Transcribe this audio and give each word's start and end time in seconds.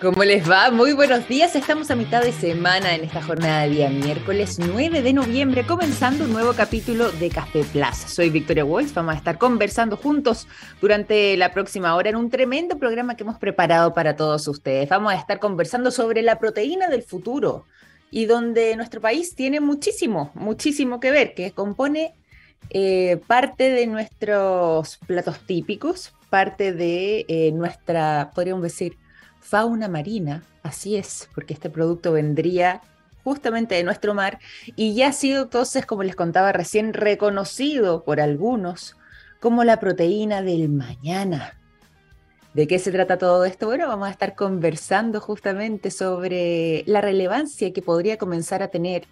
¿Cómo 0.00 0.24
les 0.24 0.50
va? 0.50 0.72
Muy 0.72 0.92
buenos 0.92 1.28
días. 1.28 1.54
Estamos 1.54 1.88
a 1.90 1.94
mitad 1.94 2.20
de 2.20 2.32
semana 2.32 2.96
en 2.96 3.04
esta 3.04 3.22
jornada 3.22 3.62
de 3.62 3.70
día 3.70 3.88
miércoles 3.88 4.58
9 4.58 5.02
de 5.02 5.12
noviembre, 5.12 5.64
comenzando 5.64 6.24
un 6.24 6.32
nuevo 6.32 6.52
capítulo 6.52 7.12
de 7.12 7.30
Café 7.30 7.62
Plaza. 7.62 8.08
Soy 8.08 8.28
Victoria 8.28 8.64
Wolf. 8.64 8.92
Vamos 8.92 9.14
a 9.14 9.18
estar 9.18 9.38
conversando 9.38 9.96
juntos 9.96 10.48
durante 10.80 11.36
la 11.36 11.52
próxima 11.52 11.94
hora 11.94 12.10
en 12.10 12.16
un 12.16 12.28
tremendo 12.28 12.76
programa 12.76 13.14
que 13.14 13.22
hemos 13.22 13.38
preparado 13.38 13.94
para 13.94 14.16
todos 14.16 14.48
ustedes. 14.48 14.88
Vamos 14.88 15.12
a 15.12 15.16
estar 15.16 15.38
conversando 15.38 15.92
sobre 15.92 16.22
la 16.22 16.40
proteína 16.40 16.88
del 16.88 17.04
futuro 17.04 17.64
y 18.10 18.26
donde 18.26 18.74
nuestro 18.76 19.00
país 19.00 19.36
tiene 19.36 19.60
muchísimo, 19.60 20.32
muchísimo 20.34 20.98
que 20.98 21.12
ver, 21.12 21.34
que 21.34 21.52
compone 21.52 22.14
eh, 22.70 23.20
parte 23.28 23.70
de 23.70 23.86
nuestros 23.86 24.98
platos 25.06 25.38
típicos, 25.46 26.12
parte 26.30 26.72
de 26.72 27.24
eh, 27.28 27.52
nuestra, 27.52 28.32
podríamos 28.34 28.64
decir, 28.64 28.96
fauna 29.54 29.86
marina, 29.86 30.42
así 30.64 30.96
es, 30.96 31.28
porque 31.32 31.54
este 31.54 31.70
producto 31.70 32.10
vendría 32.10 32.82
justamente 33.22 33.76
de 33.76 33.84
nuestro 33.84 34.12
mar 34.12 34.40
y 34.74 34.96
ya 34.96 35.10
ha 35.10 35.12
sido 35.12 35.44
entonces, 35.44 35.86
como 35.86 36.02
les 36.02 36.16
contaba 36.16 36.50
recién, 36.50 36.92
reconocido 36.92 38.02
por 38.02 38.20
algunos 38.20 38.96
como 39.38 39.62
la 39.62 39.78
proteína 39.78 40.42
del 40.42 40.70
mañana. 40.70 41.56
¿De 42.52 42.66
qué 42.66 42.80
se 42.80 42.90
trata 42.90 43.16
todo 43.16 43.44
esto? 43.44 43.66
Bueno, 43.66 43.86
vamos 43.86 44.08
a 44.08 44.10
estar 44.10 44.34
conversando 44.34 45.20
justamente 45.20 45.92
sobre 45.92 46.82
la 46.88 47.00
relevancia 47.00 47.72
que 47.72 47.80
podría 47.80 48.18
comenzar 48.18 48.60
a 48.60 48.72
tener 48.72 49.06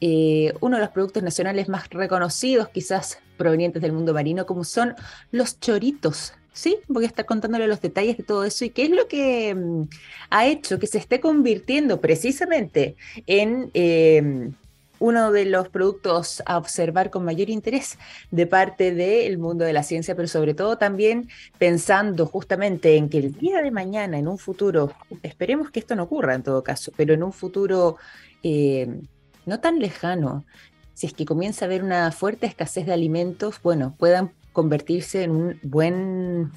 eh, 0.00 0.52
uno 0.58 0.78
de 0.78 0.82
los 0.82 0.90
productos 0.90 1.22
nacionales 1.22 1.68
más 1.68 1.88
reconocidos, 1.90 2.70
quizás 2.70 3.20
provenientes 3.36 3.80
del 3.80 3.92
mundo 3.92 4.12
marino, 4.12 4.46
como 4.46 4.64
son 4.64 4.96
los 5.30 5.60
choritos 5.60 6.32
Sí, 6.56 6.78
voy 6.88 7.04
a 7.04 7.08
estar 7.08 7.26
contándole 7.26 7.66
los 7.66 7.82
detalles 7.82 8.16
de 8.16 8.22
todo 8.24 8.42
eso 8.42 8.64
y 8.64 8.70
qué 8.70 8.84
es 8.84 8.90
lo 8.90 9.08
que 9.08 9.54
mm, 9.54 9.82
ha 10.30 10.46
hecho 10.46 10.78
que 10.78 10.86
se 10.86 10.96
esté 10.96 11.20
convirtiendo 11.20 12.00
precisamente 12.00 12.96
en 13.26 13.70
em, 13.74 14.54
uno 14.98 15.32
de 15.32 15.44
los 15.44 15.68
productos 15.68 16.42
a 16.46 16.56
observar 16.56 17.10
con 17.10 17.26
mayor 17.26 17.50
interés 17.50 17.98
de 18.30 18.46
parte 18.46 18.94
del 18.94 19.36
mundo 19.36 19.66
de 19.66 19.74
la 19.74 19.82
ciencia, 19.82 20.16
pero 20.16 20.28
sobre 20.28 20.54
todo 20.54 20.78
también 20.78 21.28
pensando 21.58 22.24
justamente 22.24 22.96
en 22.96 23.10
que 23.10 23.18
el 23.18 23.34
día 23.34 23.60
de 23.60 23.70
mañana, 23.70 24.18
en 24.18 24.26
un 24.26 24.38
futuro, 24.38 24.94
esperemos 25.22 25.70
que 25.70 25.80
esto 25.80 25.94
no 25.94 26.04
ocurra 26.04 26.34
en 26.34 26.42
todo 26.42 26.64
caso, 26.64 26.90
pero 26.96 27.12
en 27.12 27.22
un 27.22 27.34
futuro 27.34 27.98
em, 28.42 29.02
no 29.44 29.60
tan 29.60 29.78
lejano, 29.78 30.46
si 30.94 31.06
es 31.06 31.12
que 31.12 31.26
comienza 31.26 31.66
a 31.66 31.68
haber 31.68 31.84
una 31.84 32.10
fuerte 32.12 32.46
escasez 32.46 32.86
de 32.86 32.94
alimentos, 32.94 33.60
bueno, 33.62 33.94
puedan 33.98 34.32
convertirse 34.56 35.22
en 35.22 35.32
un 35.32 35.60
buen 35.62 36.50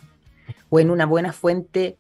o 0.69 0.80
en 0.80 0.89
una 0.89 1.05
buena 1.05 1.33
fuente 1.33 1.97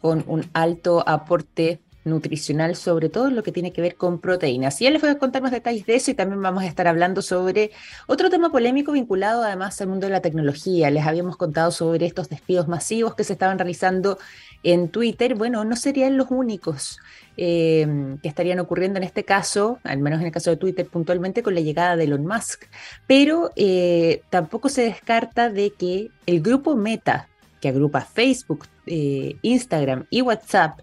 con 0.00 0.24
un 0.26 0.46
alto 0.54 1.06
aporte 1.06 1.82
nutricional, 2.04 2.76
sobre 2.76 3.10
todo 3.10 3.28
lo 3.28 3.42
que 3.42 3.52
tiene 3.52 3.70
que 3.70 3.82
ver 3.82 3.96
con 3.96 4.20
proteínas. 4.20 4.80
Y 4.80 4.84
ya 4.84 4.90
les 4.90 5.02
voy 5.02 5.10
a 5.10 5.18
contar 5.18 5.42
más 5.42 5.52
detalles 5.52 5.84
de 5.84 5.96
eso 5.96 6.10
y 6.10 6.14
también 6.14 6.40
vamos 6.40 6.62
a 6.62 6.66
estar 6.66 6.88
hablando 6.88 7.20
sobre 7.20 7.72
otro 8.06 8.30
tema 8.30 8.50
polémico 8.50 8.92
vinculado 8.92 9.42
además 9.42 9.78
al 9.82 9.88
mundo 9.88 10.06
de 10.06 10.12
la 10.12 10.22
tecnología. 10.22 10.90
Les 10.90 11.04
habíamos 11.04 11.36
contado 11.36 11.70
sobre 11.72 12.06
estos 12.06 12.30
despidos 12.30 12.66
masivos 12.66 13.14
que 13.14 13.24
se 13.24 13.34
estaban 13.34 13.58
realizando 13.58 14.18
en 14.62 14.88
Twitter. 14.88 15.34
Bueno, 15.34 15.62
no 15.66 15.76
serían 15.76 16.16
los 16.16 16.30
únicos 16.30 17.00
eh, 17.36 18.16
que 18.22 18.28
estarían 18.28 18.60
ocurriendo 18.60 18.98
en 18.98 19.04
este 19.04 19.24
caso, 19.24 19.78
al 19.82 19.98
menos 19.98 20.20
en 20.20 20.26
el 20.26 20.32
caso 20.32 20.50
de 20.50 20.56
Twitter 20.56 20.86
puntualmente, 20.86 21.42
con 21.42 21.54
la 21.54 21.60
llegada 21.60 21.96
de 21.96 22.04
Elon 22.04 22.26
Musk. 22.26 22.64
Pero 23.06 23.50
eh, 23.56 24.22
tampoco 24.30 24.68
se 24.68 24.82
descarta 24.82 25.50
de 25.50 25.70
que 25.70 26.10
el 26.26 26.40
grupo 26.40 26.76
Meta, 26.76 27.28
que 27.60 27.68
agrupa 27.68 28.02
Facebook, 28.02 28.66
eh, 28.86 29.36
Instagram 29.42 30.06
y 30.10 30.22
WhatsApp, 30.22 30.80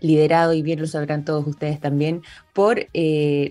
liderado, 0.00 0.54
y 0.54 0.62
bien 0.62 0.80
lo 0.80 0.86
sabrán 0.86 1.24
todos 1.24 1.46
ustedes 1.46 1.78
también, 1.78 2.22
por 2.54 2.86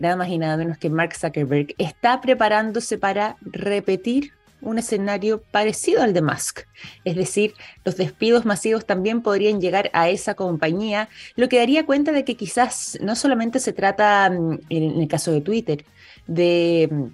nada 0.02 0.16
más 0.16 0.30
y 0.30 0.40
nada 0.40 0.58
menos 0.58 0.80
que 0.80 0.90
Mark 0.90 1.14
Zuckerberg, 1.16 1.76
está 1.78 2.22
preparándose 2.22 2.98
para 2.98 3.38
repetir 3.42 4.32
un 4.62 4.78
escenario 4.78 5.42
parecido 5.52 6.02
al 6.02 6.14
de 6.14 6.22
Musk. 6.22 6.62
Es 7.06 7.16
decir, 7.16 7.54
los 7.86 7.98
despidos 7.98 8.46
masivos 8.46 8.86
también 8.86 9.22
podrían 9.22 9.62
llegar 9.62 9.90
a 9.94 10.10
esa 10.10 10.36
compañía, 10.36 11.10
lo 11.36 11.50
que 11.50 11.60
daría 11.60 11.86
cuenta 11.86 12.12
de 12.12 12.26
que 12.26 12.36
quizás 12.36 12.98
no 13.02 13.16
solamente 13.16 13.60
se 13.60 13.74
trata, 13.74 14.30
mm, 14.30 14.60
en 14.70 15.02
el 15.02 15.08
caso 15.08 15.32
de 15.32 15.42
Twitter, 15.42 15.86
de 16.28 16.90
mm, 16.92 17.06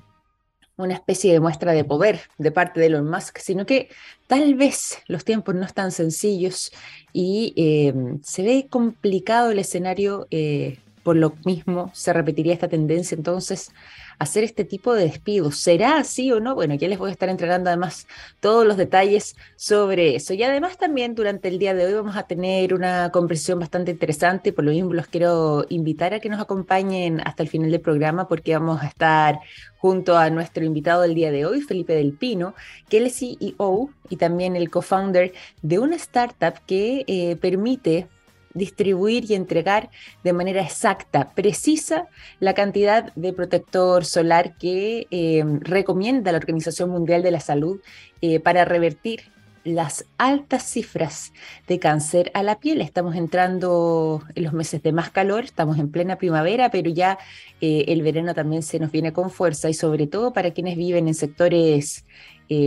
una 0.77 0.93
especie 0.93 1.31
de 1.31 1.39
muestra 1.39 1.71
de 1.71 1.83
poder 1.83 2.21
de 2.37 2.51
parte 2.51 2.79
de 2.79 2.87
Elon 2.87 3.09
Musk, 3.09 3.37
sino 3.37 3.65
que 3.65 3.89
tal 4.27 4.55
vez 4.55 4.99
los 5.07 5.23
tiempos 5.23 5.55
no 5.55 5.65
están 5.65 5.91
sencillos 5.91 6.71
y 7.13 7.53
eh, 7.55 7.93
se 8.23 8.43
ve 8.43 8.67
complicado 8.69 9.51
el 9.51 9.59
escenario, 9.59 10.27
eh, 10.31 10.79
por 11.05 11.15
lo 11.15 11.35
mismo 11.45 11.91
se 11.93 12.11
repetiría 12.13 12.51
esta 12.51 12.67
tendencia 12.67 13.15
entonces 13.15 13.71
hacer 14.17 14.43
este 14.43 14.65
tipo 14.65 14.95
de 14.95 15.03
despidos. 15.03 15.57
¿Será 15.57 15.97
así 15.97 16.31
o 16.31 16.39
no? 16.39 16.55
Bueno, 16.55 16.73
ya 16.73 16.87
les 16.87 16.97
voy 16.97 17.09
a 17.09 17.13
estar 17.13 17.29
entregando 17.29 17.69
además 17.69 18.07
todos 18.39 18.65
los 18.65 18.75
detalles 18.75 19.35
sobre 19.55 20.15
eso. 20.15 20.33
Y 20.33 20.41
además 20.41 20.79
también 20.79 21.13
durante 21.13 21.47
el 21.49 21.59
día 21.59 21.75
de 21.75 21.85
hoy 21.85 21.93
vamos 21.93 22.17
a 22.17 22.23
tener 22.23 22.73
una 22.73 23.11
conversación 23.11 23.59
bastante 23.59 23.91
interesante, 23.91 24.51
por 24.51 24.65
lo 24.65 24.71
mismo 24.71 24.93
los 24.93 25.05
quiero 25.05 25.67
invitar 25.69 26.15
a 26.15 26.19
que 26.19 26.29
nos 26.29 26.41
acompañen 26.41 27.21
hasta 27.23 27.43
el 27.43 27.49
final 27.49 27.69
del 27.69 27.81
programa 27.81 28.27
porque 28.27 28.53
vamos 28.53 28.81
a 28.81 28.87
estar 28.87 29.39
junto 29.77 30.17
a 30.17 30.31
nuestro 30.31 30.65
invitado 30.65 31.03
del 31.03 31.13
día 31.13 31.29
de 31.29 31.45
hoy, 31.45 31.61
Felipe 31.61 31.93
del 31.93 32.13
Pino, 32.13 32.55
que 32.89 32.97
él 32.97 33.05
es 33.05 33.19
CEO 33.19 33.91
y 34.09 34.15
también 34.15 34.55
el 34.55 34.71
co-founder 34.71 35.33
de 35.61 35.77
una 35.77 35.97
startup 35.97 36.55
que 36.65 37.03
eh, 37.05 37.35
permite 37.35 38.07
distribuir 38.55 39.29
y 39.29 39.35
entregar 39.35 39.91
de 40.23 40.33
manera 40.33 40.63
exacta, 40.63 41.31
precisa, 41.35 42.07
la 42.39 42.55
cantidad 42.55 43.13
de 43.13 43.33
protector 43.33 44.05
solar 44.05 44.57
que 44.57 45.07
eh, 45.11 45.43
recomienda 45.59 46.31
la 46.31 46.39
Organización 46.39 46.89
Mundial 46.89 47.21
de 47.21 47.31
la 47.31 47.41
Salud 47.41 47.81
eh, 48.21 48.39
para 48.39 48.65
revertir 48.65 49.31
las 49.65 50.05
altas 50.19 50.63
cifras 50.63 51.33
de 51.67 51.79
cáncer 51.79 52.31
a 52.35 52.43
la 52.43 52.59
piel. 52.59 52.81
Estamos 52.81 53.15
entrando 53.15 54.23
en 54.35 54.43
los 54.43 54.53
meses 54.53 54.81
de 54.83 54.91
más 54.91 55.09
calor, 55.09 55.43
estamos 55.43 55.79
en 55.79 55.89
plena 55.89 56.17
primavera, 56.17 56.69
pero 56.69 56.91
ya 56.91 57.17
eh, 57.61 57.85
el 57.87 58.03
verano 58.03 58.35
también 58.35 58.61
se 58.61 58.79
nos 58.79 58.91
viene 58.91 59.11
con 59.11 59.31
fuerza 59.31 59.67
y 59.69 59.73
sobre 59.73 60.07
todo 60.07 60.33
para 60.33 60.51
quienes 60.51 60.77
viven 60.77 61.07
en 61.07 61.15
sectores 61.15 62.05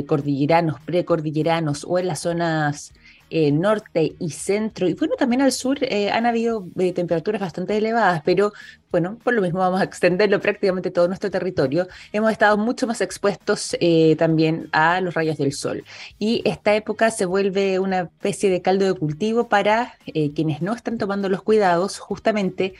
cordilleranos, 0.08 0.80
precordilleranos 0.80 1.86
o 1.88 2.00
en 2.00 2.08
las 2.08 2.18
zonas 2.18 2.92
eh, 3.30 3.52
norte 3.52 4.14
y 4.18 4.30
centro, 4.30 4.88
y 4.88 4.94
bueno, 4.94 5.14
también 5.18 5.42
al 5.42 5.52
sur 5.52 5.78
eh, 5.82 6.10
han 6.10 6.26
habido 6.26 6.66
eh, 6.78 6.92
temperaturas 6.92 7.40
bastante 7.40 7.76
elevadas, 7.76 8.22
pero 8.24 8.52
bueno, 8.90 9.18
por 9.22 9.34
lo 9.34 9.42
mismo 9.42 9.58
vamos 9.58 9.80
a 9.80 9.84
extenderlo 9.84 10.40
prácticamente 10.42 10.90
todo 10.90 11.08
nuestro 11.08 11.30
territorio. 11.30 11.88
Hemos 12.12 12.32
estado 12.32 12.56
mucho 12.56 12.86
más 12.86 13.00
expuestos 13.00 13.76
también 14.16 14.68
a 14.72 15.00
los 15.00 15.14
rayos 15.14 15.36
del 15.36 15.52
sol. 15.52 15.84
Y 16.18 16.42
esta 16.44 16.74
época 16.74 17.10
se 17.10 17.26
vuelve 17.26 17.78
una 17.78 18.00
especie 18.02 18.50
de 18.50 18.62
caldo 18.62 18.86
de 18.86 18.94
cultivo 18.94 19.48
para 19.48 19.94
quienes 20.34 20.62
no 20.62 20.74
están 20.74 20.98
tomando 20.98 21.28
los 21.28 21.42
cuidados, 21.42 21.98
justamente 21.98 22.74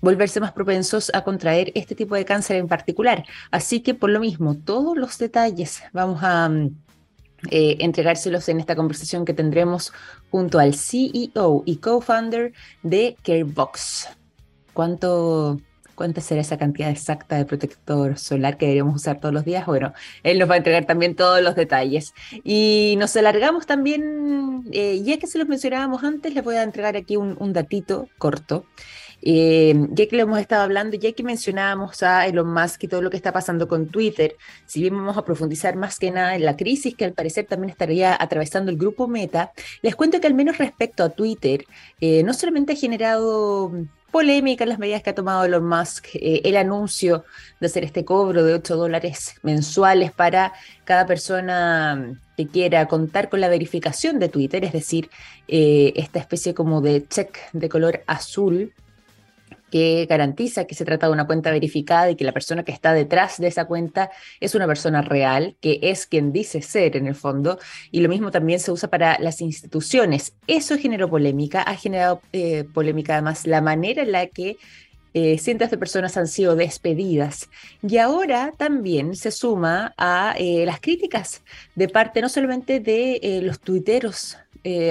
volverse 0.00 0.40
más 0.40 0.52
propensos 0.52 1.10
a 1.14 1.24
contraer 1.24 1.72
este 1.74 1.94
tipo 1.94 2.14
de 2.14 2.24
cáncer 2.24 2.56
en 2.56 2.68
particular. 2.68 3.24
Así 3.50 3.80
que 3.80 3.94
por 3.94 4.10
lo 4.10 4.20
mismo, 4.20 4.56
todos 4.56 4.96
los 4.96 5.18
detalles 5.18 5.82
vamos 5.92 6.22
a 6.22 6.48
mm, 6.48 6.85
eh, 7.50 7.76
entregárselos 7.80 8.48
en 8.48 8.60
esta 8.60 8.76
conversación 8.76 9.24
que 9.24 9.34
tendremos 9.34 9.92
junto 10.30 10.58
al 10.58 10.74
CEO 10.74 11.62
y 11.64 11.76
co-founder 11.76 12.52
de 12.82 13.16
CareBox. 13.22 14.08
¿Cuánto, 14.72 15.60
¿Cuánta 15.94 16.20
será 16.20 16.42
esa 16.42 16.58
cantidad 16.58 16.90
exacta 16.90 17.36
de 17.36 17.46
protector 17.46 18.18
solar 18.18 18.58
que 18.58 18.66
deberíamos 18.66 18.96
usar 18.96 19.18
todos 19.18 19.32
los 19.32 19.44
días? 19.44 19.64
Bueno, 19.66 19.94
él 20.22 20.38
nos 20.38 20.50
va 20.50 20.54
a 20.54 20.58
entregar 20.58 20.84
también 20.84 21.16
todos 21.16 21.40
los 21.40 21.54
detalles. 21.54 22.12
Y 22.44 22.96
nos 22.98 23.16
alargamos 23.16 23.66
también, 23.66 24.64
eh, 24.72 25.02
ya 25.02 25.18
que 25.18 25.26
se 25.26 25.38
los 25.38 25.48
mencionábamos 25.48 26.04
antes, 26.04 26.34
les 26.34 26.44
voy 26.44 26.56
a 26.56 26.62
entregar 26.62 26.96
aquí 26.96 27.16
un, 27.16 27.36
un 27.40 27.52
datito 27.52 28.08
corto. 28.18 28.66
Eh, 29.22 29.74
ya 29.90 30.06
que 30.06 30.16
lo 30.16 30.22
hemos 30.22 30.38
estado 30.38 30.62
hablando, 30.62 30.96
ya 30.96 31.12
que 31.12 31.22
mencionábamos 31.22 32.02
a 32.02 32.26
Elon 32.26 32.52
Musk 32.52 32.84
y 32.84 32.88
todo 32.88 33.02
lo 33.02 33.10
que 33.10 33.16
está 33.16 33.32
pasando 33.32 33.66
con 33.66 33.88
Twitter, 33.88 34.36
si 34.66 34.80
bien 34.80 34.94
vamos 34.94 35.16
a 35.16 35.24
profundizar 35.24 35.76
más 35.76 35.98
que 35.98 36.10
nada 36.10 36.36
en 36.36 36.44
la 36.44 36.56
crisis 36.56 36.94
que 36.94 37.04
al 37.04 37.12
parecer 37.12 37.46
también 37.46 37.70
estaría 37.70 38.16
atravesando 38.18 38.70
el 38.70 38.76
grupo 38.76 39.08
Meta, 39.08 39.52
les 39.82 39.96
cuento 39.96 40.20
que 40.20 40.26
al 40.26 40.34
menos 40.34 40.58
respecto 40.58 41.02
a 41.02 41.10
Twitter, 41.10 41.64
eh, 42.00 42.22
no 42.22 42.34
solamente 42.34 42.74
ha 42.74 42.76
generado 42.76 43.72
polémica 44.10 44.64
las 44.64 44.78
medidas 44.78 45.02
que 45.02 45.10
ha 45.10 45.14
tomado 45.14 45.44
Elon 45.44 45.66
Musk, 45.66 46.06
eh, 46.14 46.42
el 46.44 46.56
anuncio 46.56 47.24
de 47.60 47.66
hacer 47.66 47.84
este 47.84 48.04
cobro 48.04 48.44
de 48.44 48.54
8 48.54 48.76
dólares 48.76 49.34
mensuales 49.42 50.12
para 50.12 50.52
cada 50.84 51.06
persona 51.06 52.20
que 52.36 52.46
quiera 52.46 52.86
contar 52.86 53.28
con 53.28 53.40
la 53.40 53.48
verificación 53.48 54.18
de 54.18 54.28
Twitter, 54.28 54.64
es 54.64 54.72
decir, 54.72 55.10
esta 55.48 56.18
especie 56.18 56.54
como 56.54 56.80
de 56.80 57.06
check 57.08 57.38
de 57.52 57.68
color 57.68 58.02
azul 58.06 58.72
que 59.70 60.06
garantiza 60.08 60.64
que 60.64 60.74
se 60.74 60.84
trata 60.84 61.06
de 61.06 61.12
una 61.12 61.26
cuenta 61.26 61.50
verificada 61.50 62.10
y 62.10 62.16
que 62.16 62.24
la 62.24 62.32
persona 62.32 62.64
que 62.64 62.72
está 62.72 62.92
detrás 62.92 63.38
de 63.38 63.48
esa 63.48 63.66
cuenta 63.66 64.10
es 64.40 64.54
una 64.54 64.66
persona 64.66 65.02
real, 65.02 65.56
que 65.60 65.78
es 65.82 66.06
quien 66.06 66.32
dice 66.32 66.62
ser 66.62 66.96
en 66.96 67.06
el 67.06 67.14
fondo, 67.14 67.58
y 67.90 68.00
lo 68.00 68.08
mismo 68.08 68.30
también 68.30 68.60
se 68.60 68.70
usa 68.70 68.88
para 68.90 69.18
las 69.18 69.40
instituciones. 69.40 70.34
Eso 70.46 70.78
generó 70.78 71.08
polémica, 71.08 71.62
ha 71.62 71.76
generado 71.76 72.20
eh, 72.32 72.64
polémica 72.72 73.14
además 73.14 73.46
la 73.46 73.60
manera 73.60 74.02
en 74.02 74.12
la 74.12 74.26
que 74.26 74.56
eh, 75.18 75.38
cientos 75.38 75.70
de 75.70 75.78
personas 75.78 76.18
han 76.18 76.26
sido 76.26 76.56
despedidas. 76.56 77.48
Y 77.80 77.96
ahora 77.96 78.52
también 78.54 79.16
se 79.16 79.30
suma 79.30 79.94
a 79.96 80.34
eh, 80.38 80.66
las 80.66 80.78
críticas 80.78 81.42
de 81.74 81.88
parte 81.88 82.20
no 82.20 82.28
solamente 82.28 82.80
de 82.80 83.18
eh, 83.22 83.40
los 83.40 83.58
tuiteros, 83.60 84.36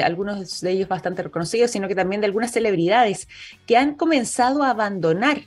algunos 0.04 0.62
de 0.62 0.72
ellos 0.72 0.88
bastante 0.88 1.22
reconocidos, 1.22 1.70
sino 1.70 1.90
que 1.90 1.96
también 1.96 2.22
de 2.22 2.28
algunas 2.28 2.52
celebridades 2.52 3.28
que 3.68 3.76
han 3.76 3.96
comenzado 3.96 4.64
a 4.64 4.70
abandonar 4.70 5.42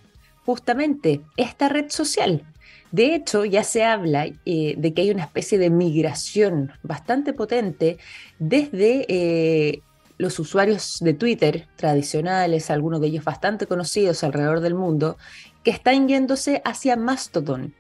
justamente 0.45 1.23
esta 1.39 1.71
red 1.71 1.87
social. 1.89 2.45
De 2.93 3.15
hecho, 3.15 3.47
ya 3.47 3.65
se 3.65 3.85
habla 3.85 4.27
de 4.45 4.93
que 4.95 5.01
hay 5.01 5.11
una 5.11 5.25
especie 5.25 5.57
de 5.57 5.71
migración 5.71 6.73
bastante 6.83 7.33
potente 7.33 7.97
desde 8.39 9.81
los 10.19 10.39
usuarios 10.39 10.99
de 11.01 11.15
Twitter 11.15 11.67
tradicionales, 11.77 12.71
algunos 12.71 13.01
de 13.01 13.07
ellos 13.07 13.25
bastante 13.25 13.67
conocidos 13.67 14.23
alrededor 14.25 14.61
del 14.61 14.75
mundo, 14.75 15.17
que 15.63 15.71
están 15.71 16.09
yéndose 16.09 16.61
hacia 16.65 16.97
Mastodon. 16.97 17.73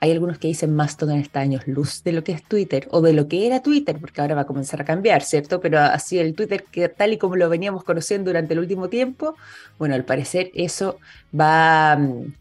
Hay 0.00 0.12
algunos 0.12 0.38
que 0.38 0.46
dicen 0.48 0.76
Mastodon 0.76 1.18
está 1.18 1.40
años 1.40 1.66
luz 1.66 2.04
de 2.04 2.12
lo 2.12 2.22
que 2.22 2.32
es 2.32 2.42
Twitter 2.44 2.86
o 2.90 3.00
de 3.00 3.12
lo 3.12 3.26
que 3.26 3.46
era 3.46 3.62
Twitter, 3.62 3.98
porque 4.00 4.20
ahora 4.20 4.36
va 4.36 4.42
a 4.42 4.46
comenzar 4.46 4.80
a 4.80 4.84
cambiar, 4.84 5.22
¿cierto? 5.22 5.60
Pero 5.60 5.80
así 5.80 6.18
el 6.18 6.34
Twitter 6.34 6.64
que 6.70 6.88
tal 6.88 7.12
y 7.12 7.18
como 7.18 7.34
lo 7.34 7.48
veníamos 7.48 7.82
conociendo 7.82 8.30
durante 8.30 8.54
el 8.54 8.60
último 8.60 8.88
tiempo, 8.88 9.34
bueno, 9.78 9.94
al 9.96 10.04
parecer 10.04 10.50
eso 10.54 10.98
va 11.38 11.96
mm, 11.96 12.32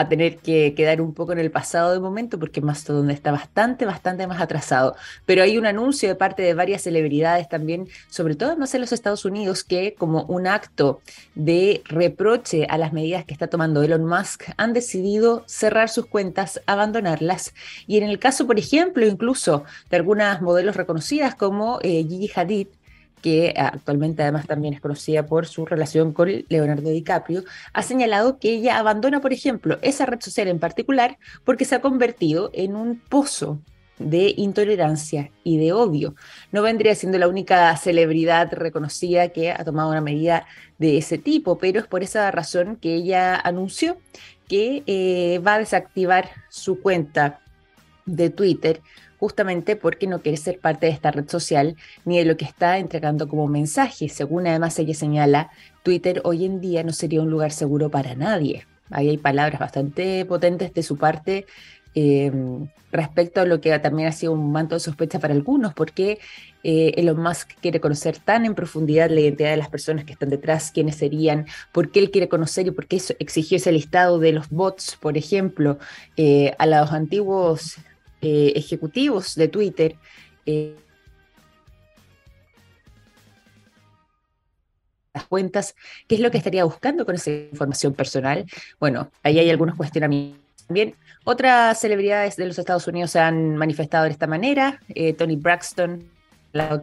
a 0.00 0.08
tener 0.08 0.38
que 0.38 0.74
quedar 0.74 1.00
un 1.02 1.12
poco 1.12 1.32
en 1.32 1.38
el 1.38 1.50
pasado 1.50 1.92
de 1.92 2.00
momento 2.00 2.38
porque 2.38 2.62
Mastodon 2.62 3.10
está 3.10 3.32
bastante, 3.32 3.84
bastante 3.84 4.26
más 4.26 4.40
atrasado. 4.40 4.96
Pero 5.26 5.42
hay 5.42 5.58
un 5.58 5.66
anuncio 5.66 6.08
de 6.08 6.14
parte 6.14 6.42
de 6.42 6.54
varias 6.54 6.82
celebridades 6.82 7.48
también, 7.48 7.86
sobre 8.08 8.34
todo 8.34 8.56
más 8.56 8.74
en 8.74 8.80
los 8.80 8.92
Estados 8.92 9.26
Unidos, 9.26 9.62
que 9.62 9.94
como 9.94 10.24
un 10.24 10.46
acto 10.46 11.02
de 11.34 11.82
reproche 11.84 12.66
a 12.70 12.78
las 12.78 12.94
medidas 12.94 13.26
que 13.26 13.34
está 13.34 13.48
tomando 13.48 13.82
Elon 13.82 14.06
Musk, 14.06 14.44
han 14.56 14.72
decidido 14.72 15.44
cerrar 15.46 15.90
sus 15.90 16.06
cuentas, 16.06 16.62
abandonarlas. 16.64 17.52
Y 17.86 17.98
en 17.98 18.04
el 18.04 18.18
caso, 18.18 18.46
por 18.46 18.58
ejemplo, 18.58 19.06
incluso 19.06 19.64
de 19.90 19.96
algunas 19.96 20.40
modelos 20.40 20.76
reconocidas 20.76 21.34
como 21.34 21.78
eh, 21.82 22.06
Gigi 22.08 22.30
Hadid, 22.34 22.68
que 23.22 23.54
actualmente 23.56 24.22
además 24.22 24.46
también 24.46 24.74
es 24.74 24.80
conocida 24.80 25.26
por 25.26 25.46
su 25.46 25.66
relación 25.66 26.12
con 26.12 26.28
Leonardo 26.48 26.90
DiCaprio, 26.90 27.44
ha 27.72 27.82
señalado 27.82 28.38
que 28.38 28.50
ella 28.50 28.78
abandona, 28.78 29.20
por 29.20 29.32
ejemplo, 29.32 29.78
esa 29.82 30.06
red 30.06 30.20
social 30.20 30.48
en 30.48 30.58
particular 30.58 31.18
porque 31.44 31.64
se 31.64 31.74
ha 31.74 31.80
convertido 31.80 32.50
en 32.52 32.76
un 32.76 32.98
pozo 32.98 33.60
de 34.00 34.34
intolerancia 34.36 35.30
y 35.44 35.58
de 35.58 35.72
odio. 35.72 36.14
No 36.52 36.62
vendría 36.62 36.94
siendo 36.94 37.18
la 37.18 37.28
única 37.28 37.76
celebridad 37.76 38.52
reconocida 38.52 39.28
que 39.28 39.52
ha 39.52 39.62
tomado 39.64 39.90
una 39.90 40.00
medida 40.00 40.46
de 40.78 40.98
ese 40.98 41.18
tipo, 41.18 41.58
pero 41.58 41.80
es 41.80 41.86
por 41.86 42.02
esa 42.02 42.30
razón 42.30 42.76
que 42.76 42.94
ella 42.94 43.36
anunció 43.36 43.98
que 44.48 44.82
eh, 44.86 45.38
va 45.46 45.54
a 45.54 45.58
desactivar 45.58 46.30
su 46.48 46.80
cuenta 46.80 47.40
de 48.06 48.30
Twitter 48.30 48.80
justamente 49.20 49.76
porque 49.76 50.06
no 50.06 50.22
quiere 50.22 50.38
ser 50.38 50.58
parte 50.58 50.86
de 50.86 50.92
esta 50.92 51.10
red 51.10 51.28
social 51.28 51.76
ni 52.06 52.18
de 52.18 52.24
lo 52.24 52.38
que 52.38 52.46
está 52.46 52.78
entregando 52.78 53.28
como 53.28 53.46
mensaje. 53.46 54.08
Según 54.08 54.46
además 54.46 54.78
ella 54.78 54.94
señala, 54.94 55.50
Twitter 55.82 56.22
hoy 56.24 56.46
en 56.46 56.60
día 56.60 56.82
no 56.82 56.92
sería 56.92 57.20
un 57.20 57.30
lugar 57.30 57.52
seguro 57.52 57.90
para 57.90 58.14
nadie. 58.14 58.66
Ahí 58.90 59.10
hay 59.10 59.18
palabras 59.18 59.60
bastante 59.60 60.24
potentes 60.24 60.72
de 60.72 60.82
su 60.82 60.96
parte 60.96 61.44
em, 61.94 62.66
respecto 62.92 63.42
a 63.42 63.44
lo 63.44 63.60
que 63.60 63.78
también 63.78 64.08
ha 64.08 64.12
sido 64.12 64.32
un 64.32 64.50
manto 64.52 64.74
de 64.74 64.80
sospecha 64.80 65.18
para 65.18 65.34
algunos, 65.34 65.74
porque 65.74 66.18
eh, 66.64 66.94
Elon 66.96 67.22
Musk 67.22 67.50
quiere 67.60 67.78
conocer 67.78 68.18
tan 68.18 68.46
en 68.46 68.54
profundidad 68.54 69.10
la 69.10 69.20
identidad 69.20 69.50
de 69.50 69.58
las 69.58 69.68
personas 69.68 70.06
que 70.06 70.12
están 70.12 70.30
detrás, 70.30 70.70
quiénes 70.72 70.96
serían, 70.96 71.46
por 71.72 71.90
qué 71.90 72.00
él 72.00 72.10
quiere 72.10 72.28
conocer 72.28 72.66
y 72.66 72.70
por 72.70 72.86
qué 72.86 73.02
exigió 73.18 73.58
ese 73.58 73.70
listado 73.70 74.18
de 74.18 74.32
los 74.32 74.48
bots, 74.48 74.96
por 74.96 75.18
ejemplo, 75.18 75.78
eh, 76.16 76.54
a 76.58 76.66
los 76.66 76.90
antiguos 76.90 77.76
eh, 78.20 78.52
ejecutivos 78.56 79.34
de 79.34 79.48
Twitter. 79.48 79.96
Eh, 80.46 80.76
las 85.12 85.24
cuentas, 85.24 85.74
qué 86.06 86.14
es 86.14 86.20
lo 86.20 86.30
que 86.30 86.38
estaría 86.38 86.64
buscando 86.64 87.04
con 87.04 87.14
esa 87.14 87.30
información 87.30 87.94
personal. 87.94 88.46
Bueno, 88.78 89.10
ahí 89.22 89.38
hay 89.38 89.50
algunos 89.50 89.76
cuestionamientos 89.76 90.40
también. 90.66 90.94
Otras 91.24 91.80
celebridades 91.80 92.36
de 92.36 92.46
los 92.46 92.58
Estados 92.58 92.86
Unidos 92.86 93.10
se 93.10 93.18
han 93.18 93.56
manifestado 93.56 94.04
de 94.04 94.10
esta 94.10 94.26
manera. 94.26 94.80
Eh, 94.88 95.12
Tony 95.12 95.36
Braxton, 95.36 96.08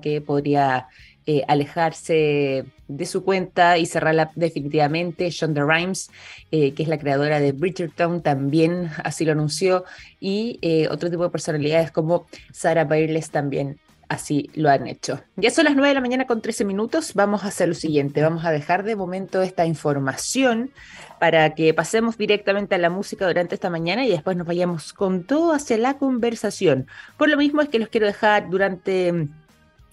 que 0.02 0.22
podría 0.22 0.88
eh, 1.30 1.44
alejarse 1.50 2.64
de 2.88 3.06
su 3.06 3.26
cuenta 3.26 3.78
y 3.78 3.86
cerrarla 3.86 4.32
definitivamente. 4.36 5.30
Shonda 5.30 5.62
Rhimes, 5.66 6.10
eh, 6.52 6.74
que 6.74 6.84
es 6.84 6.90
la 6.90 6.98
creadora 6.98 7.42
de 7.42 7.52
Bridgerton, 7.52 8.22
también 8.22 8.90
así 9.04 9.26
lo 9.26 9.34
anunció. 9.34 9.84
Y 10.22 10.58
eh, 10.62 10.88
otro 10.90 11.10
tipo 11.10 11.24
de 11.24 11.30
personalidades 11.30 11.92
como 11.92 12.28
Sarah 12.54 12.86
Bareilles 12.86 13.30
también 13.30 13.78
así 14.08 14.50
lo 14.56 14.70
han 14.70 14.88
hecho. 14.88 15.20
Ya 15.36 15.52
son 15.52 15.66
las 15.66 15.76
9 15.76 15.90
de 15.90 15.94
la 15.96 16.00
mañana 16.00 16.28
con 16.28 16.42
13 16.42 16.64
minutos. 16.64 17.14
Vamos 17.14 17.44
a 17.44 17.48
hacer 17.48 17.68
lo 17.68 17.76
siguiente. 17.76 18.22
Vamos 18.22 18.46
a 18.46 18.52
dejar 18.52 18.84
de 18.84 18.96
momento 18.96 19.42
esta 19.42 19.66
información 19.66 20.72
para 21.20 21.56
que 21.56 21.74
pasemos 21.74 22.18
directamente 22.18 22.76
a 22.76 22.78
la 22.78 22.90
música 22.90 23.28
durante 23.28 23.56
esta 23.56 23.70
mañana 23.70 24.06
y 24.06 24.10
después 24.10 24.38
nos 24.38 24.48
vayamos 24.48 24.94
con 24.94 25.26
todo 25.26 25.52
hacia 25.52 25.78
la 25.78 25.98
conversación. 25.98 26.88
Por 27.18 27.28
lo 27.28 27.36
mismo 27.36 27.62
es 27.62 27.68
que 27.68 27.80
los 27.80 27.90
quiero 27.90 28.08
dejar 28.08 28.50
durante 28.50 29.28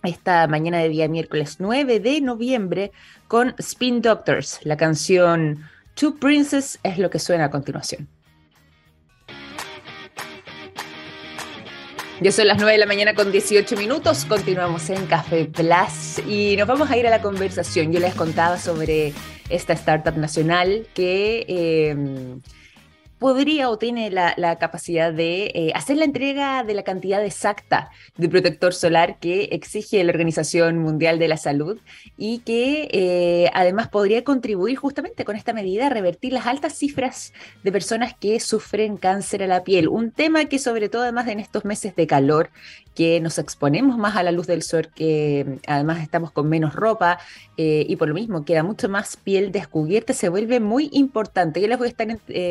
esta 0.08 0.46
mañana 0.46 0.78
de 0.78 0.88
día 0.88 1.08
miércoles 1.08 1.56
9 1.58 2.00
de 2.00 2.20
noviembre 2.20 2.92
con 3.28 3.54
Spin 3.58 4.02
Doctors. 4.02 4.60
La 4.64 4.76
canción 4.76 5.64
Two 5.94 6.16
Princes 6.16 6.78
es 6.82 6.98
lo 6.98 7.10
que 7.10 7.18
suena 7.18 7.46
a 7.46 7.50
continuación. 7.50 8.08
Ya 12.20 12.30
son 12.30 12.46
las 12.46 12.58
9 12.58 12.72
de 12.72 12.78
la 12.78 12.86
mañana 12.86 13.14
con 13.14 13.32
18 13.32 13.76
minutos, 13.76 14.24
continuamos 14.24 14.88
en 14.88 15.04
Café 15.06 15.46
Plus 15.46 16.20
y 16.26 16.56
nos 16.56 16.68
vamos 16.68 16.90
a 16.90 16.96
ir 16.96 17.06
a 17.06 17.10
la 17.10 17.20
conversación. 17.20 17.92
Yo 17.92 18.00
les 18.00 18.14
contaba 18.14 18.56
sobre 18.58 19.12
esta 19.48 19.72
startup 19.72 20.16
nacional 20.16 20.86
que... 20.94 21.44
Eh, 21.48 22.38
podría 23.18 23.70
o 23.70 23.78
tiene 23.78 24.10
la, 24.10 24.56
capacidad 24.58 25.12
de 25.12 25.50
eh, 25.54 25.72
hacer 25.74 25.96
la 25.96 26.04
entrega 26.04 26.64
de 26.64 26.74
la 26.74 26.82
cantidad 26.82 27.24
exacta 27.24 27.90
de 28.16 28.28
protector 28.28 28.74
solar 28.74 29.18
que 29.18 29.44
exige 29.52 30.02
la 30.04 30.10
Organización 30.10 30.78
Mundial 30.78 31.18
de 31.18 31.28
la 31.28 31.36
Salud 31.36 31.78
y 32.16 32.38
que 32.40 32.88
eh, 32.92 33.50
además 33.54 33.88
podría 33.88 34.24
contribuir 34.24 34.76
justamente 34.76 35.24
con 35.24 35.36
esta 35.36 35.52
medida 35.52 35.86
a 35.86 35.90
revertir 35.90 36.32
las 36.32 36.46
altas 36.46 36.74
cifras 36.74 37.32
de 37.62 37.72
personas 37.72 38.14
que 38.14 38.38
sufren 38.40 38.96
cáncer 38.96 39.42
a 39.42 39.46
la 39.46 39.64
piel. 39.64 39.88
Un 39.88 40.10
tema 40.10 40.46
que 40.46 40.58
sobre 40.58 40.88
todo 40.88 41.02
además 41.02 41.28
en 41.28 41.40
estos 41.40 41.64
meses 41.64 41.96
de 41.96 42.06
calor 42.06 42.50
que 42.94 43.20
nos 43.20 43.38
exponemos 43.38 43.98
más 43.98 44.16
a 44.16 44.22
la 44.22 44.30
luz 44.30 44.46
del 44.46 44.62
sol, 44.62 44.88
que 44.94 45.58
además 45.66 46.00
estamos 46.00 46.30
con 46.30 46.48
menos 46.48 46.74
ropa 46.74 47.18
eh, 47.56 47.84
y 47.88 47.96
por 47.96 48.06
lo 48.08 48.14
mismo 48.14 48.44
queda 48.44 48.62
mucho 48.62 48.88
más 48.88 49.16
piel 49.16 49.50
descubierta, 49.50 50.12
se 50.12 50.28
vuelve 50.28 50.60
muy 50.60 50.90
importante. 50.92 51.60
Yo 51.60 51.66
les 51.66 51.78
voy 51.78 51.88
a 51.88 51.90
estar 51.90 52.06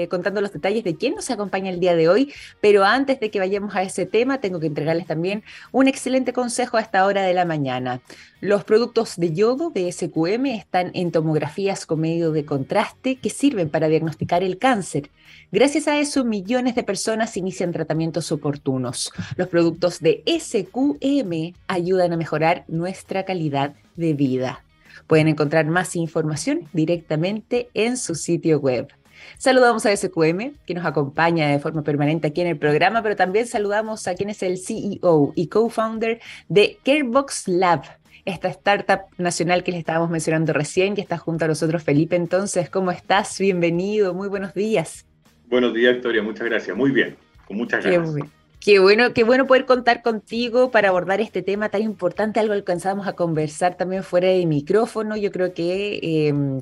contando 0.10 0.42
los 0.42 0.53
detalles 0.54 0.84
de 0.84 0.96
quién 0.96 1.16
nos 1.16 1.30
acompaña 1.30 1.70
el 1.70 1.80
día 1.80 1.96
de 1.96 2.08
hoy, 2.08 2.34
pero 2.62 2.86
antes 2.86 3.20
de 3.20 3.30
que 3.32 3.40
vayamos 3.40 3.76
a 3.76 3.84
ese 3.84 4.06
tema, 4.06 4.40
tengo 4.40 4.60
que 4.60 4.68
entregarles 4.68 5.08
también 5.08 5.44
un 5.72 5.88
excelente 5.88 6.32
consejo 6.34 6.78
a 6.78 6.82
esta 6.82 7.06
hora 7.06 7.24
de 7.24 7.34
la 7.34 7.46
mañana. 7.46 8.02
Los 8.40 8.64
productos 8.64 9.16
de 9.18 9.34
yodo 9.34 9.70
de 9.70 9.92
SQM 9.92 10.48
están 10.48 10.92
en 10.94 11.12
tomografías 11.12 11.86
con 11.86 12.02
medio 12.02 12.32
de 12.32 12.46
contraste 12.46 13.16
que 13.16 13.30
sirven 13.30 13.70
para 13.70 13.88
diagnosticar 13.88 14.44
el 14.44 14.58
cáncer. 14.58 15.10
Gracias 15.52 15.88
a 15.88 16.00
eso, 16.00 16.26
millones 16.26 16.76
de 16.76 16.84
personas 16.84 17.38
inician 17.38 17.72
tratamientos 17.72 18.32
oportunos. 18.32 19.12
Los 19.38 19.48
productos 19.48 20.00
de 20.00 20.24
SQM 20.28 21.56
ayudan 21.68 22.14
a 22.14 22.18
mejorar 22.18 22.66
nuestra 22.68 23.24
calidad 23.24 23.76
de 23.96 24.14
vida. 24.14 24.64
Pueden 25.08 25.28
encontrar 25.28 25.66
más 25.66 25.96
información 25.96 26.68
directamente 26.74 27.70
en 27.74 27.98
su 27.98 28.16
sitio 28.16 28.60
web. 28.60 28.88
Saludamos 29.38 29.86
a 29.86 29.96
SQM, 29.96 30.54
que 30.66 30.74
nos 30.74 30.86
acompaña 30.86 31.48
de 31.50 31.60
forma 31.60 31.84
permanente 31.84 32.28
aquí 32.28 32.42
en 32.42 32.48
el 32.48 32.58
programa, 32.58 33.02
pero 33.02 33.16
también 33.16 33.48
saludamos 33.48 34.08
a 34.08 34.16
quien 34.16 34.30
es 34.30 34.44
el 34.44 34.58
CEO 34.58 35.34
y 35.36 35.48
co-founder 35.48 36.20
de 36.50 36.78
Carebox 36.84 37.48
Lab, 37.48 37.82
esta 38.26 38.48
startup 38.50 39.02
nacional 39.18 39.64
que 39.64 39.72
les 39.72 39.80
estábamos 39.80 40.10
mencionando 40.10 40.54
recién, 40.54 40.96
y 40.98 41.02
está 41.02 41.18
junto 41.18 41.46
a 41.46 41.48
nosotros 41.48 41.84
Felipe. 41.84 42.16
Entonces, 42.16 42.70
¿cómo 42.70 42.92
estás? 42.92 43.38
Bienvenido, 43.40 44.14
muy 44.14 44.28
buenos 44.28 44.54
días. 44.54 45.06
Buenos 45.50 45.74
días, 45.74 45.94
Victoria, 45.94 46.24
muchas 46.24 46.46
gracias. 46.46 46.76
Muy 46.76 46.92
bien, 46.92 47.16
con 47.48 47.58
muchas 47.58 47.84
gracias. 47.84 48.16
Qué 48.64 48.80
bueno, 48.80 49.14
qué 49.14 49.26
bueno 49.26 49.46
poder 49.46 49.66
contar 49.66 50.02
contigo 50.02 50.72
para 50.72 50.88
abordar 50.88 51.20
este 51.20 51.42
tema 51.42 51.68
tan 51.68 51.82
importante, 51.82 52.40
algo 52.40 52.54
alcanzamos 52.54 53.08
a 53.08 53.14
conversar 53.14 53.76
también 53.76 54.04
fuera 54.04 54.30
de 54.30 54.46
micrófono. 54.46 55.18
Yo 55.18 55.34
creo 55.34 55.54
que 55.54 56.00
em, 56.30 56.62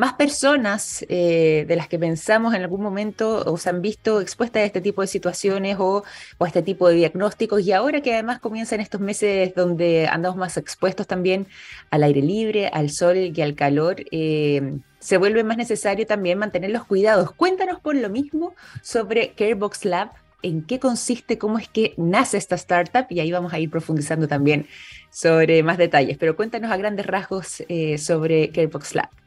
más 0.00 0.14
personas 0.14 1.04
eh, 1.10 1.66
de 1.68 1.76
las 1.76 1.86
que 1.86 1.98
pensamos 1.98 2.54
en 2.54 2.62
algún 2.62 2.80
momento 2.80 3.44
o 3.44 3.58
se 3.58 3.68
han 3.68 3.82
visto 3.82 4.22
expuestas 4.22 4.62
a 4.62 4.64
este 4.64 4.80
tipo 4.80 5.02
de 5.02 5.06
situaciones 5.06 5.76
o, 5.78 6.04
a 6.38 6.46
este 6.46 6.62
tipo 6.62 6.88
de 6.88 6.94
diagnósticos 6.94 7.60
y 7.60 7.72
ahora 7.72 8.00
que 8.00 8.14
además 8.14 8.40
comienzan 8.40 8.80
estos 8.80 9.02
meses 9.02 9.54
donde 9.54 10.08
andamos 10.08 10.38
más 10.38 10.56
expuestos 10.56 11.06
también 11.06 11.48
al 11.90 12.02
aire 12.02 12.22
libre, 12.22 12.68
al 12.68 12.88
sol 12.88 13.18
y 13.18 13.42
al 13.42 13.54
calor, 13.54 13.96
eh, 14.10 14.78
se 15.00 15.18
vuelve 15.18 15.44
más 15.44 15.58
necesario 15.58 16.06
también 16.06 16.38
mantener 16.38 16.70
los 16.70 16.84
cuidados. 16.84 17.32
Cuéntanos 17.32 17.78
por 17.80 17.94
lo 17.94 18.08
mismo 18.08 18.54
sobre 18.82 19.34
Carebox 19.34 19.84
Lab, 19.84 20.12
en 20.42 20.62
qué 20.62 20.78
consiste, 20.78 21.36
cómo 21.36 21.58
es 21.58 21.68
que 21.68 21.92
nace 21.98 22.38
esta 22.38 22.54
startup 22.54 23.04
y 23.10 23.20
ahí 23.20 23.32
vamos 23.32 23.52
a 23.52 23.58
ir 23.58 23.68
profundizando 23.68 24.28
también 24.28 24.66
sobre 25.10 25.62
más 25.62 25.76
detalles, 25.76 26.16
pero 26.16 26.36
cuéntanos 26.36 26.70
a 26.70 26.78
grandes 26.78 27.04
rasgos 27.04 27.62
eh, 27.68 27.98
sobre 27.98 28.48
Carebox 28.48 28.94
Lab. 28.94 29.19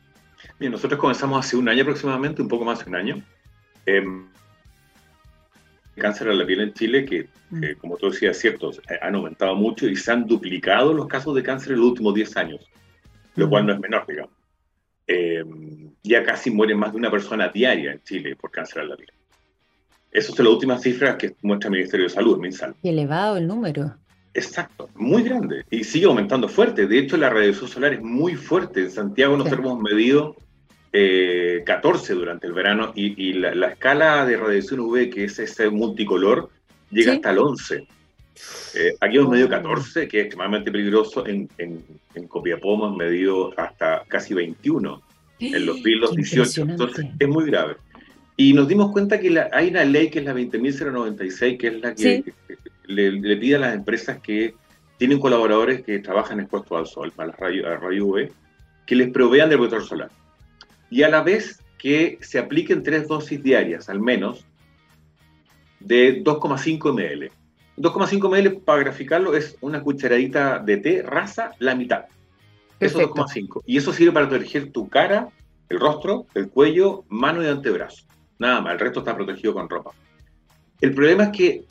Bien, 0.63 0.71
nosotros 0.71 0.97
comenzamos 0.97 1.45
hace 1.45 1.57
un 1.57 1.67
año 1.67 1.81
aproximadamente, 1.81 2.41
un 2.41 2.47
poco 2.47 2.63
más 2.63 2.79
de 2.79 2.89
un 2.89 2.95
año. 2.95 3.21
Eh, 3.85 4.01
cáncer 5.97 6.29
a 6.29 6.33
la 6.33 6.45
piel 6.45 6.61
en 6.61 6.73
Chile, 6.73 7.03
que 7.03 7.27
mm. 7.49 7.63
eh, 7.65 7.75
como 7.75 7.97
tú 7.97 8.09
decías, 8.09 8.37
cierto, 8.37 8.71
eh, 8.71 8.97
han 9.01 9.13
aumentado 9.15 9.55
mucho 9.55 9.89
y 9.89 9.97
se 9.97 10.13
han 10.13 10.25
duplicado 10.25 10.93
los 10.93 11.07
casos 11.07 11.35
de 11.35 11.43
cáncer 11.43 11.73
en 11.73 11.79
los 11.79 11.89
últimos 11.89 12.13
10 12.13 12.37
años, 12.37 12.65
lo 13.35 13.49
cual 13.49 13.63
mm. 13.63 13.67
no 13.67 13.73
es 13.73 13.79
menor, 13.81 14.05
digamos. 14.07 14.31
Em, 15.05 15.91
ya 16.01 16.23
casi 16.23 16.49
muere 16.49 16.75
más 16.75 16.93
de 16.93 16.97
una 16.99 17.11
persona 17.11 17.49
diaria 17.49 17.91
en 17.91 18.01
Chile 18.03 18.37
por 18.37 18.49
cáncer 18.49 18.83
a 18.83 18.85
la 18.85 18.95
piel. 18.95 19.11
Esas 20.13 20.33
son 20.33 20.45
las 20.45 20.53
últimas 20.53 20.81
cifras 20.81 21.17
que 21.17 21.35
muestra 21.41 21.67
el 21.67 21.73
Ministerio 21.73 22.05
de 22.05 22.09
Salud, 22.09 22.39
MinSal. 22.39 22.73
Y 22.81 22.87
elevado 22.87 23.35
el 23.35 23.47
número. 23.47 23.97
Exacto, 24.33 24.89
muy 24.95 25.23
grande. 25.23 25.65
Y 25.69 25.83
sigue 25.83 26.05
aumentando 26.05 26.47
fuerte. 26.47 26.87
De 26.87 26.99
hecho, 26.99 27.17
la 27.17 27.29
radiación 27.29 27.67
solar 27.67 27.91
es 27.91 28.01
muy 28.01 28.35
fuerte. 28.35 28.79
En 28.79 28.91
Santiago 28.91 29.35
nosotros 29.35 29.59
hemos 29.59 29.81
medido 29.81 30.37
14 30.93 32.13
eh, 32.13 32.15
durante 32.15 32.45
el 32.45 32.53
verano 32.53 32.91
y, 32.95 33.33
la, 33.33 33.67
escala 33.67 34.25
de 34.25 34.37
radiación 34.37 34.81
UV, 34.81 35.09
que 35.09 35.23
es 35.25 35.39
ese 35.39 35.69
multicolor, 35.69 36.49
llega 36.91 37.13
hasta 37.13 37.31
el 37.31 37.39
11. 37.39 37.87
Eh, 38.75 38.93
aquí 38.99 39.17
hemos 39.17 39.31
medido 39.31 39.49
14, 39.49 40.07
que 40.07 40.19
es 40.19 40.25
extremadamente 40.25 40.71
peligroso. 40.71 41.25
En, 41.25 41.49
en, 41.57 41.83
en 42.13 42.27
Copiapó 42.27 42.75
hemos 42.75 42.95
medido 42.95 43.53
hasta 43.57 44.03
casi 44.07 44.35
21, 44.35 45.01
en 45.39 45.65
los 45.65 45.79
pilos 45.79 46.15
18. 46.15 46.61
Entonces 46.61 47.05
es 47.17 47.27
muy 47.27 47.45
grave. 47.45 47.75
Y 48.37 48.53
nos 48.53 48.67
dimos 48.67 48.91
cuenta 48.91 49.19
que 49.19 49.43
hay 49.51 49.69
una 49.69 49.85
ley 49.85 50.09
que 50.09 50.19
es 50.19 50.25
la 50.25 50.33
20.096, 50.33 51.57
que 51.57 51.67
es 51.67 51.81
la 51.81 51.95
que 51.95 52.23
le, 52.85 53.37
pide 53.37 53.55
a 53.55 53.59
las 53.59 53.75
empresas 53.75 54.19
que 54.19 54.53
tienen 54.97 55.19
colaboradores 55.19 55.81
que 55.81 55.99
trabajan 55.99 56.39
expuestos 56.39 56.77
al 56.77 56.85
sol, 56.87 57.13
a 57.17 57.25
la 57.25 57.31
rayo, 57.33 57.67
a 57.67 57.77
rayo 57.77 58.05
UV, 58.05 58.31
que 58.85 58.95
les 58.95 59.11
provean 59.11 59.49
de 59.49 59.57
protector 59.57 59.87
solar 59.87 60.22
y 60.93 61.01
a 61.01 61.09
la 61.09 61.23
vez 61.23 61.59
que 61.79 62.19
se 62.21 62.37
apliquen 62.37 62.83
tres 62.83 63.07
dosis 63.07 63.41
diarias, 63.41 63.89
al 63.89 63.99
menos, 63.99 64.45
de 65.79 66.23
2,5 66.23 66.93
ml. 66.93 67.31
2,5 67.77 68.29
ml, 68.29 68.61
para 68.61 68.83
graficarlo, 68.83 69.35
es 69.35 69.57
una 69.61 69.81
cucharadita 69.81 70.59
de 70.59 70.77
té, 70.77 71.01
raza, 71.01 71.49
la 71.57 71.73
mitad. 71.73 72.05
Eso 72.79 73.01
es 73.01 73.07
2,5. 73.07 73.63
Y 73.65 73.77
eso 73.77 73.91
sirve 73.91 74.11
para 74.11 74.29
proteger 74.29 74.71
tu 74.71 74.87
cara, 74.87 75.29
el 75.67 75.79
rostro, 75.79 76.27
el 76.35 76.49
cuello, 76.49 77.05
mano 77.09 77.43
y 77.43 77.47
antebrazo. 77.47 78.05
Nada 78.37 78.61
más, 78.61 78.73
el 78.73 78.79
resto 78.79 78.99
está 78.99 79.15
protegido 79.15 79.55
con 79.55 79.67
ropa. 79.67 79.93
El 80.79 80.93
problema 80.93 81.23
es 81.23 81.29
que 81.31 81.65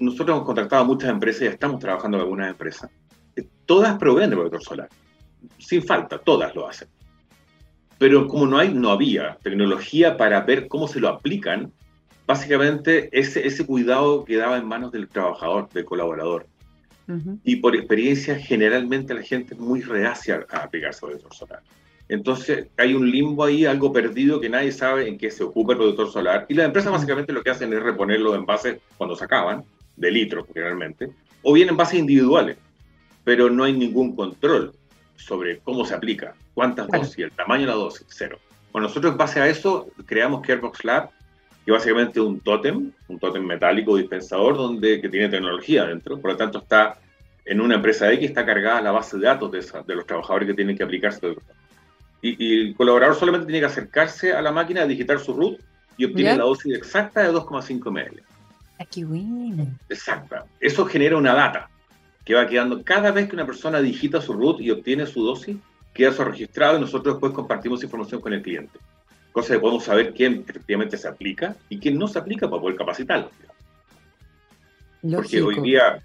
nosotros 0.00 0.34
hemos 0.34 0.46
contratado 0.46 0.82
a 0.82 0.84
muchas 0.84 1.10
empresas 1.10 1.42
y 1.42 1.46
estamos 1.46 1.78
trabajando 1.78 2.18
con 2.18 2.24
algunas 2.24 2.50
empresas. 2.50 2.90
Todas 3.66 3.96
proveen 3.98 4.30
de 4.30 4.36
protector 4.36 4.64
solar. 4.64 4.88
Sin 5.58 5.80
falta, 5.84 6.18
todas 6.18 6.52
lo 6.56 6.66
hacen. 6.66 6.88
Pero 8.04 8.28
como 8.28 8.46
no, 8.46 8.58
hay, 8.58 8.74
no 8.74 8.90
había 8.90 9.38
tecnología 9.42 10.18
para 10.18 10.42
ver 10.42 10.68
cómo 10.68 10.86
se 10.88 11.00
lo 11.00 11.08
aplican, 11.08 11.72
básicamente 12.26 13.08
ese, 13.18 13.46
ese 13.46 13.64
cuidado 13.64 14.26
quedaba 14.26 14.58
en 14.58 14.68
manos 14.68 14.92
del 14.92 15.08
trabajador, 15.08 15.70
del 15.70 15.86
colaborador. 15.86 16.46
Y 17.44 17.56
por 17.56 17.74
experiencia, 17.74 18.36
generalmente 18.38 19.14
la 19.14 19.22
gente 19.22 19.54
es 19.54 19.58
muy 19.58 19.80
reacia 19.80 20.44
a 20.50 20.64
aplicarse 20.64 21.00
protector 21.00 21.32
solar. 21.32 21.62
Entonces 22.10 22.66
hay 22.76 22.92
un 22.92 23.10
limbo 23.10 23.42
ahí, 23.42 23.64
algo 23.64 23.90
perdido 23.90 24.38
que 24.38 24.50
nadie 24.50 24.72
sabe 24.72 25.08
en 25.08 25.16
qué 25.16 25.30
se 25.30 25.42
ocupa 25.42 25.72
el 25.72 25.78
protector 25.78 26.12
solar. 26.12 26.44
Y 26.50 26.52
las 26.52 26.66
empresas 26.66 26.92
básicamente 26.92 27.32
lo 27.32 27.42
que 27.42 27.52
hacen 27.52 27.72
es 27.72 27.82
reponer 27.82 28.20
los 28.20 28.36
envases 28.36 28.82
cuando 28.98 29.16
se 29.16 29.24
acaban, 29.24 29.64
de 29.96 30.10
litros 30.10 30.46
generalmente, 30.52 31.08
o 31.40 31.54
bien 31.54 31.70
envases 31.70 32.00
individuales, 32.00 32.58
pero 33.24 33.48
no 33.48 33.64
hay 33.64 33.72
ningún 33.72 34.14
control 34.14 34.74
sobre 35.16 35.58
cómo 35.58 35.84
se 35.84 35.94
aplica, 35.94 36.34
cuántas 36.54 36.88
dosis, 36.88 37.18
el 37.18 37.32
tamaño 37.32 37.62
de 37.62 37.68
la 37.68 37.74
dosis, 37.74 38.06
cero. 38.08 38.38
Bueno, 38.72 38.88
nosotros 38.88 39.12
en 39.12 39.18
base 39.18 39.40
a 39.40 39.48
eso 39.48 39.88
creamos 40.06 40.42
Carebox 40.46 40.84
Lab, 40.84 41.10
que 41.64 41.72
básicamente 41.72 42.20
es 42.20 42.26
un 42.26 42.40
tótem, 42.40 42.92
un 43.08 43.18
tótem 43.18 43.44
metálico 43.44 43.96
dispensador 43.96 44.56
donde, 44.56 45.00
que 45.00 45.08
tiene 45.08 45.28
tecnología 45.28 45.84
dentro, 45.84 46.20
por 46.20 46.32
lo 46.32 46.36
tanto 46.36 46.58
está 46.58 46.98
en 47.44 47.60
una 47.60 47.76
empresa 47.76 48.10
X, 48.12 48.28
está 48.28 48.44
cargada 48.44 48.80
la 48.80 48.90
base 48.90 49.16
de 49.16 49.26
datos 49.26 49.50
de, 49.50 49.64
de 49.86 49.94
los 49.94 50.06
trabajadores 50.06 50.48
que 50.48 50.54
tienen 50.54 50.76
que 50.76 50.82
aplicarse. 50.82 51.36
Y, 52.20 52.44
y, 52.44 52.68
el 52.68 52.74
colaborador 52.74 53.14
solamente 53.14 53.46
tiene 53.46 53.60
que 53.60 53.66
acercarse 53.66 54.32
a 54.32 54.40
la 54.40 54.50
máquina, 54.50 54.86
digitar 54.86 55.18
su 55.20 55.34
root 55.34 55.60
y 55.96 56.06
obtiene 56.06 56.36
la 56.36 56.44
dosis 56.44 56.74
exacta 56.74 57.22
de 57.22 57.30
2,5 57.30 57.90
ml. 57.90 58.22
Aquí 58.78 59.04
ah, 59.04 59.64
Exacta. 59.88 60.46
Eso 60.58 60.84
genera 60.86 61.16
una 61.16 61.34
data 61.34 61.68
que 62.24 62.34
va 62.34 62.46
quedando 62.46 62.82
cada 62.82 63.10
vez 63.10 63.28
que 63.28 63.36
una 63.36 63.46
persona 63.46 63.80
digita 63.80 64.20
su 64.20 64.32
root 64.32 64.60
y 64.60 64.70
obtiene 64.70 65.06
su 65.06 65.24
dosis, 65.24 65.56
queda 65.92 66.10
eso 66.10 66.24
registrado 66.24 66.76
y 66.76 66.80
nosotros 66.80 67.14
después 67.14 67.32
compartimos 67.32 67.82
información 67.82 68.20
con 68.20 68.32
el 68.32 68.42
cliente. 68.42 68.78
Cosa 69.32 69.54
que 69.54 69.60
podemos 69.60 69.84
saber 69.84 70.14
quién 70.14 70.44
efectivamente 70.46 70.96
se 70.96 71.08
aplica 71.08 71.56
y 71.68 71.78
quién 71.78 71.98
no 71.98 72.08
se 72.08 72.18
aplica 72.18 72.48
para 72.48 72.62
poder 72.62 72.76
capacitarlo. 72.76 73.30
Porque 75.02 75.42
hoy 75.42 75.60
día, 75.60 76.02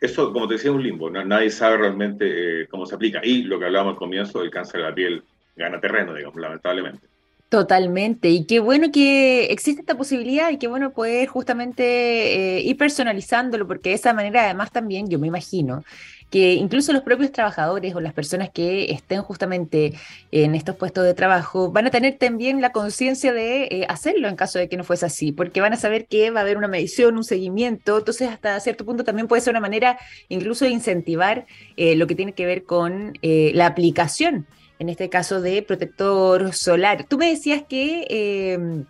eso, 0.00 0.32
como 0.32 0.48
te 0.48 0.54
decía, 0.54 0.70
es 0.70 0.76
un 0.76 0.82
limbo. 0.82 1.10
Nadie 1.10 1.50
sabe 1.50 1.76
realmente 1.76 2.62
eh, 2.62 2.66
cómo 2.68 2.86
se 2.86 2.94
aplica. 2.94 3.20
Y 3.22 3.42
lo 3.42 3.58
que 3.58 3.66
hablábamos 3.66 3.92
al 3.92 3.98
comienzo, 3.98 4.42
el 4.42 4.50
cáncer 4.50 4.80
de 4.80 4.88
la 4.88 4.94
piel 4.94 5.22
gana 5.54 5.78
terreno, 5.78 6.14
digamos, 6.14 6.40
lamentablemente. 6.40 7.06
Totalmente. 7.50 8.28
Y 8.30 8.46
qué 8.46 8.60
bueno 8.60 8.92
que 8.92 9.46
existe 9.46 9.80
esta 9.80 9.96
posibilidad 9.96 10.50
y 10.50 10.58
qué 10.58 10.68
bueno 10.68 10.92
poder 10.92 11.26
justamente 11.26 12.58
eh, 12.58 12.60
ir 12.60 12.76
personalizándolo, 12.76 13.66
porque 13.66 13.88
de 13.88 13.96
esa 13.96 14.14
manera 14.14 14.44
además 14.44 14.70
también 14.70 15.08
yo 15.10 15.18
me 15.18 15.26
imagino 15.26 15.82
que 16.30 16.54
incluso 16.54 16.92
los 16.92 17.02
propios 17.02 17.32
trabajadores 17.32 17.94
o 17.94 18.00
las 18.00 18.12
personas 18.12 18.50
que 18.50 18.92
estén 18.92 19.22
justamente 19.22 19.94
en 20.30 20.54
estos 20.54 20.76
puestos 20.76 21.04
de 21.04 21.14
trabajo 21.14 21.70
van 21.72 21.86
a 21.86 21.90
tener 21.90 22.18
también 22.18 22.60
la 22.60 22.72
conciencia 22.72 23.32
de 23.32 23.64
eh, 23.64 23.86
hacerlo 23.88 24.28
en 24.28 24.36
caso 24.36 24.58
de 24.58 24.68
que 24.68 24.76
no 24.76 24.84
fuese 24.84 25.06
así, 25.06 25.32
porque 25.32 25.60
van 25.60 25.72
a 25.72 25.76
saber 25.76 26.06
que 26.06 26.30
va 26.30 26.40
a 26.40 26.42
haber 26.42 26.56
una 26.56 26.68
medición, 26.68 27.16
un 27.16 27.24
seguimiento, 27.24 27.98
entonces 27.98 28.28
hasta 28.28 28.58
cierto 28.60 28.84
punto 28.84 29.04
también 29.04 29.28
puede 29.28 29.42
ser 29.42 29.52
una 29.52 29.60
manera 29.60 29.98
incluso 30.28 30.64
de 30.64 30.70
incentivar 30.70 31.46
eh, 31.76 31.96
lo 31.96 32.06
que 32.06 32.14
tiene 32.14 32.32
que 32.32 32.46
ver 32.46 32.64
con 32.64 33.12
la 33.22 33.66
aplicación 33.66 34.46
en 34.78 34.88
este 34.88 35.08
caso 35.08 35.40
de 35.40 35.62
protector 35.62 36.52
solar. 36.54 37.06
Tú 37.08 37.18
me 37.18 37.28
decías 37.28 37.62
que 37.68 38.86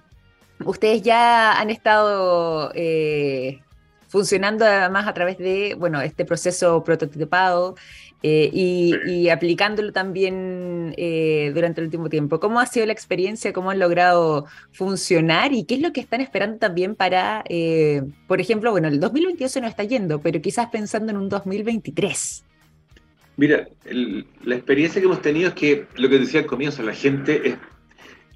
ustedes 0.65 1.03
ya 1.03 1.59
han 1.59 1.71
estado 1.71 2.73
eh, 2.75 3.61
funcionando 4.11 4.67
además 4.67 5.07
a 5.07 5.15
través 5.15 5.39
de, 5.39 5.75
bueno, 5.79 6.01
este 6.03 6.25
proceso 6.25 6.85
prototipado 6.85 7.77
eh, 8.23 8.51
y, 8.53 9.29
aplicándolo 9.31 9.93
también 9.93 10.93
eh, 10.99 11.53
durante 11.55 11.81
el 11.81 11.87
último 11.87 12.11
tiempo. 12.11 12.39
¿Cómo 12.41 12.61
ha 12.61 12.67
sido 12.67 12.85
la 12.85 12.93
experiencia? 12.93 13.53
¿Cómo 13.53 13.71
han 13.71 13.79
logrado 13.79 14.45
funcionar? 14.73 15.55
¿Y 15.55 15.65
qué 15.65 15.77
es 15.77 15.81
lo 15.81 15.93
que 15.93 16.01
están 16.01 16.21
esperando 16.21 16.59
también 16.59 16.97
para, 16.97 17.45
por 18.27 18.41
ejemplo, 18.41 18.73
bueno, 18.73 18.89
el 18.89 19.01
2022 19.01 19.51
se 19.51 19.61
nos 19.61 19.71
está 19.71 19.85
yendo, 19.85 20.21
pero 20.21 20.43
quizás 20.43 20.69
pensando 20.69 21.13
en 21.13 21.17
un 21.17 21.29
2023? 21.29 22.45
Mira, 23.37 23.67
la 24.43 24.55
experiencia 24.55 25.01
que 25.01 25.07
hemos 25.07 25.23
tenido 25.23 25.49
es 25.49 25.55
que, 25.55 25.87
lo 25.97 26.11
que 26.11 26.19
decía 26.19 26.41
al 26.41 26.47
comienzo, 26.47 26.83
la 26.83 26.93
gente 26.93 27.49
es, 27.49 27.57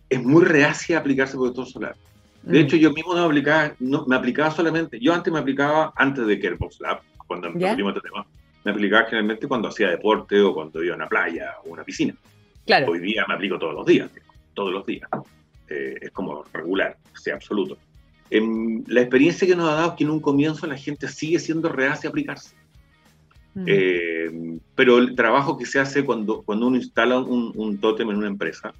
es 0.08 0.22
muy 0.22 0.44
reacia 0.44 0.96
a 0.96 1.00
aplicarse 1.00 1.36
protector 1.36 1.66
solar. 1.66 1.96
De 2.44 2.58
mm. 2.58 2.62
hecho, 2.62 2.76
yo 2.76 2.92
mismo 2.92 3.14
no 3.14 3.20
me 3.20 3.26
aplicaba, 3.26 3.74
no, 3.78 4.04
me 4.06 4.16
aplicaba 4.16 4.50
solamente, 4.50 5.00
yo 5.00 5.14
antes 5.14 5.32
me 5.32 5.38
aplicaba, 5.38 5.92
antes 5.96 6.26
de 6.26 6.38
que 6.38 6.48
el 6.48 6.56
Box 6.56 6.78
Lab, 6.80 7.00
cuando 7.26 7.48
empezamos 7.48 7.96
este 7.96 8.08
tema, 8.08 8.26
me 8.64 8.70
aplicaba 8.70 9.04
generalmente 9.04 9.48
cuando 9.48 9.68
hacía 9.68 9.90
deporte 9.90 10.40
o 10.40 10.52
cuando 10.52 10.82
iba 10.82 10.94
a 10.94 10.96
una 10.96 11.08
playa 11.08 11.54
o 11.64 11.70
una 11.70 11.84
piscina. 11.84 12.14
Claro. 12.66 12.92
Hoy 12.92 12.98
día 12.98 13.24
me 13.28 13.34
aplico 13.34 13.58
todos 13.58 13.74
los 13.74 13.86
días, 13.86 14.10
todos 14.52 14.72
los 14.72 14.84
días. 14.84 15.08
Eh, 15.68 15.96
es 16.02 16.10
como 16.10 16.44
regular, 16.52 16.98
sea 17.14 17.34
absoluto. 17.34 17.78
En, 18.28 18.84
la 18.88 19.00
experiencia 19.00 19.46
que 19.46 19.56
nos 19.56 19.68
ha 19.70 19.74
dado 19.74 19.90
es 19.90 19.96
que 19.96 20.04
en 20.04 20.10
un 20.10 20.20
comienzo 20.20 20.66
la 20.66 20.76
gente 20.76 21.08
sigue 21.08 21.38
siendo 21.38 21.70
reacia 21.70 22.08
a 22.08 22.10
aplicarse. 22.10 22.54
Eh, 23.66 24.58
pero 24.74 24.98
el 24.98 25.14
trabajo 25.14 25.56
que 25.56 25.64
se 25.64 25.78
hace 25.78 26.04
cuando, 26.04 26.42
cuando 26.42 26.66
uno 26.66 26.76
instala 26.76 27.20
un, 27.20 27.52
un 27.54 27.78
tótem 27.78 28.10
en 28.10 28.16
una 28.16 28.26
empresa, 28.26 28.74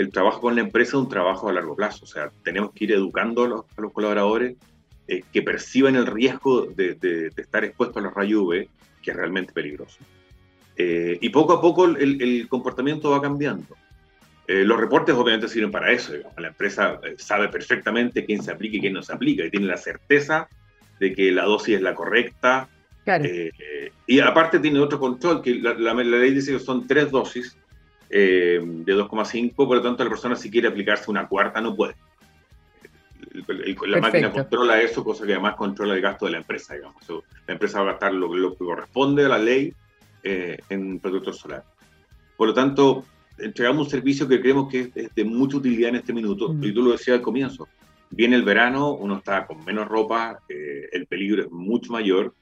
el 0.00 0.10
trabajo 0.10 0.40
con 0.40 0.54
la 0.54 0.62
empresa 0.62 0.92
es 0.96 1.02
un 1.02 1.08
trabajo 1.10 1.50
a 1.50 1.52
largo 1.52 1.76
plazo. 1.76 2.04
O 2.04 2.08
sea, 2.08 2.30
tenemos 2.42 2.72
que 2.72 2.84
ir 2.84 2.92
educando 2.92 3.44
a 3.44 3.48
los, 3.48 3.92
colaboradores 3.92 4.56
eh, 5.06 5.22
que 5.30 5.42
perciban 5.42 5.94
el 5.94 6.06
riesgo 6.06 6.62
de, 6.64 6.94
de, 6.94 7.30
estar 7.36 7.64
expuestos 7.64 7.98
a 7.98 8.00
los 8.00 8.14
rayos 8.14 8.40
UV, 8.40 8.68
que 9.02 9.10
es 9.10 9.16
realmente 9.16 9.52
peligroso. 9.52 9.98
Eh, 10.74 11.18
y 11.20 11.28
poco 11.28 11.52
a 11.52 11.60
poco 11.60 11.84
el, 11.84 12.22
el, 12.22 12.48
comportamiento 12.48 13.10
va 13.10 13.20
cambiando. 13.20 13.76
Eh, 14.46 14.64
los 14.64 14.80
reportes 14.80 15.14
obviamente 15.14 15.48
sirven 15.48 15.70
para 15.70 15.92
eso. 15.92 16.14
La 16.38 16.48
empresa 16.48 16.98
eh, 17.04 17.16
sabe 17.18 17.48
perfectamente 17.48 18.24
quién 18.24 18.42
se 18.42 18.52
aplica 18.52 18.78
y 18.78 18.80
quién 18.80 18.94
no 18.94 19.02
se 19.02 19.12
aplica 19.12 19.44
y 19.44 19.50
tiene 19.50 19.66
la 19.66 19.76
certeza 19.76 20.48
de 20.98 21.12
que 21.12 21.30
la 21.30 21.44
dosis 21.44 21.76
es 21.76 21.82
la 21.82 21.94
correcta. 21.94 22.70
Eh, 23.06 23.92
y 24.06 24.20
aparte 24.20 24.60
tiene 24.60 24.78
otro 24.78 24.98
control, 24.98 25.42
que 25.42 25.56
la, 25.56 25.92
ley 25.92 26.32
dice 26.32 26.52
que 26.52 26.58
son 26.58 26.86
tres 26.86 27.10
dosis 27.10 27.58
de 28.10 28.94
2,5, 28.94 29.54
por 29.54 29.76
lo 29.76 29.82
tanto 29.82 30.02
la 30.02 30.10
persona 30.10 30.36
si 30.36 30.50
quiere 30.50 30.68
aplicarse 30.68 31.10
una 31.10 31.28
cuarta 31.28 31.60
no 31.60 31.76
puede. 31.76 31.94
la 33.86 34.00
máquina 34.00 34.32
controla 34.32 34.82
eso, 34.82 35.04
cosa 35.04 35.24
que 35.24 35.32
además 35.32 35.54
controla 35.54 35.94
el 35.94 36.00
gasto 36.00 36.26
de 36.26 36.32
la 36.32 36.38
empresa, 36.38 36.74
digamos. 36.74 37.02
la 37.46 37.52
empresa 37.52 37.78
va 37.78 37.90
a 37.90 37.92
gastar 37.92 38.12
lo, 38.12 38.34
lo 38.34 38.56
que 38.56 38.64
corresponde 38.64 39.24
a 39.24 39.28
la 39.28 39.38
ley 39.38 39.72
en 40.22 40.98
protector 40.98 41.34
solar. 41.34 41.64
Por 42.36 42.48
lo 42.48 42.54
tanto, 42.54 43.04
entregamos 43.38 43.86
un 43.86 43.90
servicio 43.90 44.28
que 44.28 44.40
creemos 44.40 44.70
que 44.70 44.90
es 44.94 45.14
de 45.14 45.24
mucha 45.24 45.56
utilidad 45.56 45.90
en 45.90 45.96
este 45.96 46.12
minuto, 46.12 46.52
mm. 46.52 46.64
y 46.64 46.72
tú 46.72 46.82
lo 46.82 46.92
decías 46.92 47.18
al 47.18 47.22
comienzo. 47.22 47.68
Viene 48.10 48.36
el 48.36 48.42
verano, 48.42 48.92
uno 48.92 49.18
está 49.18 49.46
con 49.46 49.64
menos 49.64 49.88
ropa, 49.88 50.40
eh, 50.48 50.88
el 50.92 51.06
peligro 51.06 51.44
es 51.44 51.50
mucho 51.50 51.92
mayor. 51.92 52.34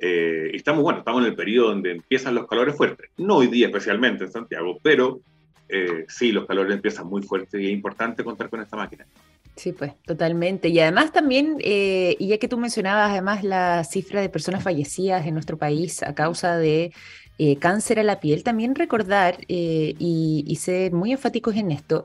Eh, 0.00 0.50
estamos, 0.54 0.82
bueno, 0.82 1.00
estamos 1.00 1.22
en 1.22 1.28
el 1.28 1.36
periodo 1.36 1.68
donde 1.68 1.92
empiezan 1.92 2.34
los 2.34 2.46
calores 2.46 2.76
fuertes. 2.76 3.10
No 3.18 3.36
hoy 3.36 3.48
día 3.48 3.66
especialmente 3.66 4.24
en 4.24 4.32
Santiago, 4.32 4.78
pero 4.82 5.20
eh, 5.68 6.06
sí, 6.08 6.32
los 6.32 6.46
calores 6.46 6.74
empiezan 6.74 7.06
muy 7.06 7.22
fuertes 7.22 7.60
y 7.60 7.66
es 7.66 7.72
importante 7.72 8.24
contar 8.24 8.48
con 8.48 8.60
esta 8.60 8.76
máquina. 8.76 9.06
Sí, 9.56 9.72
pues, 9.72 9.92
totalmente. 10.06 10.68
Y 10.68 10.80
además 10.80 11.12
también, 11.12 11.58
y 11.60 12.26
ya 12.26 12.38
que 12.38 12.48
tú 12.48 12.56
mencionabas 12.56 13.10
además 13.10 13.44
la 13.44 13.84
cifra 13.84 14.22
de 14.22 14.30
personas 14.30 14.62
fallecidas 14.62 15.26
en 15.26 15.34
nuestro 15.34 15.58
país 15.58 16.02
a 16.02 16.14
causa 16.14 16.56
de 16.56 16.92
eh, 17.42 17.56
cáncer 17.56 17.98
a 17.98 18.02
la 18.02 18.20
piel, 18.20 18.42
también 18.42 18.74
recordar 18.74 19.38
eh, 19.48 19.94
y, 19.98 20.58
ser 20.60 20.92
muy 20.92 21.12
enfáticos 21.12 21.56
en 21.56 21.70
esto, 21.70 22.04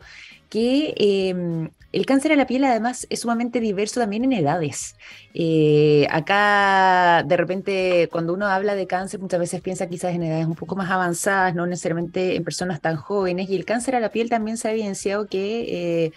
que 0.49 0.93
em, 0.97 1.69
el 1.91 2.05
cáncer 2.05 2.31
a 2.33 2.35
la 2.35 2.47
piel 2.47 2.63
además 2.65 3.07
es 3.09 3.21
sumamente 3.21 3.59
diverso 3.59 3.99
también 3.99 4.23
en 4.25 4.33
edades. 4.33 4.95
Eh, 5.33 6.07
acá 6.09 7.23
de 7.25 7.37
repente 7.37 8.09
cuando 8.11 8.33
uno 8.33 8.47
habla 8.47 8.75
de 8.75 8.87
cáncer 8.87 9.19
muchas 9.19 9.39
veces 9.39 9.61
piensa 9.61 9.87
quizás 9.87 10.13
en 10.13 10.23
edades 10.23 10.45
un 10.45 10.55
poco 10.55 10.75
más 10.75 10.91
avanzadas, 10.91 11.55
no 11.55 11.65
necesariamente 11.67 12.35
en 12.35 12.43
personas 12.43 12.81
tan 12.81 12.95
jóvenes, 12.97 13.49
y 13.49 13.55
el 13.55 13.65
cáncer 13.65 13.95
a 13.95 13.99
la 13.99 14.09
piel 14.11 14.29
también 14.29 14.57
se 14.57 14.67
ha 14.67 14.71
evidenciado 14.71 15.27
que 15.27 16.11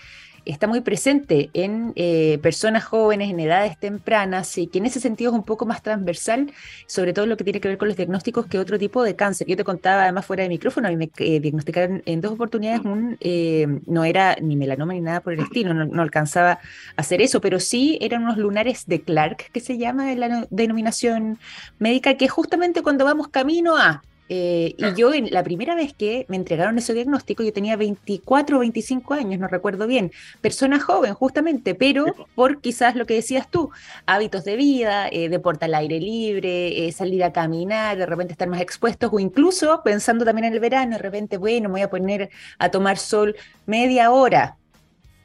está 0.48 0.66
muy 0.66 0.80
presente 0.80 1.50
en 1.52 1.92
eh, 1.94 2.38
personas 2.42 2.84
jóvenes, 2.84 3.30
en 3.30 3.38
edades 3.38 3.78
tempranas, 3.78 4.56
y 4.58 4.66
que 4.66 4.78
en 4.78 4.86
ese 4.86 4.98
sentido 4.98 5.30
es 5.30 5.36
un 5.36 5.44
poco 5.44 5.66
más 5.66 5.82
transversal, 5.82 6.50
sobre 6.86 7.12
todo 7.12 7.26
lo 7.26 7.36
que 7.36 7.44
tiene 7.44 7.60
que 7.60 7.68
ver 7.68 7.78
con 7.78 7.88
los 7.88 7.96
diagnósticos 7.96 8.46
que 8.46 8.58
otro 8.58 8.78
tipo 8.78 9.02
de 9.02 9.14
cáncer. 9.14 9.46
Yo 9.46 9.56
te 9.56 9.64
contaba 9.64 10.04
además 10.04 10.26
fuera 10.26 10.42
de 10.42 10.48
micrófono, 10.48 10.88
a 10.88 10.90
mí 10.90 10.96
me 10.96 11.10
eh, 11.18 11.40
diagnosticaron 11.40 12.02
en 12.06 12.20
dos 12.20 12.32
oportunidades, 12.32 12.80
un, 12.84 13.18
eh, 13.20 13.66
no 13.86 14.04
era 14.04 14.36
ni 14.40 14.56
melanoma 14.56 14.94
ni 14.94 15.00
nada 15.00 15.20
por 15.20 15.34
el 15.34 15.40
estilo, 15.40 15.74
no, 15.74 16.02
alcanzaba 16.02 16.52
a 16.52 16.60
hacer 16.96 17.20
eso, 17.20 17.40
pero 17.40 17.60
sí 17.60 17.98
eran 18.00 18.22
unos 18.22 18.38
lunares 18.38 18.86
de 18.86 19.02
Clark, 19.02 19.50
que 19.52 19.60
se 19.60 19.76
llama 19.76 20.14
la 20.14 20.46
denominación 20.50 21.38
médica, 21.78 22.14
que 22.14 22.28
justamente 22.28 22.82
cuando 22.82 23.04
vamos 23.04 23.28
camino 23.28 23.76
a 23.76 24.02
eh, 24.28 24.74
y 24.76 24.94
yo, 24.94 25.14
en, 25.14 25.30
la 25.30 25.42
primera 25.42 25.74
vez 25.74 25.94
que 25.94 26.26
me 26.28 26.36
entregaron 26.36 26.76
ese 26.78 26.94
diagnóstico, 26.94 27.42
yo 27.42 27.52
tenía 27.52 27.76
24 27.76 28.56
o 28.56 28.60
25 28.60 29.14
años, 29.14 29.40
no 29.40 29.48
recuerdo 29.48 29.86
bien. 29.86 30.12
Persona 30.40 30.80
joven, 30.80 31.14
justamente, 31.14 31.74
pero 31.74 32.06
por 32.34 32.60
quizás 32.60 32.94
lo 32.94 33.06
que 33.06 33.14
decías 33.14 33.50
tú, 33.50 33.70
hábitos 34.06 34.44
de 34.44 34.56
vida, 34.56 35.08
eh, 35.08 35.28
deporte 35.28 35.64
al 35.64 35.74
aire 35.74 36.00
libre, 36.00 36.86
eh, 36.86 36.92
salir 36.92 37.24
a 37.24 37.32
caminar, 37.32 37.96
de 37.96 38.06
repente 38.06 38.32
estar 38.32 38.48
más 38.48 38.60
expuestos, 38.60 39.10
o 39.12 39.18
incluso 39.18 39.82
pensando 39.82 40.24
también 40.24 40.46
en 40.46 40.54
el 40.54 40.60
verano, 40.60 40.96
de 40.96 41.02
repente, 41.02 41.38
bueno, 41.38 41.68
me 41.68 41.74
voy 41.74 41.82
a 41.82 41.90
poner 41.90 42.30
a 42.58 42.70
tomar 42.70 42.98
sol 42.98 43.36
media 43.66 44.10
hora 44.10 44.56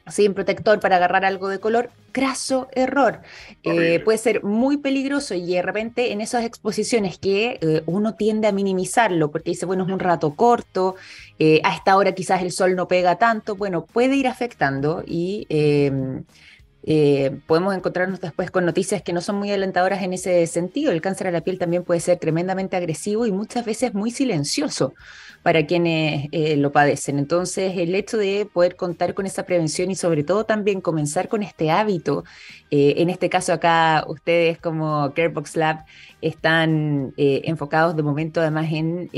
sin 0.07 0.33
protector 0.33 0.79
para 0.79 0.97
agarrar 0.97 1.23
algo 1.23 1.47
de 1.47 1.59
color, 1.59 1.89
craso 2.11 2.67
error. 2.73 3.21
Eh, 3.63 4.01
puede 4.03 4.17
ser 4.17 4.43
muy 4.43 4.77
peligroso 4.77 5.33
y 5.33 5.53
de 5.53 5.61
repente 5.61 6.11
en 6.11 6.21
esas 6.21 6.43
exposiciones 6.43 7.17
que 7.17 7.57
eh, 7.61 7.83
uno 7.85 8.15
tiende 8.15 8.47
a 8.47 8.51
minimizarlo 8.51 9.31
porque 9.31 9.51
dice, 9.51 9.65
bueno, 9.65 9.85
es 9.85 9.89
un 9.89 9.99
rato 9.99 10.35
corto, 10.35 10.95
eh, 11.39 11.61
a 11.63 11.75
esta 11.75 11.95
hora 11.95 12.11
quizás 12.13 12.41
el 12.41 12.51
sol 12.51 12.75
no 12.75 12.87
pega 12.87 13.17
tanto, 13.17 13.55
bueno, 13.55 13.85
puede 13.85 14.15
ir 14.15 14.27
afectando 14.27 15.03
y 15.07 15.47
em, 16.83 17.41
podemos 17.41 17.75
encontrarnos 17.75 18.21
después 18.21 18.51
con 18.51 18.65
noticias 18.65 19.01
que 19.01 19.13
no 19.13 19.21
son 19.21 19.37
muy 19.37 19.51
alentadoras 19.51 20.01
en 20.03 20.13
ese 20.13 20.45
sentido. 20.47 20.91
El 20.91 21.01
cáncer 21.01 21.27
a 21.27 21.31
la 21.31 21.41
piel 21.41 21.59
también 21.59 21.83
puede 21.83 21.99
ser 21.99 22.19
tremendamente 22.19 22.75
agresivo 22.75 23.25
y 23.25 23.31
muchas 23.31 23.65
veces 23.65 23.93
muy 23.93 24.11
silencioso 24.11 24.93
para 25.43 25.65
quienes 25.67 26.29
eh, 26.31 26.55
lo 26.55 26.71
padecen. 26.71 27.19
Entonces, 27.19 27.73
el 27.77 27.93
hecho 27.93 28.17
de 28.17 28.47
poder 28.51 28.75
contar 28.75 29.13
con 29.13 29.25
esa 29.25 29.43
prevención 29.43 29.91
y 29.91 29.95
sobre 29.95 30.23
todo 30.23 30.45
también 30.45 30.81
comenzar 30.81 31.27
con 31.27 31.43
este 31.43 31.69
hábito, 31.69 32.23
eh, 32.71 32.95
en 32.97 33.09
este 33.09 33.29
caso 33.29 33.53
acá 33.53 34.05
ustedes 34.07 34.57
como 34.57 35.13
Carebox 35.13 35.57
Lab 35.57 35.85
están 36.21 37.13
eh, 37.17 37.41
enfocados 37.43 37.95
de 37.97 38.01
momento 38.01 38.39
además 38.39 38.71
en 38.71 39.09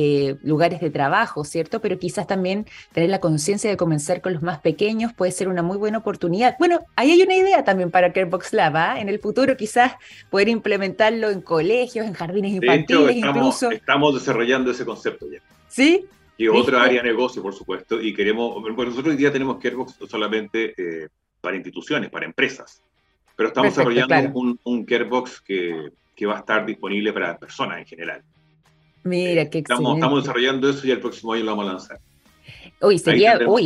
lugares 0.41 0.82
de 0.82 0.89
trabajo, 0.89 1.43
¿cierto? 1.45 1.80
Pero 1.80 1.99
quizás 1.99 2.25
también 2.25 2.65
tener 2.91 3.12
la 3.12 3.19
conciencia 3.19 3.69
de 3.69 3.78
comenzar 3.78 4.21
con 4.21 4.34
los 4.34 4.41
más 4.41 4.60
pequeños 4.60 5.13
puede 5.13 5.32
ser 5.32 5.47
una 5.47 5.62
muy 5.62 5.78
buena 5.78 5.99
oportunidad. 5.99 6.56
Bueno, 6.58 6.80
ahí 6.95 7.12
hay 7.12 7.21
una 7.21 7.36
idea 7.36 7.54
también 7.63 7.91
para 7.91 8.11
Carebox 8.11 8.53
Lab, 8.53 8.75
¿ah? 8.75 8.99
En 8.99 9.09
el 9.09 9.19
futuro 9.19 9.55
quizás 9.55 9.93
poder 10.29 10.49
implementarlo 10.49 11.29
en 11.29 11.41
colegios, 11.41 12.05
en 12.05 12.13
jardines 12.13 12.53
infantiles, 12.53 13.15
incluso. 13.15 13.71
Estamos 13.71 14.13
desarrollando 14.13 14.71
ese 14.71 14.85
concepto 14.85 15.27
ya. 15.31 15.39
¿Sí? 15.67 16.05
Y 16.37 16.47
otra 16.47 16.83
área 16.83 17.01
de 17.01 17.09
negocio, 17.09 17.41
por 17.41 17.53
supuesto. 17.53 18.01
Y 18.01 18.13
queremos, 18.13 18.61
bueno, 18.61 18.85
nosotros 18.85 19.13
hoy 19.13 19.17
día 19.17 19.31
tenemos 19.31 19.57
Carebox 19.57 19.97
solamente 20.09 20.73
eh, 20.77 21.07
para 21.39 21.55
instituciones, 21.55 22.09
para 22.09 22.25
empresas. 22.25 22.81
Pero 23.35 23.49
estamos 23.49 23.75
desarrollando 23.75 24.37
un, 24.37 24.59
un 24.63 24.85
Carebox 24.85 25.41
que, 25.41 25.91
que, 26.15 26.25
va 26.25 26.35
a 26.35 26.39
estar 26.39 26.65
disponible 26.65 27.13
para 27.13 27.37
personas 27.37 27.79
en 27.79 27.85
general. 27.85 28.21
Mira, 29.03 29.43
eh, 29.43 29.49
qué 29.49 29.59
estamos, 29.59 29.95
estamos 29.95 30.23
desarrollando 30.23 30.69
eso 30.69 30.85
y 30.87 30.91
el 30.91 30.99
próximo 30.99 31.33
año 31.33 31.43
lo 31.43 31.51
vamos 31.51 31.67
a 31.67 31.71
lanzar. 31.73 31.99
Uy, 32.81 32.99
sería, 32.99 33.39
uy, 33.47 33.65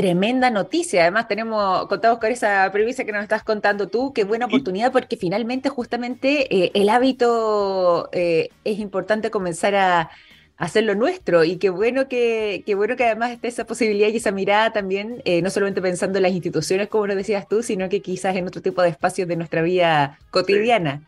tremenda 0.00 0.50
noticia. 0.50 1.02
Además, 1.02 1.28
tenemos, 1.28 1.86
contamos 1.88 2.18
con 2.18 2.30
esa 2.30 2.70
premisa 2.72 3.04
que 3.04 3.12
nos 3.12 3.22
estás 3.22 3.44
contando 3.44 3.88
tú, 3.88 4.12
qué 4.14 4.24
buena 4.24 4.46
oportunidad, 4.46 4.92
porque 4.92 5.16
finalmente, 5.16 5.68
justamente, 5.68 6.54
eh, 6.54 6.70
el 6.74 6.88
hábito 6.88 8.08
es 8.12 8.78
importante 8.78 9.30
comenzar 9.30 9.74
a, 9.74 10.10
hacerlo 10.60 10.94
nuestro 10.94 11.42
y 11.42 11.56
qué 11.56 11.70
bueno 11.70 12.06
que, 12.06 12.62
qué 12.66 12.74
bueno 12.74 12.94
que 12.94 13.04
además 13.04 13.30
esté 13.30 13.48
esa 13.48 13.64
posibilidad 13.64 14.08
y 14.08 14.16
esa 14.16 14.30
mirada 14.30 14.74
también, 14.74 15.22
eh, 15.24 15.40
no 15.40 15.48
solamente 15.48 15.80
pensando 15.80 16.18
en 16.18 16.22
las 16.22 16.32
instituciones, 16.32 16.88
como 16.88 17.06
lo 17.06 17.16
decías 17.16 17.48
tú, 17.48 17.62
sino 17.62 17.88
que 17.88 18.02
quizás 18.02 18.36
en 18.36 18.46
otro 18.46 18.60
tipo 18.60 18.82
de 18.82 18.90
espacios 18.90 19.26
de 19.26 19.36
nuestra 19.36 19.62
vida 19.62 20.18
cotidiana. 20.30 21.00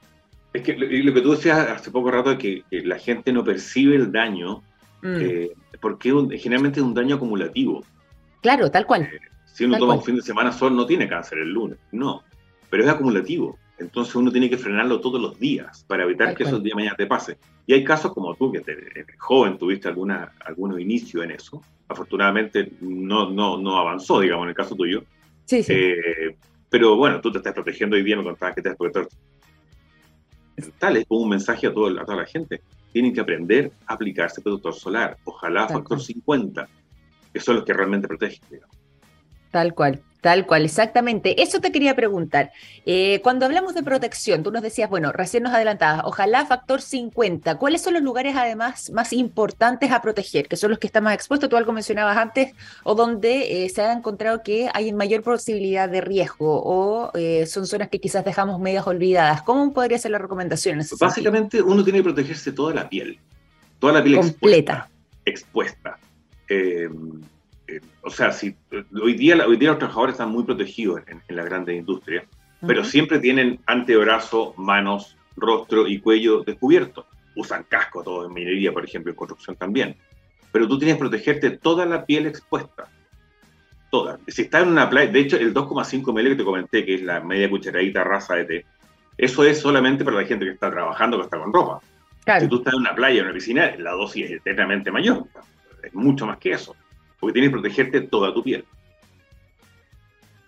Es 0.55 0.63
que 0.63 0.73
lo, 0.73 1.13
que 1.15 1.21
tú 1.21 1.33
decías 1.33 1.69
hace 1.69 1.91
poco 1.91 2.11
rato 2.11 2.33
es 2.33 2.39
que, 2.39 2.65
la 2.71 2.99
gente 2.99 3.31
no 3.31 3.45
percibe 3.45 3.95
el 3.95 4.11
daño 4.11 4.63
mm. 5.03 5.17
eh, 5.21 5.51
porque 5.83 6.11
generalmente 6.39 6.81
es 6.81 6.87
un 6.87 6.95
daño 6.95 7.17
acumulativo. 7.17 7.85
Claro, 8.43 8.71
tal 8.71 8.87
cual. 8.87 9.03
Eh, 9.03 9.21
si 9.47 9.65
uno 9.65 9.79
toma 9.79 9.95
un 9.95 10.03
fin 10.03 10.17
de 10.17 10.23
semana 10.23 10.53
sol 10.53 10.75
no 10.75 10.85
tiene 10.85 11.09
cáncer 11.09 11.39
el 11.39 11.51
lunes, 11.51 11.79
no, 11.93 12.23
pero 12.69 12.83
es 12.83 12.89
acumulativo. 12.91 13.59
Entonces 13.79 14.15
uno 14.15 14.31
tiene 14.31 14.49
que 14.49 14.59
frenarlo 14.59 15.01
todos 15.01 15.21
los 15.21 15.39
días 15.39 15.85
para 15.89 16.05
evitar 16.05 16.35
que 16.35 16.45
eso 16.45 16.57
el 16.57 16.63
día 16.63 16.71
de 16.71 16.77
mañana 16.77 16.97
te 16.97 17.07
pase. 17.07 17.39
Y 17.67 17.73
hay 17.73 17.85
casos 17.85 18.13
como 18.13 18.35
tú, 18.35 18.53
que 18.53 18.61
te, 18.61 18.77
joven 19.19 19.59
tuviste 19.59 19.89
alguna, 19.89 20.33
algún 20.45 20.79
inicio 20.81 21.23
en 21.23 21.33
eso. 21.33 21.63
Afortunadamente 21.89 22.73
no, 22.81 23.31
no, 23.31 23.59
no 23.59 23.79
avanzó, 23.79 24.21
digamos, 24.21 24.45
en 24.45 24.51
el 24.51 24.55
caso 24.55 24.75
tuyo. 24.75 25.05
Sí, 25.45 25.63
sí. 25.63 25.73
Eh, 25.75 26.37
pero 26.71 26.97
bueno, 26.97 27.21
tú 27.21 27.31
te 27.31 27.39
estás 27.39 27.53
protegiendo 27.53 27.97
hoy 27.97 28.03
día, 28.03 28.17
me 28.17 28.25
contabas 28.25 28.55
que 28.55 28.63
te 28.63 28.69
estás 28.69 28.79
protegiendo. 28.79 29.15
Tal 30.79 30.97
es 30.97 31.07
como 31.07 31.23
un 31.23 31.29
mensaje 31.29 31.67
a, 31.67 31.75
todo, 31.75 31.89
a 32.01 32.05
toda 32.05 32.19
la 32.19 32.27
gente. 32.27 32.63
Tienen 32.93 33.13
que 33.13 33.21
aprender 33.21 33.73
a 33.87 33.95
aplicarse 33.95 34.41
protector 34.41 34.75
solar. 34.75 35.17
Ojalá 35.25 35.69
factor 35.69 36.01
50, 36.01 36.69
que 37.33 37.41
son 37.41 37.57
los 37.57 37.65
que 37.65 37.73
realmente 37.73 38.09
protegen. 38.09 38.41
Digamos. 38.51 38.77
Tal 39.51 39.75
cual. 39.75 40.03
Tal 40.23 40.47
cual, 40.47 40.65
exactamente. 40.65 41.43
Eso 41.43 41.61
te 41.61 41.73
quería 41.73 41.97
preguntar. 41.97 42.53
Eh, 42.87 43.21
cuando 43.25 43.45
hablamos 43.45 43.75
de 43.75 43.83
protección, 43.83 44.45
tú 44.45 44.53
nos 44.53 44.63
decías, 44.63 44.89
bueno, 44.89 45.11
recién 45.11 45.43
nos 45.43 45.53
adelantabas, 45.53 46.05
ojalá 46.05 46.47
factor 46.47 46.81
50. 46.81 47.59
¿Cuáles 47.59 47.83
son 47.83 47.95
los 47.95 48.05
lugares 48.05 48.37
además 48.37 48.91
más 48.93 49.13
importantes 49.13 49.91
a 49.91 50.01
proteger? 50.01 50.47
Que 50.47 50.55
son 50.55 50.71
los 50.71 50.79
que 50.79 50.87
están 50.87 51.03
más 51.03 51.15
expuestos, 51.15 51.51
tú 51.51 51.57
algo 51.57 51.73
mencionabas 51.73 52.17
antes, 52.17 52.55
o 52.85 52.95
donde 52.95 53.65
eh, 53.65 53.69
se 53.69 53.83
ha 53.83 53.93
encontrado 53.93 54.45
que 54.45 54.71
hay 54.73 54.93
mayor 54.93 55.25
posibilidad 55.25 55.89
de 55.89 56.01
riesgo, 56.01 56.63
o 56.65 57.11
eh, 57.15 57.45
son 57.47 57.67
zonas 57.67 57.89
que 57.89 57.99
quizás 57.99 58.25
dejamos 58.25 58.61
medias 58.61 58.87
olvidadas. 58.87 59.43
¿Cómo 59.43 59.73
podría 59.73 59.99
ser 59.99 60.13
la 60.13 60.19
recomendación? 60.19 60.81
Básicamente, 61.01 61.61
uno 61.61 61.83
tiene 61.83 61.99
que 61.99 62.05
protegerse 62.05 62.53
toda 62.53 62.73
la 62.73 62.89
piel, 62.89 63.19
toda 63.81 63.95
la 63.95 64.05
piel 64.05 64.21
completa. 64.21 64.89
Expuesta. 65.25 65.91
expuesta 65.91 66.12
o 68.03 68.11
sea, 68.11 68.33
si, 68.33 68.55
hoy, 69.01 69.15
día, 69.15 69.47
hoy 69.47 69.57
día 69.57 69.71
los 69.71 69.79
trabajadores 69.79 70.15
están 70.15 70.31
muy 70.31 70.45
protegidos 70.45 71.03
en, 71.07 71.23
la 71.35 71.45
grandes 71.45 71.77
industria, 71.77 72.25
pero 72.67 72.85
siempre 72.85 73.19
tienen 73.19 73.61
antebrazo, 73.67 74.55
manos, 74.57 75.17
rostro 75.37 75.87
y 75.87 76.01
cuello 76.01 76.43
descubiertos. 76.43 77.07
Usan 77.35 77.65
casco 77.65 78.03
todo 78.03 78.27
en 78.27 78.35
minería, 78.35 78.73
por 78.73 78.85
ejemplo, 78.85 79.11
en 79.11 79.17
construcción 79.17 79.57
también. 79.57 79.97
Pero 80.53 80.69
tú 80.69 80.79
tienes 80.79 80.97
que 80.97 81.01
protegerte 81.01 81.51
toda 81.51 81.87
la 81.87 82.05
piel 82.05 82.27
expuesta. 82.27 82.89
todas. 83.91 84.21
Si 84.29 84.43
está 84.43 84.61
en 84.61 84.69
una 84.69 84.89
playa, 84.89 85.11
de 85.11 85.21
hecho, 85.21 85.37
el 85.37 85.55
2,5 85.55 86.13
ml 86.13 86.29
que 86.31 86.37
te 86.37 86.45
comenté, 86.45 86.85
que 86.85 86.95
es 86.95 87.03
la 87.03 87.21
media 87.21 87.49
cucharadita 87.49 88.05
raza 88.05 88.35
de 88.37 88.45
té, 88.45 88.67
eso 89.19 89.45
es 89.45 89.61
solamente 89.61 90.05
para 90.05 90.19
la 90.19 90.25
gente 90.25 90.45
que 90.45 90.53
está 90.53 90.71
trabajando, 90.71 91.19
que 91.19 91.25
está 91.25 91.39
con 91.39 91.53
ropa. 91.53 91.81
Si 92.39 92.49
tú 92.49 92.57
estás 92.57 92.75
en 92.75 92.81
una 92.81 92.95
playa, 92.95 93.21
en 93.21 93.27
una 93.27 93.35
piscina, 93.35 93.75
la 93.79 93.93
dosis 93.93 94.27
es 94.27 94.33
eternamente 94.33 94.91
mayor. 94.91 95.27
Es 95.83 95.95
mucho 95.95 96.27
más 96.27 96.39
que 96.39 96.53
eso. 96.53 96.75
Porque 97.19 97.35
tienes 97.35 97.51
que 97.51 97.59
protegerte 97.59 98.01
toda 98.03 98.33
tu 98.33 98.43
piel. 98.43 98.65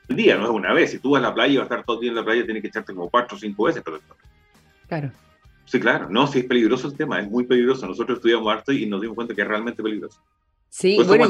El 0.09 0.17
día 0.17 0.37
no 0.37 0.45
es 0.45 0.51
una 0.51 0.73
vez. 0.73 0.91
Si 0.91 0.99
tú 0.99 1.11
vas 1.11 1.23
a 1.23 1.29
la 1.29 1.35
playa 1.35 1.53
y 1.53 1.57
vas 1.57 1.63
a 1.63 1.75
estar 1.75 1.85
todo 1.85 1.97
el 1.97 2.03
día 2.03 2.11
en 2.11 2.17
la 2.17 2.25
playa, 2.25 2.45
tienes 2.45 2.63
que 2.63 2.69
echarte 2.69 2.95
como 2.95 3.09
cuatro 3.09 3.37
o 3.37 3.41
cinco 3.41 3.65
veces 3.65 3.83
protector. 3.83 4.17
Claro. 4.89 5.11
Sí, 5.65 5.81
claro. 5.81 6.09
No, 6.11 6.27
sí 6.27 6.41
es 6.41 6.45
peligroso 6.45 6.89
el 6.89 6.97
tema. 6.97 7.21
Es 7.21 7.31
muy 7.31 7.47
peligroso. 7.47 7.87
Nosotros 7.87 8.19
estudiamos 8.19 8.53
harto 8.53 8.73
y 8.73 8.87
nos 8.87 9.01
dimos 9.01 9.15
cuenta 9.15 9.35
que 9.35 9.43
es 9.43 9.49
realmente 9.49 9.83
peligroso. 9.83 10.21
Sí, 10.69 10.99
bueno, 11.07 11.29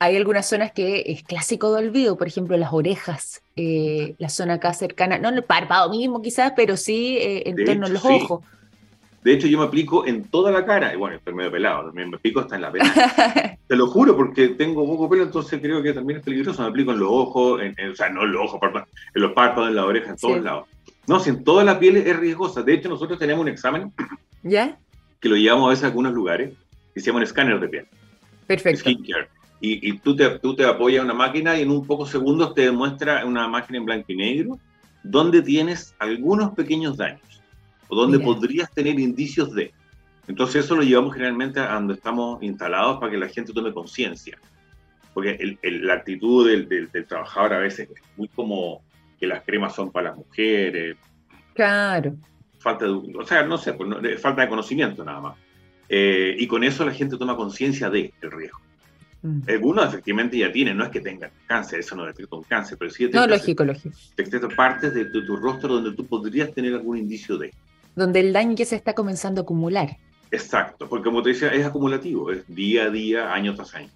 hay, 0.00 0.16
algunas 0.16 0.48
zonas 0.48 0.72
que 0.72 1.02
es 1.06 1.22
clásico 1.22 1.72
de 1.74 1.86
olvido. 1.86 2.16
Por 2.16 2.26
ejemplo, 2.26 2.56
las 2.56 2.72
orejas. 2.72 3.42
Eh, 3.54 4.16
la 4.18 4.28
zona 4.28 4.54
acá 4.54 4.72
cercana. 4.72 5.18
No 5.18 5.28
en 5.28 5.36
el 5.36 5.44
párpado 5.44 5.90
mismo 5.90 6.20
quizás, 6.20 6.52
pero 6.56 6.76
sí 6.76 7.18
eh, 7.18 7.42
en 7.48 7.64
torno 7.64 7.86
a 7.86 7.90
los 7.90 8.04
ojos. 8.04 8.44
De 9.28 9.34
hecho, 9.34 9.46
yo 9.46 9.58
me 9.58 9.66
aplico 9.66 10.06
en 10.06 10.24
toda 10.24 10.50
la 10.50 10.64
cara. 10.64 10.94
Y 10.94 10.96
bueno, 10.96 11.16
estoy 11.16 11.34
medio 11.34 11.50
pelado, 11.50 11.84
también 11.84 12.08
me 12.08 12.16
aplico 12.16 12.40
hasta 12.40 12.56
en 12.56 12.62
la 12.62 12.72
pena. 12.72 13.58
Te 13.68 13.76
lo 13.76 13.86
juro, 13.88 14.16
porque 14.16 14.48
tengo 14.48 14.86
poco 14.86 15.06
pelo, 15.10 15.24
entonces 15.24 15.60
creo 15.60 15.82
que 15.82 15.92
también 15.92 16.20
es 16.20 16.24
peligroso. 16.24 16.62
Me 16.62 16.68
aplico 16.68 16.92
en 16.92 17.00
los 17.00 17.10
ojos, 17.10 17.60
en, 17.60 17.90
o 17.90 17.94
sea, 17.94 18.08
no 18.08 18.22
en 18.22 18.32
los 18.32 18.50
ojos, 18.50 18.58
en 19.14 19.20
los 19.20 19.32
párpados, 19.32 19.68
en 19.68 19.76
la 19.76 19.84
oreja, 19.84 20.12
en 20.12 20.16
todos 20.16 20.42
lados. 20.42 20.66
No, 21.06 21.20
si 21.20 21.28
en 21.28 21.44
toda 21.44 21.62
la 21.62 21.78
piel 21.78 21.98
es 21.98 22.16
riesgosa. 22.16 22.62
De 22.62 22.72
hecho, 22.72 22.88
nosotros 22.88 23.18
tenemos 23.18 23.42
un 23.42 23.48
examen. 23.48 23.92
¿Ya? 24.42 24.78
Que 25.20 25.28
lo 25.28 25.36
llevamos 25.36 25.66
a 25.66 25.70
veces 25.72 25.84
a 25.84 25.88
algunos 25.88 26.14
lugares, 26.14 26.54
que 26.94 27.00
se 27.00 27.08
llama 27.08 27.18
un 27.18 27.24
escáner 27.24 27.60
de 27.60 27.68
piel. 27.68 27.86
Perfecto. 28.46 28.80
Skincare. 28.80 29.28
Y, 29.60 29.90
y 29.90 29.98
tú, 29.98 30.16
te, 30.16 30.38
tú 30.38 30.56
te 30.56 30.64
apoyas 30.64 31.00
en 31.00 31.04
una 31.04 31.12
máquina 31.12 31.58
y 31.58 31.64
en 31.64 31.70
un 31.70 31.86
pocos 31.86 32.08
segundos 32.08 32.54
te 32.54 32.62
demuestra 32.62 33.26
una 33.26 33.46
máquina 33.46 33.76
en 33.76 33.84
blanco 33.84 34.06
y 34.10 34.16
negro 34.16 34.58
donde 35.02 35.42
tienes 35.42 35.94
algunos 35.98 36.54
pequeños 36.54 36.96
daños 36.96 37.37
o 37.88 37.96
donde 37.96 38.18
podrías 38.20 38.72
tener 38.72 38.98
indicios 38.98 39.54
de. 39.54 39.72
Entonces 40.26 40.64
eso 40.64 40.76
lo 40.76 40.82
llevamos 40.82 41.14
generalmente 41.14 41.58
a 41.58 41.74
donde 41.74 41.94
estamos 41.94 42.42
instalados 42.42 42.98
para 42.98 43.10
que 43.10 43.18
la 43.18 43.28
gente 43.28 43.52
tome 43.52 43.72
conciencia. 43.72 44.38
Porque 45.14 45.58
la 45.62 45.94
actitud 45.94 46.48
del, 46.48 46.68
del, 46.68 47.06
trabajador 47.06 47.54
a 47.54 47.58
veces 47.58 47.88
es 47.90 48.02
muy 48.16 48.28
como 48.28 48.82
que 49.18 49.26
las 49.26 49.42
cremas 49.42 49.74
son 49.74 49.90
para 49.90 50.10
las 50.10 50.18
mujeres. 50.18 50.96
Claro. 51.54 52.14
Falta 52.58 52.84
de, 52.84 52.90
o 52.90 53.26
sea, 53.26 53.42
no 53.42 53.56
sé, 53.56 53.72
pues, 53.72 54.20
falta 54.20 54.42
de 54.42 54.48
conocimiento 54.48 55.04
nada 55.04 55.20
más. 55.20 55.36
Eh, 55.88 56.36
y 56.38 56.46
con 56.46 56.62
eso 56.62 56.84
la 56.84 56.92
gente 56.92 57.16
toma 57.16 57.34
conciencia 57.34 57.88
del 57.88 58.12
riesgo. 58.20 58.60
Mm. 59.22 59.40
Algunos 59.48 59.88
efectivamente 59.88 60.38
ya 60.38 60.52
tienen, 60.52 60.76
no 60.76 60.84
es 60.84 60.90
que 60.90 61.00
tengan 61.00 61.30
cáncer, 61.46 61.80
eso 61.80 61.96
no 61.96 62.04
detecta 62.04 62.36
un 62.36 62.44
cáncer, 62.44 62.78
pero 62.78 62.90
sí 62.90 63.04
detecta, 63.04 63.26
no, 63.26 63.34
lógico, 63.34 63.64
lógico. 63.64 63.96
detecta 64.16 64.48
partes 64.48 64.94
de 64.94 65.06
tu, 65.06 65.24
tu, 65.26 65.36
rostro 65.36 65.74
donde 65.74 65.92
tú 65.96 66.06
podrías 66.06 66.52
tener 66.54 66.74
algún 66.74 66.98
indicio 66.98 67.36
de 67.36 67.52
donde 67.96 68.20
el 68.20 68.32
daño 68.32 68.54
ya 68.54 68.64
se 68.64 68.76
está 68.76 68.94
comenzando 68.94 69.40
a 69.40 69.42
acumular. 69.42 69.96
Exacto, 70.30 70.88
porque 70.88 71.04
como 71.04 71.22
te 71.22 71.30
decía, 71.30 71.48
es 71.48 71.64
acumulativo, 71.64 72.30
es 72.30 72.42
día 72.46 72.84
a 72.84 72.90
día, 72.90 73.32
año 73.32 73.54
tras 73.54 73.74
año. 73.74 73.88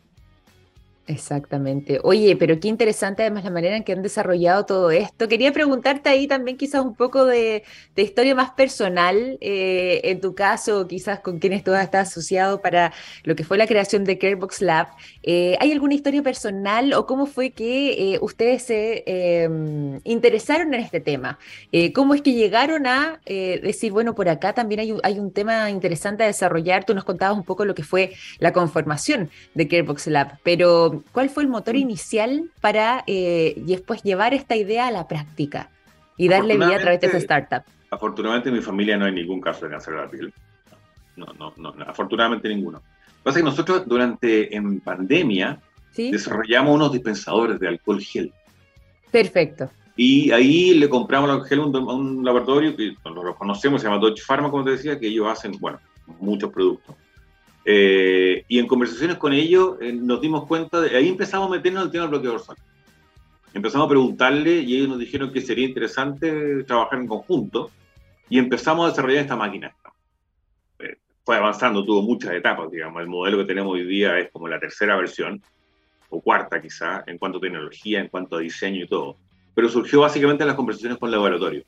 Exactamente. 1.12 2.01
Oye, 2.05 2.37
pero 2.37 2.59
qué 2.59 2.68
interesante 2.68 3.22
además 3.22 3.44
la 3.44 3.51
manera 3.51 3.77
en 3.77 3.85
que 3.85 3.92
han 3.92 4.03
desarrollado 4.03 4.64
todo 4.64 4.90
esto. 4.90 5.29
Quería 5.29 5.53
preguntarte 5.53 6.09
ahí 6.09 6.27
también 6.27 6.57
quizás 6.57 6.83
un 6.83 6.94
poco 6.94 7.27
de, 7.27 7.64
historia 7.96 8.35
más 8.35 8.53
personal, 8.53 9.37
eh, 9.42 10.01
en 10.05 10.20
tu 10.22 10.35
caso, 10.35 10.87
quizás 10.88 11.20
con 11.20 11.38
quienes 11.38 11.64
tú 11.64 11.75
estás 11.75 12.09
asociado 12.09 12.62
para 12.62 12.94
lo 13.25 13.37
que 13.37 13.44
fue 13.44 13.59
la 13.59 13.66
creación 13.66 14.05
de 14.05 14.16
Carebox 14.16 14.62
Lab. 14.62 14.88
Eh, 15.22 15.57
¿Hay 15.61 15.70
alguna 15.72 15.92
historia 15.94 16.22
personal 16.22 16.94
o 16.94 17.07
cómo 17.07 17.27
fue 17.27 17.51
que 17.51 18.14
eh, 18.14 18.18
ustedes 18.22 18.62
se 18.62 19.05
em, 19.07 20.01
interesaron 20.05 20.72
en 20.72 20.81
este 20.81 21.01
tema? 21.01 21.38
¿Cómo 21.94 22.14
es 22.14 22.22
que 22.22 22.33
llegaron 22.33 22.87
a 22.87 23.20
decir, 23.27 23.92
bueno, 23.92 24.14
por 24.14 24.29
acá 24.29 24.55
también 24.55 24.81
hay 24.81 24.92
un, 24.92 25.01
hay 25.03 25.18
un 25.18 25.31
tema 25.31 25.70
interesante 25.70 26.22
a 26.25 26.27
desarrollar? 26.27 26.85
Tú 26.85 26.94
nos 26.94 27.05
contabas 27.05 27.37
un 27.37 27.44
poco 27.44 27.64
lo 27.66 27.75
que 27.75 27.83
fue 27.83 28.14
la 28.38 28.53
conformación 28.53 29.31
de 29.55 29.68
Carebox 29.68 30.07
Lab, 30.07 30.38
pero 30.42 31.02
¿cuál 31.11 31.31
fue 31.31 31.43
el 31.43 31.49
motor 31.49 31.77
inicial 31.77 32.51
para 32.61 33.05
eh, 33.07 33.55
después 33.57 34.03
llevar 34.03 34.35
esta 34.35 34.57
idea 34.57 34.87
a 34.87 34.91
la 34.91 35.09
práctica 35.09 35.71
y 36.17 36.29
darle 36.29 36.57
vida 36.57 36.77
a 36.77 36.81
través 36.81 37.01
de 37.01 37.07
esta 37.09 37.19
startup? 37.19 37.62
Afortunadamente 37.91 38.49
en 38.49 38.55
mi 38.55 38.62
familia 38.62 38.97
no 38.97 39.05
hay 39.07 39.12
ningún 39.12 39.41
caso 39.41 39.65
de 39.65 39.73
cáncer 39.73 39.95
de 39.95 40.01
la 40.01 40.11
piel. 40.11 40.33
No, 41.17 41.27
no, 41.38 41.53
no, 41.57 41.75
afortunadamente 41.87 42.49
ninguno. 42.49 42.79
Lo 42.79 42.83
que 42.83 43.23
pasa 43.23 43.38
es 43.38 43.45
que 43.45 43.51
nosotros 43.51 43.87
durante 43.87 44.57
en 44.57 44.81
pandemia 44.81 45.61
desarrollamos 45.97 46.75
unos 46.75 46.93
dispensadores 46.93 47.61
de 47.61 47.69
alcohol 47.69 48.01
gel. 48.01 48.33
Perfecto. 49.11 49.71
Y 49.95 50.31
ahí 50.31 50.75
le 50.75 50.88
compramos 50.88 51.31
el 51.31 51.45
gel 51.45 51.61
a 51.61 51.65
un, 51.65 52.25
laboratorio 52.25 52.75
que 52.75 52.97
lo 53.05 53.37
conocemos, 53.37 53.83
se 53.83 53.88
llama 53.88 54.01
Deutsche 54.01 54.25
Pharma, 54.27 54.51
como 54.51 54.65
te 54.65 54.71
decía, 54.71 54.99
que 54.99 55.09
ellos 55.09 55.29
hacen, 55.29 55.53
bueno, 55.61 55.79
muchos 56.19 56.51
productos. 56.51 56.97
Eh, 57.64 58.44
y 58.48 58.59
en 58.59 58.66
conversaciones 58.66 59.18
con 59.18 59.33
ellos 59.33 59.77
eh, 59.81 59.92
nos 59.92 60.20
dimos 60.20 60.46
cuenta, 60.46 60.81
de, 60.81 60.96
ahí 60.96 61.09
empezamos 61.09 61.48
a 61.48 61.51
meternos 61.51 61.83
en 61.83 61.87
el 61.87 61.92
tema 61.92 62.03
del 62.05 62.11
bloqueador 62.11 62.40
solar. 62.40 62.62
Empezamos 63.55 63.87
a 63.87 63.88
preguntarle 63.88 64.61
y 64.61 64.77
ellos 64.77 64.88
nos 64.88 64.98
dijeron 64.98 65.33
que 65.33 65.40
sería 65.40 65.66
interesante 65.66 66.64
trabajar 66.64 66.98
en 66.98 67.07
conjunto 67.07 67.70
y 68.29 68.38
empezamos 68.38 68.87
a 68.87 68.88
desarrollar 68.90 69.22
esta 69.22 69.37
máquina. 69.37 69.75
Eh, 70.79 70.96
fue 71.25 71.37
avanzando, 71.37 71.85
tuvo 71.85 72.03
muchas 72.03 72.33
etapas, 72.33 72.70
digamos. 72.70 73.01
El 73.03 73.09
modelo 73.09 73.38
que 73.38 73.44
tenemos 73.44 73.75
hoy 73.75 73.85
día 73.85 74.18
es 74.18 74.31
como 74.31 74.48
la 74.48 74.59
tercera 74.59 74.96
versión, 74.96 75.42
o 76.09 76.20
cuarta 76.20 76.61
quizá, 76.61 77.05
en 77.07 77.18
cuanto 77.18 77.38
a 77.38 77.42
tecnología, 77.42 78.01
en 78.01 78.09
cuanto 78.09 78.37
a 78.37 78.40
diseño 78.40 78.85
y 78.85 78.88
todo. 78.88 79.16
Pero 79.55 79.68
surgió 79.68 80.01
básicamente 80.01 80.42
en 80.42 80.48
las 80.48 80.57
conversaciones 80.57 80.98
con 80.98 81.09
el 81.09 81.12
laboratorio. 81.12 81.64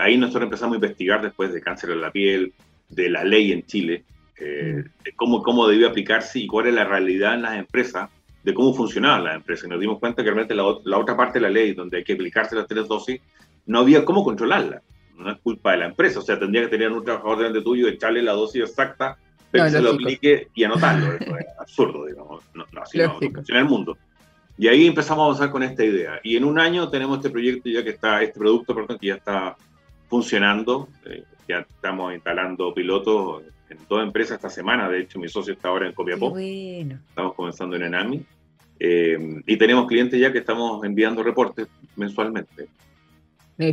ahí 0.00 0.16
nosotros 0.18 0.44
empezamos 0.44 0.74
a 0.74 0.76
investigar 0.76 1.22
después 1.22 1.52
de 1.52 1.60
cáncer 1.60 1.90
de 1.90 1.96
la 1.96 2.10
piel, 2.10 2.52
de 2.88 3.08
la 3.08 3.24
ley 3.24 3.52
en 3.52 3.64
Chile, 3.66 4.04
eh, 4.40 4.84
cómo, 5.16 5.42
cómo 5.42 5.68
debía 5.68 5.88
aplicarse 5.88 6.38
y 6.38 6.46
cuál 6.46 6.68
es 6.68 6.74
la 6.74 6.84
realidad 6.84 7.34
en 7.34 7.42
las 7.42 7.58
empresas, 7.58 8.10
de 8.42 8.54
cómo 8.54 8.72
funcionaban 8.74 9.24
las 9.24 9.36
empresas. 9.36 9.66
Y 9.66 9.68
nos 9.68 9.80
dimos 9.80 9.98
cuenta 9.98 10.22
que 10.22 10.30
realmente 10.30 10.54
la, 10.54 10.64
la, 10.84 10.98
otra 10.98 11.16
parte 11.16 11.38
de 11.38 11.42
la 11.42 11.50
ley, 11.50 11.74
donde 11.74 11.98
hay 11.98 12.04
que 12.04 12.14
aplicarse 12.14 12.56
las 12.56 12.66
tres 12.66 12.88
dosis, 12.88 13.20
no 13.66 13.80
había 13.80 14.04
cómo 14.04 14.24
controlarla. 14.24 14.82
No 15.16 15.30
es 15.30 15.38
culpa 15.40 15.72
de 15.72 15.78
la 15.78 15.86
empresa. 15.86 16.20
O 16.20 16.22
sea, 16.22 16.38
tendría 16.38 16.62
que 16.62 16.68
tener 16.68 16.90
un 16.90 17.04
trabajador 17.04 17.38
delante 17.38 17.60
tuyo, 17.60 17.88
echarle 17.88 18.22
la 18.22 18.32
dosis 18.32 18.62
exacta, 18.62 19.18
pero 19.50 19.64
que 19.64 19.70
se 19.70 19.82
lo 19.82 19.90
aplique 19.90 20.48
y 20.54 20.64
anotarlo. 20.64 21.12
Eso 21.12 21.36
es 21.36 21.46
absurdo, 21.60 22.06
digamos. 22.06 22.42
No, 22.54 22.64
así 22.80 22.98
no, 22.98 23.18
funciona 23.18 23.60
el 23.60 23.66
mundo. 23.66 23.98
Y 24.56 24.68
ahí 24.68 24.86
empezamos 24.86 25.22
a 25.22 25.26
avanzar 25.26 25.50
con 25.50 25.62
esta 25.62 25.84
idea. 25.84 26.20
Y 26.22 26.36
en 26.36 26.44
un 26.44 26.58
año 26.58 26.88
tenemos 26.88 27.18
este 27.18 27.30
proyecto 27.30 27.68
ya 27.68 27.84
que 27.84 27.90
está, 27.90 28.22
este 28.22 28.38
producto, 28.38 28.74
perdón, 28.74 28.98
que 28.98 29.08
ya 29.08 29.14
está 29.14 29.56
funcionando. 30.08 30.88
Eh, 31.04 31.24
ya 31.48 31.58
estamos 31.58 32.14
instalando 32.14 32.72
pilotos 32.72 33.42
en 33.70 33.78
toda 33.86 34.02
empresa 34.02 34.34
esta 34.34 34.50
semana. 34.50 34.88
De 34.88 35.00
hecho, 35.00 35.18
mi 35.18 35.28
socio 35.28 35.54
está 35.54 35.68
ahora 35.68 35.86
en 35.86 35.92
Copiapó. 35.92 36.36
Estamos 36.38 37.34
comenzando 37.34 37.76
en 37.76 37.82
Enami. 37.84 38.22
Eh, 38.78 39.42
y 39.46 39.56
tenemos 39.56 39.86
clientes 39.86 40.20
ya 40.20 40.32
que 40.32 40.38
estamos 40.38 40.84
enviando 40.84 41.22
reportes 41.22 41.68
mensualmente. 41.96 42.68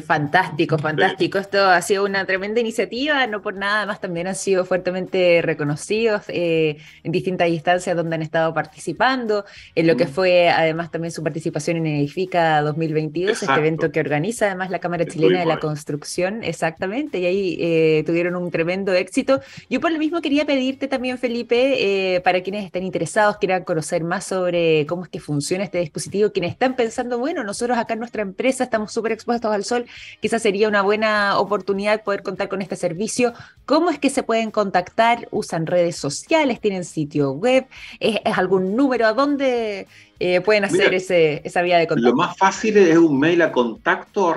Fantástico, 0.06 0.78
fantástico. 0.78 1.38
Esto 1.38 1.64
ha 1.66 1.82
sido 1.82 2.04
una 2.04 2.26
tremenda 2.26 2.60
iniciativa, 2.60 3.26
no 3.28 3.42
por 3.42 3.56
nada, 3.56 3.78
además 3.78 4.02
también 4.02 4.28
han 4.28 4.36
sido 4.36 4.66
fuertemente 4.66 5.42
reconocidos 5.42 6.24
eh, 6.28 6.78
en 7.04 7.12
distintas 7.14 7.48
instancias 7.48 7.96
donde 7.96 8.16
han 8.16 8.22
estado 8.22 8.54
participando, 8.54 9.46
en 9.76 9.88
lo 9.88 9.96
que 9.96 10.06
mm. 10.06 10.10
fue 10.10 10.50
además 10.50 10.92
también 10.92 11.12
su 11.12 11.24
participación 11.24 11.78
en 11.78 11.88
Edifica 11.88 12.62
2022, 12.62 13.44
este 13.44 13.54
evento 13.54 13.90
que 13.92 14.02
organiza 14.02 14.48
además 14.48 14.72
la 14.72 14.80
Cámara 14.80 15.06
Chilena 15.06 15.40
de 15.40 15.46
la 15.46 15.60
Construcción, 15.60 16.44
exactamente, 16.44 17.20
y 17.20 17.26
ahí 17.26 17.58
eh, 17.62 18.04
tuvieron 18.06 18.36
un 18.36 18.52
tremendo 18.52 18.92
éxito. 18.94 19.40
Yo 19.70 19.80
por 19.80 19.92
lo 19.92 20.00
mismo 20.00 20.22
quería 20.22 20.46
pedirte 20.46 20.90
también, 20.90 21.18
Felipe, 21.18 22.16
eh, 22.16 22.20
para 22.22 22.42
quienes 22.42 22.66
estén 22.66 22.84
interesados, 22.84 23.38
quieran 23.38 23.64
conocer 23.64 24.04
más 24.04 24.26
sobre 24.26 24.86
cómo 24.86 25.04
es 25.04 25.10
que 25.10 25.22
funciona 25.22 25.64
este 25.64 25.80
dispositivo, 25.80 26.32
quienes 26.32 26.52
están 26.52 26.76
pensando, 26.76 27.20
bueno, 27.20 27.44
nosotros 27.46 27.78
acá 27.78 27.94
en 27.94 28.00
nuestra 28.00 28.22
empresa 28.22 28.66
estamos 28.66 28.92
súper 28.92 29.14
expuestos 29.14 29.54
al 29.54 29.64
sol, 29.64 29.77
quizás 30.22 30.42
sería 30.42 30.68
una 30.68 30.82
buena 30.82 31.38
oportunidad 31.40 32.04
poder 32.04 32.24
contar 32.24 32.50
con 32.50 32.62
este 32.62 32.76
servicio. 32.76 33.34
¿Cómo 33.66 33.90
es 33.90 34.00
que 34.00 34.10
se 34.10 34.24
pueden 34.24 34.52
contactar? 34.52 35.28
¿Usan 35.32 35.66
redes 35.68 35.96
sociales? 35.96 36.60
¿Tienen 36.62 36.86
sitio 36.86 37.32
web? 37.32 37.66
¿Es, 38.00 38.20
algún 38.36 38.76
número? 38.76 39.06
¿A 39.06 39.14
dónde 39.14 39.88
eh, 40.20 40.42
pueden 40.42 40.66
hacer 40.66 40.94
ese, 40.94 41.42
esa 41.44 41.62
vía 41.62 41.78
de 41.78 41.88
contacto? 41.88 42.10
Lo 42.10 42.16
más 42.16 42.38
fácil 42.38 42.78
es 42.78 42.98
un 42.98 43.20
mail 43.20 43.42
a 43.42 43.52
contacto 43.52 44.34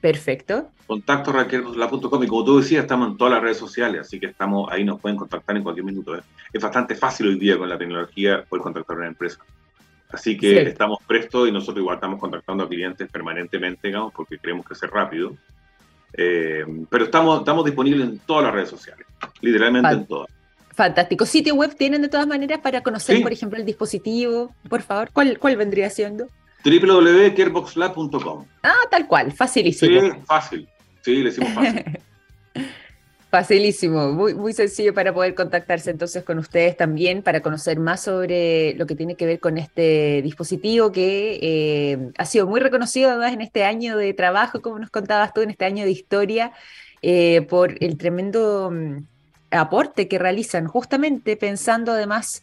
Perfecto. 0.00 0.70
Contacto 0.86 1.32
y 2.24 2.26
como 2.26 2.44
tú 2.44 2.58
decías, 2.58 2.82
estamos 2.82 3.10
en 3.10 3.16
todas 3.16 3.34
las 3.34 3.42
redes 3.42 3.58
sociales, 3.58 4.00
así 4.00 4.18
que 4.18 4.26
estamos 4.26 4.70
ahí, 4.72 4.82
nos 4.82 5.00
pueden 5.00 5.16
contactar 5.16 5.56
en 5.56 5.62
cualquier 5.62 5.84
minuto. 5.84 6.16
¿eh? 6.16 6.22
Es 6.52 6.62
bastante 6.62 6.94
fácil 6.94 7.28
hoy 7.28 7.38
día 7.38 7.58
con 7.58 7.68
la 7.68 7.78
tecnología 7.78 8.44
poder 8.48 8.62
contactar 8.62 8.96
a 8.96 8.98
una 9.00 9.08
empresa. 9.08 9.38
Así 10.12 10.36
que 10.36 10.62
estamos 10.62 10.98
prestos 11.06 11.48
y 11.48 11.52
nosotros 11.52 11.78
igual 11.78 11.96
estamos 11.96 12.18
contactando 12.18 12.64
a 12.64 12.68
clientes 12.68 13.08
permanentemente, 13.10 13.88
digamos, 13.88 14.12
porque 14.12 14.38
creemos 14.38 14.66
que 14.66 14.74
es 14.74 14.80
rápido. 14.82 15.34
Eh, 16.12 16.64
pero 16.88 17.04
estamos, 17.04 17.40
estamos 17.40 17.64
disponibles 17.64 18.08
en 18.08 18.18
todas 18.20 18.44
las 18.44 18.52
redes 18.52 18.68
sociales, 18.68 19.06
literalmente 19.40 19.90
en 19.90 20.06
todas. 20.06 20.28
Fantástico. 20.74 21.26
¿Sitio 21.26 21.54
web 21.54 21.76
tienen 21.76 22.02
de 22.02 22.08
todas 22.08 22.26
maneras 22.26 22.58
para 22.60 22.82
conocer, 22.82 23.22
por 23.22 23.32
ejemplo, 23.32 23.58
el 23.58 23.66
dispositivo? 23.66 24.54
Por 24.68 24.82
favor, 24.82 25.10
¿cuál, 25.12 25.38
cuál 25.38 25.56
vendría 25.56 25.90
siendo? 25.90 26.28
www.careboxlab.com. 26.64 28.46
Ah, 28.62 28.74
tal 28.90 29.06
cual, 29.06 29.32
facilísimo. 29.32 30.00
Sí, 30.00 30.10
fácil. 30.26 30.68
Sí, 31.02 31.16
le 31.16 31.24
decimos 31.24 31.52
fácil. 31.52 31.84
Facilísimo, 33.30 34.10
muy, 34.10 34.34
muy 34.34 34.52
sencillo 34.52 34.92
para 34.92 35.14
poder 35.14 35.36
contactarse 35.36 35.92
entonces 35.92 36.24
con 36.24 36.38
ustedes 36.38 36.76
también, 36.76 37.22
para 37.22 37.42
conocer 37.42 37.78
más 37.78 38.02
sobre 38.02 38.74
lo 38.74 38.86
que 38.86 38.96
tiene 38.96 39.14
que 39.14 39.24
ver 39.24 39.38
con 39.38 39.56
este 39.56 40.20
dispositivo 40.20 40.90
que 40.90 41.38
eh, 41.40 42.10
ha 42.18 42.24
sido 42.24 42.48
muy 42.48 42.58
reconocido 42.58 43.08
además 43.08 43.32
en 43.32 43.42
este 43.42 43.62
año 43.62 43.96
de 43.96 44.14
trabajo, 44.14 44.60
como 44.60 44.80
nos 44.80 44.90
contabas 44.90 45.32
tú, 45.32 45.42
en 45.42 45.50
este 45.50 45.64
año 45.64 45.84
de 45.84 45.92
historia, 45.92 46.52
eh, 47.02 47.42
por 47.42 47.76
el 47.84 47.98
tremendo 47.98 48.72
mm, 48.72 49.04
aporte 49.52 50.08
que 50.08 50.18
realizan, 50.18 50.66
justamente 50.66 51.36
pensando 51.36 51.92
además 51.92 52.42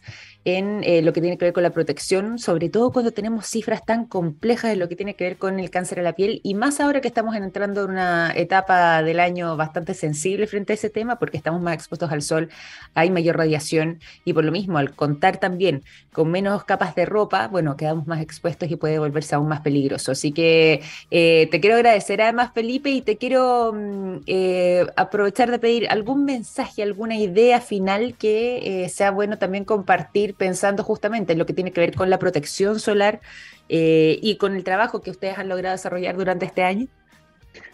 en 0.56 0.82
eh, 0.82 1.02
lo 1.02 1.12
que 1.12 1.20
tiene 1.20 1.36
que 1.36 1.44
ver 1.44 1.52
con 1.52 1.62
la 1.62 1.70
protección, 1.70 2.38
sobre 2.38 2.70
todo 2.70 2.90
cuando 2.90 3.12
tenemos 3.12 3.46
cifras 3.46 3.84
tan 3.84 4.06
complejas 4.06 4.70
de 4.70 4.76
lo 4.76 4.88
que 4.88 4.96
tiene 4.96 5.14
que 5.14 5.24
ver 5.24 5.36
con 5.36 5.60
el 5.60 5.68
cáncer 5.68 6.00
a 6.00 6.02
la 6.02 6.14
piel 6.14 6.40
y 6.42 6.54
más 6.54 6.80
ahora 6.80 7.02
que 7.02 7.08
estamos 7.08 7.36
entrando 7.36 7.84
en 7.84 7.90
una 7.90 8.32
etapa 8.34 9.02
del 9.02 9.20
año 9.20 9.56
bastante 9.58 9.92
sensible 9.92 10.46
frente 10.46 10.72
a 10.72 10.74
ese 10.74 10.88
tema 10.88 11.18
porque 11.18 11.36
estamos 11.36 11.60
más 11.60 11.74
expuestos 11.74 12.10
al 12.10 12.22
sol, 12.22 12.48
hay 12.94 13.10
mayor 13.10 13.36
radiación 13.36 14.00
y 14.24 14.32
por 14.32 14.44
lo 14.44 14.50
mismo 14.50 14.78
al 14.78 14.94
contar 14.94 15.36
también 15.38 15.82
con 16.12 16.30
menos 16.30 16.64
capas 16.64 16.94
de 16.94 17.04
ropa, 17.04 17.48
bueno, 17.48 17.76
quedamos 17.76 18.06
más 18.06 18.22
expuestos 18.22 18.70
y 18.70 18.76
puede 18.76 18.98
volverse 18.98 19.34
aún 19.34 19.48
más 19.48 19.60
peligroso. 19.60 20.12
Así 20.12 20.32
que 20.32 20.80
eh, 21.10 21.48
te 21.50 21.60
quiero 21.60 21.76
agradecer 21.76 22.22
además 22.22 22.52
Felipe 22.54 22.88
y 22.90 23.02
te 23.02 23.18
quiero 23.18 23.72
mm, 23.74 24.20
eh, 24.26 24.86
aprovechar 24.96 25.50
de 25.50 25.58
pedir 25.58 25.88
algún 25.90 26.24
mensaje, 26.24 26.82
alguna 26.82 27.16
idea 27.16 27.60
final 27.60 28.14
que 28.18 28.88
sea 28.90 29.10
bueno 29.10 29.38
también 29.38 29.64
compartir 29.64 30.37
pensando 30.38 30.82
justamente 30.82 31.32
en 31.32 31.38
lo 31.38 31.46
que 31.46 31.52
tiene 31.52 31.72
que 31.72 31.80
ver 31.80 31.94
con 31.94 32.08
la 32.08 32.18
protección 32.18 32.80
solar 32.80 33.20
eh, 33.68 34.18
y 34.22 34.36
con 34.36 34.54
el 34.54 34.64
trabajo 34.64 35.02
que 35.02 35.10
ustedes 35.10 35.36
han 35.36 35.48
logrado 35.48 35.74
desarrollar 35.74 36.16
durante 36.16 36.46
este 36.46 36.62
año? 36.62 36.86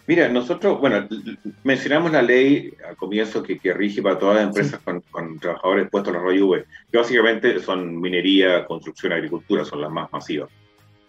Mira, 0.06 0.28
nosotros, 0.28 0.80
bueno, 0.80 1.08
mencionamos 1.62 2.12
la 2.12 2.20
ley 2.20 2.74
al 2.86 2.96
comienzo 2.96 3.42
que, 3.42 3.58
que 3.58 3.72
rige 3.72 4.02
para 4.02 4.18
todas 4.18 4.36
las 4.36 4.44
empresas 4.44 4.80
con, 5.10 5.38
trabajadores 5.38 5.88
puestos 5.88 6.12
en 6.12 6.20
la 6.20 6.24
rollo 6.24 6.46
V, 6.48 6.64
que 6.90 6.98
básicamente 6.98 7.58
son 7.60 8.00
minería, 8.00 8.66
construcción, 8.66 9.12
agricultura, 9.12 9.64
son 9.64 9.80
las 9.80 9.90
más 9.90 10.12
masivas. 10.12 10.50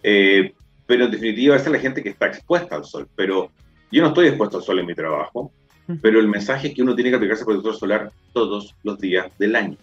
Eh, 0.02 0.54
pero 0.86 1.04
en 1.04 1.10
definitiva, 1.10 1.56
esa 1.56 1.66
es 1.66 1.72
la 1.72 1.78
gente 1.78 2.02
que 2.02 2.10
está 2.10 2.26
expuesta 2.26 2.76
al 2.76 2.84
sol. 2.84 3.08
Pero 3.14 3.50
yo 3.90 4.02
no 4.02 4.08
estoy 4.08 4.28
expuesto 4.28 4.58
al 4.58 4.62
sol 4.62 4.78
en 4.78 4.86
mi 4.86 4.94
trabajo, 4.94 5.52
pero 6.00 6.18
el 6.18 6.28
mensaje 6.28 6.68
es 6.68 6.74
que 6.74 6.82
uno 6.82 6.94
tiene 6.94 7.10
que 7.10 7.16
aplicarse 7.16 7.44
protector 7.44 7.76
solar 7.76 8.12
todos 8.32 8.74
los 8.82 8.98
días 8.98 9.26
del 9.38 9.56
año. 9.56 9.76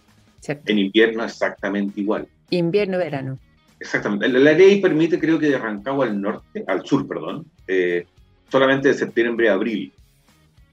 En 0.48 0.78
invierno 0.78 1.24
exactamente 1.24 2.00
igual. 2.00 2.26
Invierno, 2.50 2.98
verano. 2.98 3.38
Exactamente. 3.80 4.28
La, 4.28 4.52
ley 4.52 4.80
permite, 4.80 5.18
creo 5.18 5.38
que 5.38 5.48
de 5.48 5.58
Rancagua 5.58 6.06
al 6.06 6.20
norte, 6.20 6.64
al 6.66 6.84
sur, 6.86 7.06
perdón, 7.06 7.46
eh, 7.66 8.06
solamente 8.48 8.88
de 8.88 8.94
septiembre 8.94 9.48
a 9.48 9.54
abril, 9.54 9.92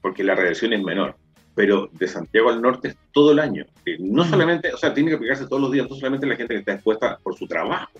porque 0.00 0.24
la 0.24 0.34
radiación 0.34 0.72
es 0.72 0.82
menor. 0.82 1.16
Pero 1.54 1.90
de 1.92 2.08
Santiago 2.08 2.48
al 2.48 2.62
norte 2.62 2.88
es 2.88 2.96
todo 3.12 3.32
el 3.32 3.38
año. 3.38 3.66
Eh, 3.84 3.98
no 4.00 4.24
solamente, 4.24 4.72
o 4.72 4.78
sea, 4.78 4.94
tiene 4.94 5.10
que 5.10 5.16
aplicarse 5.16 5.46
todos 5.46 5.60
los 5.60 5.72
días, 5.72 5.88
no 5.90 5.96
solamente 5.96 6.26
la 6.26 6.36
gente 6.36 6.54
que 6.54 6.60
está 6.60 6.72
expuesta 6.72 7.18
por 7.22 7.36
su 7.36 7.46
trabajo, 7.46 7.92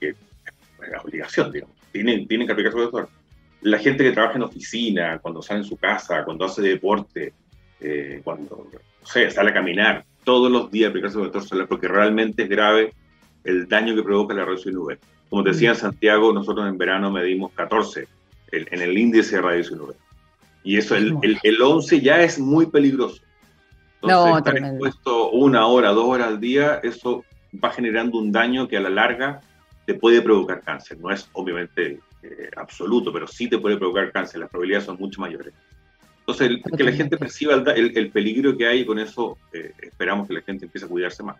que 0.00 0.08
es 0.08 0.16
la 0.90 1.00
obligación, 1.00 1.52
digamos. 1.52 1.76
Tienen, 1.92 2.26
tienen 2.26 2.46
que 2.46 2.52
aplicarse 2.52 2.78
todo 2.78 3.08
La 3.62 3.78
gente 3.78 4.02
que 4.02 4.10
trabaja 4.10 4.34
en 4.34 4.42
oficina, 4.42 5.18
cuando 5.20 5.42
sale 5.42 5.60
en 5.60 5.66
su 5.66 5.76
casa, 5.76 6.24
cuando 6.24 6.44
hace 6.44 6.62
deporte, 6.62 7.32
eh, 7.80 8.20
cuando, 8.24 8.68
no 8.72 9.06
sé, 9.06 9.30
sale 9.30 9.50
a 9.50 9.54
caminar, 9.54 10.04
todos 10.28 10.52
los 10.52 10.70
días 10.70 10.90
aplicarse 10.90 11.14
protector 11.14 11.42
solar 11.42 11.68
porque 11.68 11.88
realmente 11.88 12.42
es 12.42 12.50
grave 12.50 12.92
el 13.44 13.66
daño 13.66 13.94
que 13.94 14.02
provoca 14.02 14.34
la 14.34 14.44
radiación 14.44 14.76
UV. 14.76 14.98
Como 15.30 15.42
te 15.42 15.52
decía 15.52 15.70
en 15.70 15.76
Santiago, 15.76 16.34
nosotros 16.34 16.68
en 16.68 16.76
verano 16.76 17.10
medimos 17.10 17.50
14 17.52 18.06
en 18.52 18.82
el 18.82 18.98
índice 18.98 19.36
de 19.36 19.40
radiación 19.40 19.80
UV. 19.80 19.94
Y 20.64 20.76
eso, 20.76 20.96
el, 20.96 21.16
el, 21.42 21.62
11 21.62 22.02
ya 22.02 22.20
es 22.20 22.38
muy 22.38 22.66
peligroso. 22.66 23.22
Entonces, 24.02 24.30
no, 24.30 24.36
estar 24.36 24.58
expuesto 24.58 25.30
una 25.30 25.66
hora, 25.66 25.92
dos 25.92 26.04
horas 26.04 26.26
al 26.26 26.40
día, 26.40 26.78
eso 26.82 27.24
va 27.64 27.70
generando 27.70 28.18
un 28.18 28.30
daño 28.30 28.68
que 28.68 28.76
a 28.76 28.80
la 28.80 28.90
larga 28.90 29.40
te 29.86 29.94
puede 29.94 30.20
provocar 30.20 30.60
cáncer. 30.60 31.00
No 31.00 31.10
es 31.10 31.26
obviamente 31.32 32.00
eh, 32.22 32.50
absoluto, 32.54 33.10
pero 33.14 33.26
sí 33.26 33.48
te 33.48 33.56
puede 33.56 33.78
provocar 33.78 34.12
cáncer. 34.12 34.40
Las 34.40 34.50
probabilidades 34.50 34.84
son 34.84 34.98
mucho 34.98 35.22
mayores. 35.22 35.54
Entonces, 36.28 36.60
que 36.76 36.84
la 36.84 36.92
gente 36.92 37.16
perciba 37.16 37.54
el, 37.54 38.10
peligro 38.10 38.54
que 38.54 38.66
hay 38.66 38.80
y 38.80 38.84
con 38.84 38.98
eso 38.98 39.38
eh, 39.50 39.72
esperamos 39.80 40.28
que 40.28 40.34
la 40.34 40.42
gente 40.42 40.66
empiece 40.66 40.84
a 40.84 40.88
cuidarse 40.88 41.22
más. 41.22 41.36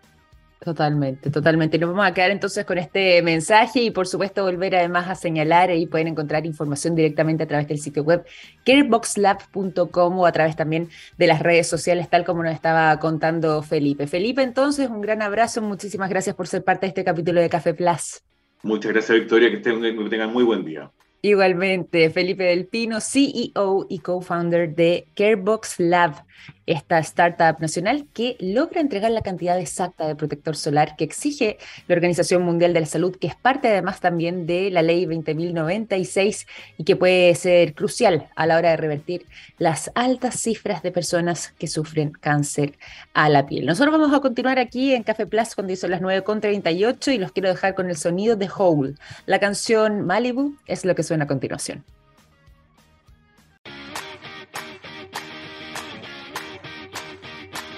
Totalmente, 0.59 1.29
totalmente. 1.29 1.77
Nos 1.77 1.91
vamos 1.91 2.07
a 2.07 2.13
quedar 2.13 2.31
entonces 2.31 2.65
con 2.65 2.79
este 2.79 3.21
mensaje 3.21 3.83
y 3.83 3.91
por 3.91 4.07
supuesto 4.07 4.43
volver 4.43 4.75
además 4.75 5.07
a 5.07 5.13
señalar, 5.13 5.69
ahí 5.69 5.85
pueden 5.85 6.07
encontrar 6.07 6.45
información 6.47 6.95
directamente 6.95 7.43
a 7.43 7.47
través 7.47 7.67
del 7.67 7.77
sitio 7.77 8.03
web 8.03 8.25
careboxlab.com 8.65 10.19
o 10.19 10.25
a 10.25 10.31
través 10.31 10.55
también 10.55 10.89
de 11.19 11.27
las 11.27 11.39
redes 11.39 11.67
sociales, 11.67 12.09
tal 12.09 12.25
como 12.25 12.43
nos 12.43 12.53
estaba 12.53 12.99
contando 12.99 13.61
Felipe. 13.61 14.07
Felipe, 14.07 14.41
entonces, 14.41 14.89
un 14.89 15.01
gran 15.01 15.21
abrazo, 15.21 15.61
muchísimas 15.61 16.09
gracias 16.09 16.35
por 16.35 16.47
ser 16.47 16.63
parte 16.63 16.87
de 16.87 16.89
este 16.89 17.03
capítulo 17.03 17.39
de 17.39 17.47
Café 17.47 17.75
Plus. 17.75 18.23
Muchas 18.63 18.91
gracias, 18.91 19.19
Victoria, 19.19 19.51
que, 19.51 19.57
estén, 19.57 19.81
que 19.81 20.09
tengan 20.09 20.33
muy 20.33 20.43
buen 20.43 20.65
día. 20.65 20.89
Igualmente, 21.21 22.09
Felipe 22.09 22.45
Del 22.45 22.65
Pino, 22.67 22.99
CEO 23.01 23.85
y 23.89 23.99
co-founder 23.99 24.73
de 24.73 25.09
Carebox 25.15 25.79
Lab, 25.79 26.25
esta 26.65 26.99
startup 26.99 27.59
nacional 27.59 28.07
que 28.13 28.35
logra 28.39 28.81
entregar 28.81 29.11
la 29.11 29.21
cantidad 29.21 29.59
exacta 29.59 30.07
de 30.07 30.15
protector 30.15 30.55
solar 30.55 30.95
que 30.95 31.03
exige 31.03 31.57
la 31.87 31.95
Organización 31.95 32.43
Mundial 32.43 32.73
de 32.73 32.81
la 32.81 32.85
Salud, 32.85 33.15
que 33.15 33.27
es 33.27 33.35
parte 33.35 33.69
además 33.69 33.99
también 33.99 34.45
de 34.45 34.69
la 34.69 34.81
ley 34.81 35.05
20.096 35.05 36.47
y 36.77 36.83
que 36.83 36.95
puede 36.95 37.33
ser 37.35 37.73
crucial 37.73 38.27
a 38.35 38.45
la 38.45 38.57
hora 38.57 38.71
de 38.71 38.77
revertir 38.77 39.25
las 39.57 39.91
altas 39.95 40.39
cifras 40.39 40.83
de 40.83 40.91
personas 40.91 41.53
que 41.57 41.67
sufren 41.67 42.11
cáncer 42.11 42.77
a 43.13 43.29
la 43.29 43.45
piel. 43.45 43.65
Nosotros 43.65 43.97
vamos 43.97 44.15
a 44.15 44.21
continuar 44.21 44.59
aquí 44.59 44.93
en 44.93 45.03
Café 45.03 45.25
Plus 45.25 45.55
cuando 45.55 45.75
son 45.75 45.91
las 45.91 46.01
9.38 46.01 47.13
y 47.13 47.17
los 47.17 47.31
quiero 47.31 47.49
dejar 47.49 47.75
con 47.75 47.89
el 47.89 47.97
sonido 47.97 48.35
de 48.35 48.49
Hole. 48.55 48.95
La 49.25 49.39
canción 49.39 50.05
Malibu 50.05 50.55
es 50.65 50.85
lo 50.85 50.95
que 50.95 51.03
suena 51.03 51.25
a 51.25 51.27
continuación. 51.27 51.83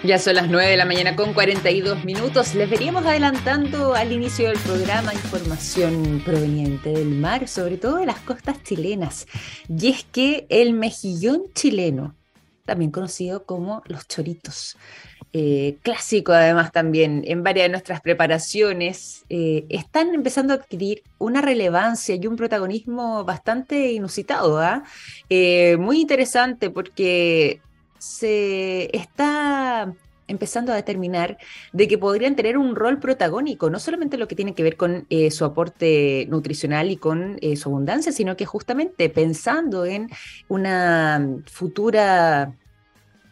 Ya 0.04 0.18
son 0.18 0.34
las 0.34 0.50
9 0.50 0.72
de 0.72 0.78
la 0.78 0.86
mañana 0.86 1.16
con 1.16 1.32
42 1.32 2.04
minutos. 2.06 2.56
Les 2.56 2.68
veríamos 2.68 3.06
adelantando 3.06 3.94
al 3.94 4.12
inicio 4.12 4.48
del 4.48 4.58
programa 4.58 5.14
información 5.14 6.24
proveniente 6.26 6.90
del 6.90 7.10
mar, 7.10 7.48
sobre 7.48 7.78
todo 7.78 7.98
de 7.98 8.08
las 8.08 8.20
costas 8.22 8.64
chilenas. 8.64 9.28
Y 9.70 9.90
es 9.90 10.04
que 10.04 10.48
el 10.50 10.74
mejillón 10.74 11.44
chileno, 11.54 12.16
también 12.66 12.90
conocido 12.90 13.46
como 13.46 13.84
los 13.86 14.08
choritos, 14.08 14.76
eh, 15.34 15.78
clásico 15.84 16.34
además 16.34 16.72
también 16.72 17.24
en 17.28 17.44
varias 17.44 17.66
de 17.66 17.70
nuestras 17.70 18.02
preparaciones, 18.02 19.24
eh, 19.30 19.66
están 19.70 20.16
empezando 20.16 20.54
a 20.54 20.58
adquirir 20.58 21.04
una 21.20 21.42
relevancia 21.42 22.16
y 22.16 22.26
un 22.26 22.38
protagonismo 22.38 23.24
bastante 23.24 23.92
inusitado, 23.92 24.60
¿ah? 24.60 24.84
eh, 25.30 25.78
muy 25.78 26.02
interesante 26.02 26.72
porque 26.72 27.62
se 28.02 28.90
está 28.98 29.94
empezando 30.28 30.72
a 30.72 30.76
determinar 30.76 31.38
de 31.72 31.88
que 31.88 32.00
podrían 32.00 32.36
tener 32.36 32.58
un 32.58 32.76
rol 32.76 33.00
protagónico, 33.00 33.70
no 33.70 33.80
solamente 33.80 34.18
lo 34.18 34.28
que 34.28 34.36
tiene 34.36 34.56
que 34.56 34.64
ver 34.64 34.76
con 34.76 35.06
eh, 35.10 35.30
su 35.30 35.46
aporte 35.46 36.26
nutricional 36.30 36.90
y 36.90 36.98
con 36.98 37.38
eh, 37.42 37.56
su 37.58 37.70
abundancia, 37.70 38.12
sino 38.12 38.36
que 38.36 38.46
justamente 38.46 39.10
pensando 39.10 39.86
en 39.86 40.10
una 40.48 41.28
futura 41.46 42.56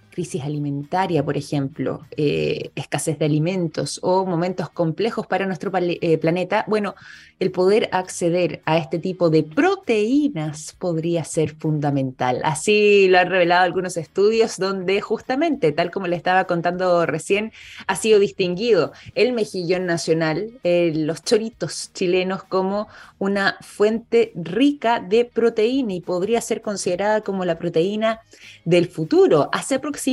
crisis 0.10 0.44
alimentaria, 0.44 1.24
por 1.24 1.38
ejemplo, 1.38 2.06
eh, 2.18 2.72
escasez 2.76 3.20
de 3.20 3.26
alimentos 3.26 4.00
o 4.04 4.26
momentos 4.26 4.70
complejos 4.70 5.28
para 5.28 5.46
nuestro 5.46 5.72
planeta, 5.72 6.66
bueno, 6.68 6.96
el 7.40 7.52
poder 7.52 7.90
acceder 7.94 8.62
a 8.66 8.78
este 8.78 9.00
tipo 9.00 9.30
de 9.30 9.44
proteínas 9.44 10.76
podría 10.78 11.24
ser 11.24 11.56
fundamental. 11.56 12.42
Así 12.44 13.08
lo 13.08 13.18
han 13.18 13.30
revelado 13.30 13.64
algunos 13.64 13.96
estudios 13.96 14.58
donde 14.58 15.00
justamente, 15.00 15.72
tal 15.72 15.90
como 15.90 16.08
le 16.08 16.18
estaba 16.18 16.44
contando 16.46 17.06
recién, 17.06 17.54
ha 17.88 17.96
sido 17.96 18.20
distinguido 18.20 18.92
el 19.16 19.32
mejillón 19.32 19.86
nacional, 19.86 20.52
eh, 20.64 20.92
los 20.94 21.24
choritos 21.24 21.92
chilenos 21.94 22.44
como 22.44 22.88
una 23.20 23.58
fuente 23.62 24.32
rica 24.36 25.00
de 25.00 25.26
proteína 25.26 25.94
y 25.94 26.02
podría 26.02 26.42
ser 26.42 26.62
considerada 26.62 27.22
como 27.22 27.46
la 27.46 27.58
proteína 27.58 28.22
del 28.66 28.88
futuro. 28.88 29.50
Hace 29.52 29.76
aproximadamente 29.76 30.09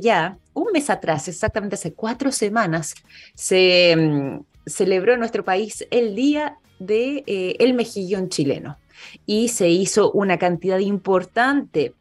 ya 0.00 0.38
un 0.54 0.72
mes 0.72 0.90
atrás, 0.90 1.28
exactamente 1.28 1.74
hace 1.74 1.92
cuatro 1.92 2.32
semanas, 2.32 2.94
se 3.34 3.96
mm, 3.96 4.40
celebró 4.66 5.14
en 5.14 5.20
nuestro 5.20 5.44
país 5.44 5.86
el 5.90 6.14
Día 6.14 6.58
de 6.78 7.22
eh, 7.26 7.72
Mejillón 7.74 8.28
chileno 8.28 8.78
y 9.26 9.48
se 9.48 9.68
hizo 9.68 10.10
una 10.12 10.38
cantidad 10.38 10.78
importante 10.78 11.94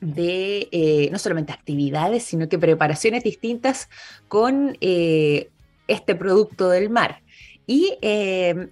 de 0.00 0.68
eh, 0.72 1.08
no 1.10 1.18
solamente 1.18 1.52
actividades, 1.52 2.22
sino 2.22 2.48
que 2.48 2.58
preparaciones 2.58 3.24
distintas 3.24 3.88
con 4.28 4.76
eh, 4.80 5.50
este 5.88 6.14
producto 6.14 6.68
del 6.68 6.90
mar. 6.90 7.22
Y 7.68 7.98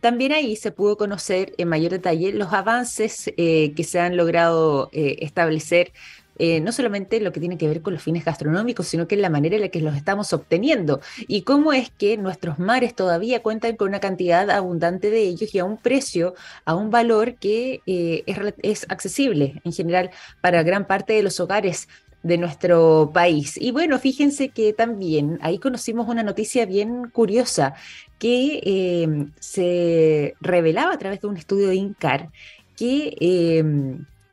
también 0.00 0.30
ahí 0.30 0.54
se 0.54 0.70
pudo 0.70 0.96
conocer 0.96 1.52
en 1.58 1.66
mayor 1.66 1.90
detalle 1.90 2.32
los 2.32 2.52
avances 2.52 3.24
que 3.36 3.84
se 3.84 3.98
han 3.98 4.16
logrado 4.16 4.88
establecer 4.92 5.90
eh, 6.38 6.60
no 6.60 6.72
solamente 6.72 7.20
lo 7.20 7.32
que 7.32 7.40
tiene 7.40 7.58
que 7.58 7.68
ver 7.68 7.80
con 7.80 7.92
los 7.92 8.02
fines 8.02 8.24
gastronómicos, 8.24 8.88
sino 8.88 9.06
que 9.06 9.14
en 9.14 9.22
la 9.22 9.30
manera 9.30 9.54
en 9.54 9.62
la 9.62 9.68
que 9.68 9.80
los 9.80 9.94
estamos 9.94 10.32
obteniendo 10.32 11.00
y 11.28 11.42
cómo 11.42 11.72
es 11.72 11.90
que 11.90 12.16
nuestros 12.16 12.58
mares 12.58 12.94
todavía 12.94 13.42
cuentan 13.42 13.76
con 13.76 13.88
una 13.88 14.00
cantidad 14.00 14.50
abundante 14.50 15.10
de 15.10 15.20
ellos 15.20 15.54
y 15.54 15.58
a 15.60 15.64
un 15.64 15.76
precio, 15.76 16.34
a 16.64 16.74
un 16.74 16.90
valor 16.90 17.36
que 17.36 17.82
eh, 17.86 18.24
es, 18.62 18.86
accesible 18.88 19.60
en 19.64 19.72
general 19.72 20.10
para 20.40 20.62
gran 20.62 20.86
parte 20.86 21.12
de 21.12 21.22
los 21.22 21.38
hogares 21.38 21.88
de 22.24 22.38
nuestro 22.38 23.10
país. 23.12 23.56
Y 23.60 23.70
bueno, 23.70 23.98
fíjense 23.98 24.48
que 24.48 24.72
también 24.72 25.38
ahí 25.42 25.58
conocimos 25.58 26.08
una 26.08 26.22
noticia 26.22 26.66
bien 26.66 27.10
curiosa 27.10 27.74
que 28.18 28.60
eh, 28.64 29.26
se 29.38 30.34
revelaba 30.40 30.94
a 30.94 30.98
través 30.98 31.20
de 31.20 31.28
un 31.28 31.36
estudio 31.36 31.68
de 31.68 31.76
INCAR 31.76 32.30
que 32.76 33.16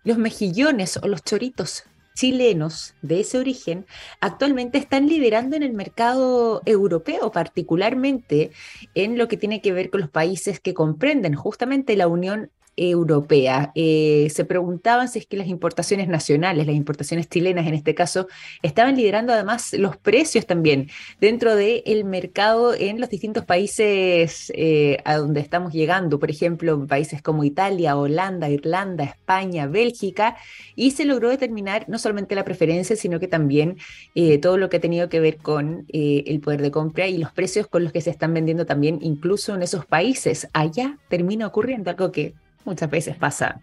los 0.04 0.18
mejillones 0.18 0.98
o 0.98 1.08
los 1.08 1.24
choritos 1.24 1.84
chilenos 2.22 2.94
de 3.02 3.22
ese 3.22 3.40
origen 3.40 3.88
actualmente 4.20 4.78
están 4.78 5.08
liderando 5.08 5.56
en 5.56 5.64
el 5.64 5.74
mercado 5.74 6.62
europeo, 6.68 7.32
particularmente 7.32 8.52
en 8.94 9.18
lo 9.18 9.28
que 9.28 9.38
tiene 9.38 9.60
que 9.60 9.74
ver 9.74 9.90
con 9.90 10.02
los 10.02 10.10
países 10.12 10.60
que 10.60 10.76
comprenden 10.76 11.34
justamente 11.34 11.96
la 11.96 12.08
Unión 12.08 12.52
europea. 12.78 13.72
Eh, 13.76 14.30
se 14.34 14.46
preguntaban 14.46 15.10
si 15.10 15.20
es 15.20 15.26
que 15.26 15.38
las 15.38 15.48
importaciones 15.48 16.08
nacionales, 16.08 16.66
las 16.66 16.76
importaciones 16.76 17.28
chilenas 17.28 17.68
en 17.68 17.74
este 17.74 17.94
caso, 17.96 18.28
estaban 18.62 18.96
liderando 18.96 19.34
además 19.34 19.74
los 19.74 19.98
precios 19.98 20.46
también 20.46 20.90
dentro 21.20 21.56
del 21.56 22.06
mercado 22.06 22.74
en 22.74 23.00
los 23.00 23.10
distintos 23.10 23.46
países 23.46 24.52
eh, 24.56 24.98
a 25.06 25.18
donde 25.18 25.42
estamos 25.42 25.74
llegando, 25.74 26.20
por 26.20 26.32
ejemplo, 26.32 26.88
países 26.88 27.22
como 27.22 27.44
Italia, 27.44 27.98
Holanda, 27.98 28.50
Irlanda, 28.50 29.04
España, 29.04 29.68
Bélgica, 29.68 30.38
y 30.76 30.92
se 30.92 31.06
logró 31.06 31.30
determinar 31.30 31.86
no 31.90 32.00
solamente 32.00 32.36
la 32.36 32.46
preferencia, 32.46 32.96
sino 32.96 33.20
que 33.20 33.28
también 33.28 33.78
eh, 34.16 34.38
todo 34.38 34.58
lo 34.58 34.70
que 34.70 34.78
ha 34.78 34.82
tenido 34.82 35.10
que 35.10 35.20
ver 35.20 35.38
con 35.38 35.86
el 35.94 36.40
poder 36.40 36.62
de 36.62 36.72
compra 36.72 37.08
y 37.08 37.18
los 37.18 37.32
precios 37.32 37.68
con 37.68 37.84
los 37.84 37.92
que 37.92 38.02
se 38.02 38.10
están 38.10 38.34
vendiendo 38.34 38.66
también 38.66 39.00
incluso 39.02 39.54
en 39.56 39.62
esos 39.62 39.86
países. 39.86 40.48
Allá 40.54 40.98
termina 41.10 41.48
ocurriendo 41.48 41.90
algo 41.90 42.12
que 42.12 42.34
muchas 42.66 42.90
veces 42.90 43.16
pasa, 43.16 43.62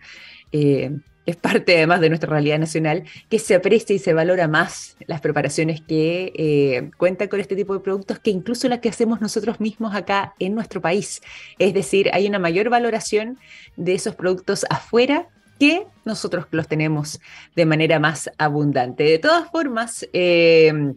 eh, 0.53 0.91
es 1.29 1.37
parte 1.37 1.77
además 1.77 2.01
de 2.01 2.09
nuestra 2.09 2.31
realidad 2.31 2.59
nacional, 2.59 3.05
que 3.29 3.39
se 3.39 3.55
aprecia 3.55 3.95
y 3.95 3.99
se 3.99 4.15
valora 4.15 4.49
más 4.49 4.97
las 5.07 5.21
preparaciones 5.21 5.83
que 5.83 6.33
eh, 6.35 6.91
cuentan 6.97 7.29
con 7.29 7.39
este 7.39 7.55
tipo 7.55 7.75
de 7.75 7.81
productos 7.81 8.19
que 8.19 8.31
incluso 8.31 8.67
las 8.67 8.79
que 8.79 8.89
hacemos 8.89 9.21
nosotros 9.21 9.61
mismos 9.61 9.95
acá 9.95 10.35
en 10.39 10.55
nuestro 10.55 10.81
país. 10.81 11.21
Es 11.59 11.75
decir, 11.75 12.09
hay 12.15 12.27
una 12.27 12.39
mayor 12.39 12.71
valoración 12.71 13.39
de 13.77 13.93
esos 13.93 14.15
productos 14.15 14.65
afuera 14.71 15.29
que 15.61 15.87
nosotros 16.07 16.47
los 16.51 16.67
tenemos 16.67 17.21
de 17.55 17.67
manera 17.67 17.99
más 17.99 18.31
abundante. 18.39 19.05
De 19.05 19.19
todas 19.19 19.51
formas, 19.51 20.09
eh, 20.15 20.95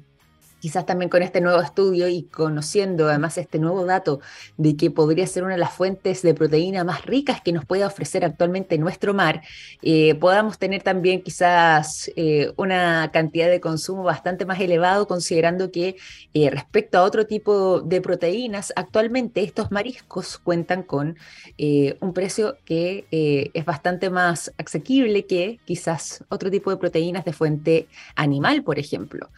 quizás 0.62 0.86
también 0.86 1.10
con 1.10 1.24
este 1.24 1.41
nuevo 1.41 1.60
estudio 1.60 2.08
y 2.08 2.24
conociendo 2.24 3.10
además 3.10 3.38
este 3.38 3.60
nuevo 3.60 3.84
dato 3.86 4.21
de 4.58 4.78
que 4.78 4.91
podría 4.91 5.26
ser 5.28 5.43
una 5.43 5.54
de 5.54 5.60
las 5.60 5.74
fuentes 5.74 6.21
de 6.21 6.34
proteína 6.34 6.84
más 6.84 7.06
ricas 7.06 7.41
que 7.41 7.52
nos 7.52 7.65
puede 7.65 7.84
ofrecer 7.84 8.24
actualmente 8.24 8.78
nuestro 8.78 9.13
mar, 9.13 9.41
eh, 9.82 10.15
podamos 10.15 10.60
tener 10.60 10.84
también 10.84 11.24
quizás 11.24 12.12
eh, 12.15 12.54
una 12.58 13.10
cantidad 13.12 13.50
de 13.50 13.60
consumo 13.60 14.04
bastante 14.04 14.45
más 14.45 14.60
elevado, 14.60 15.08
considerando 15.08 15.71
que 15.71 15.95
eh, 16.34 16.50
respecto 16.52 17.00
a 17.00 17.04
otro 17.04 17.26
tipo 17.26 17.82
de 17.82 18.00
proteínas, 18.00 18.71
actualmente 18.76 19.41
estos 19.41 19.71
mariscos 19.71 20.38
cuentan 20.38 20.84
con 20.84 21.17
un 21.58 22.13
precio 22.13 22.58
que 22.65 23.06
es 23.12 23.65
bastante 23.65 24.10
más 24.10 24.52
asequible 24.58 25.26
que 25.26 25.60
quizás 25.65 26.24
otro 26.30 26.50
tipo 26.52 26.69
de 26.69 26.78
proteínas 26.78 27.26
de 27.26 27.34
fuente 27.34 27.88
animal, 28.15 28.63
por 28.63 28.80
ejemplo. 28.80 29.30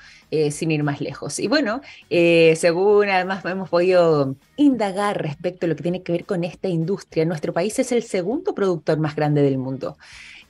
Sin 0.50 0.72
ir 0.72 0.84
más 0.84 1.00
lejos. 1.00 1.13
Y 1.40 1.48
bueno, 1.48 1.82
eh, 2.10 2.56
según 2.58 3.10
además 3.10 3.44
hemos 3.46 3.70
podido 3.70 4.36
indagar 4.56 5.22
respecto 5.22 5.66
a 5.66 5.70
lo 5.70 5.76
que 5.76 5.84
tiene 5.84 6.04
que 6.04 6.12
ver 6.12 6.26
con 6.26 6.44
esta 6.44 6.68
industria, 6.68 7.26
nuestro 7.26 7.54
país 7.54 7.78
es 7.80 7.92
el 7.92 8.04
segundo 8.04 8.54
productor 8.54 8.98
más 9.00 9.16
grande 9.16 9.42
del 9.42 9.58
mundo. 9.58 9.98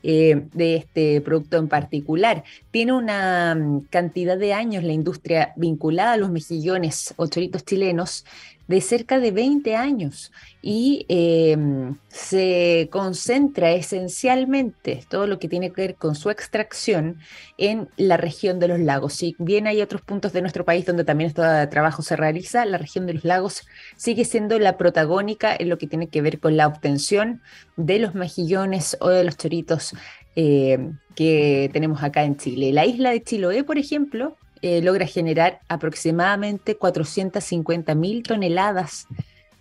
Eh, 0.06 0.48
de 0.52 0.76
este 0.76 1.22
producto 1.22 1.56
en 1.56 1.70
particular. 1.70 2.44
Tiene 2.72 2.92
una 2.92 3.56
mm, 3.56 3.86
cantidad 3.90 4.38
de 4.38 4.54
años 4.54 4.84
la 4.84 4.92
industria 4.92 5.54
vinculada 5.56 6.12
a 6.12 6.18
los 6.18 6.30
mejillones 6.30 7.14
o 7.16 7.28
choritos 7.28 7.64
chilenos 7.64 8.26
de 8.68 8.82
cerca 8.82 9.20
de 9.20 9.32
20 9.32 9.76
años 9.76 10.32
y 10.62 11.06
em, 11.10 11.96
se 12.08 12.88
concentra 12.92 13.72
esencialmente 13.72 15.04
todo 15.10 15.28
lo 15.28 15.38
que 15.38 15.50
tiene 15.50 15.72
que 15.72 15.82
ver 15.82 15.96
con 15.96 16.16
su 16.16 16.30
extracción 16.30 17.18
en 17.58 17.90
la 17.98 18.18
región 18.18 18.60
de 18.60 18.70
los 18.70 18.80
lagos. 18.80 19.14
Si 19.14 19.36
bien 19.38 19.68
hay 19.68 19.82
otros 19.82 20.02
puntos 20.02 20.32
de 20.32 20.42
nuestro 20.42 20.64
país 20.64 20.86
donde 20.86 21.04
también 21.04 21.30
este 21.30 21.68
trabajo 21.68 22.02
se 22.02 22.16
realiza, 22.16 22.66
la 22.66 22.78
región 22.78 23.06
de 23.06 23.16
los 23.16 23.26
lagos 23.26 23.64
sigue 23.98 24.24
siendo 24.24 24.58
la 24.60 24.78
protagónica 24.78 25.54
en 25.58 25.70
lo 25.70 25.78
que 25.78 25.88
tiene 25.88 26.08
que 26.08 26.22
ver 26.22 26.40
con 26.40 26.56
la 26.56 26.68
obtención 26.68 27.42
de 27.76 28.00
los 28.00 28.16
mejillones 28.16 28.98
o 29.02 29.10
de 29.10 29.24
los 29.24 29.38
choritos 29.38 29.94
em, 30.36 31.00
que 31.16 31.70
tenemos 31.74 32.02
acá 32.02 32.24
en 32.24 32.38
Chile. 32.38 32.72
La 32.72 32.86
isla 32.86 33.12
de 33.12 33.22
Chiloé, 33.22 33.64
por 33.64 33.78
ejemplo, 33.78 34.38
eh, 34.66 34.82
logra 34.82 35.06
generar 35.06 35.60
aproximadamente 35.68 36.78
450 36.78 37.96
mil 37.96 38.24
toneladas 38.24 39.08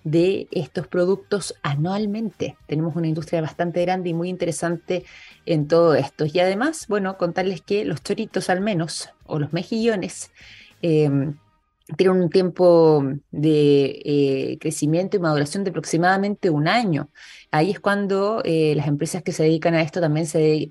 de 0.05 0.47
estos 0.53 0.87
productos 0.87 1.57
anualmente. 1.65 2.57
Tenemos 2.69 2.95
una 2.95 3.09
industria 3.09 3.41
bastante 3.41 3.83
grande 3.83 4.11
y 4.11 4.15
muy 4.15 4.29
interesante 4.29 5.03
en 5.45 5.67
todo 5.67 5.97
esto. 5.97 6.25
Y 6.33 6.39
además, 6.39 6.87
bueno, 6.87 7.19
contarles 7.19 7.63
que 7.63 7.85
los 7.85 8.01
choritos 8.05 8.49
al 8.49 8.61
menos, 8.61 9.09
o 9.27 9.41
los 9.41 9.53
mejillones, 9.53 10.31
em, 10.83 11.37
tienen 11.97 12.23
un 12.23 12.31
tiempo 12.31 13.03
de 13.33 14.03
eh, 14.05 14.59
crecimiento 14.61 15.17
y 15.17 15.21
maduración 15.21 15.65
de 15.65 15.71
aproximadamente 15.71 16.49
un 16.49 16.69
año. 16.69 17.09
Ahí 17.51 17.73
es 17.73 17.81
cuando 17.81 18.41
eh, 18.45 18.75
las 18.77 18.87
empresas 18.87 19.25
que 19.25 19.33
se 19.33 19.43
dedican 19.43 19.75
a 19.75 19.83
esto 19.83 20.01
también 20.01 20.27
se 20.27 20.71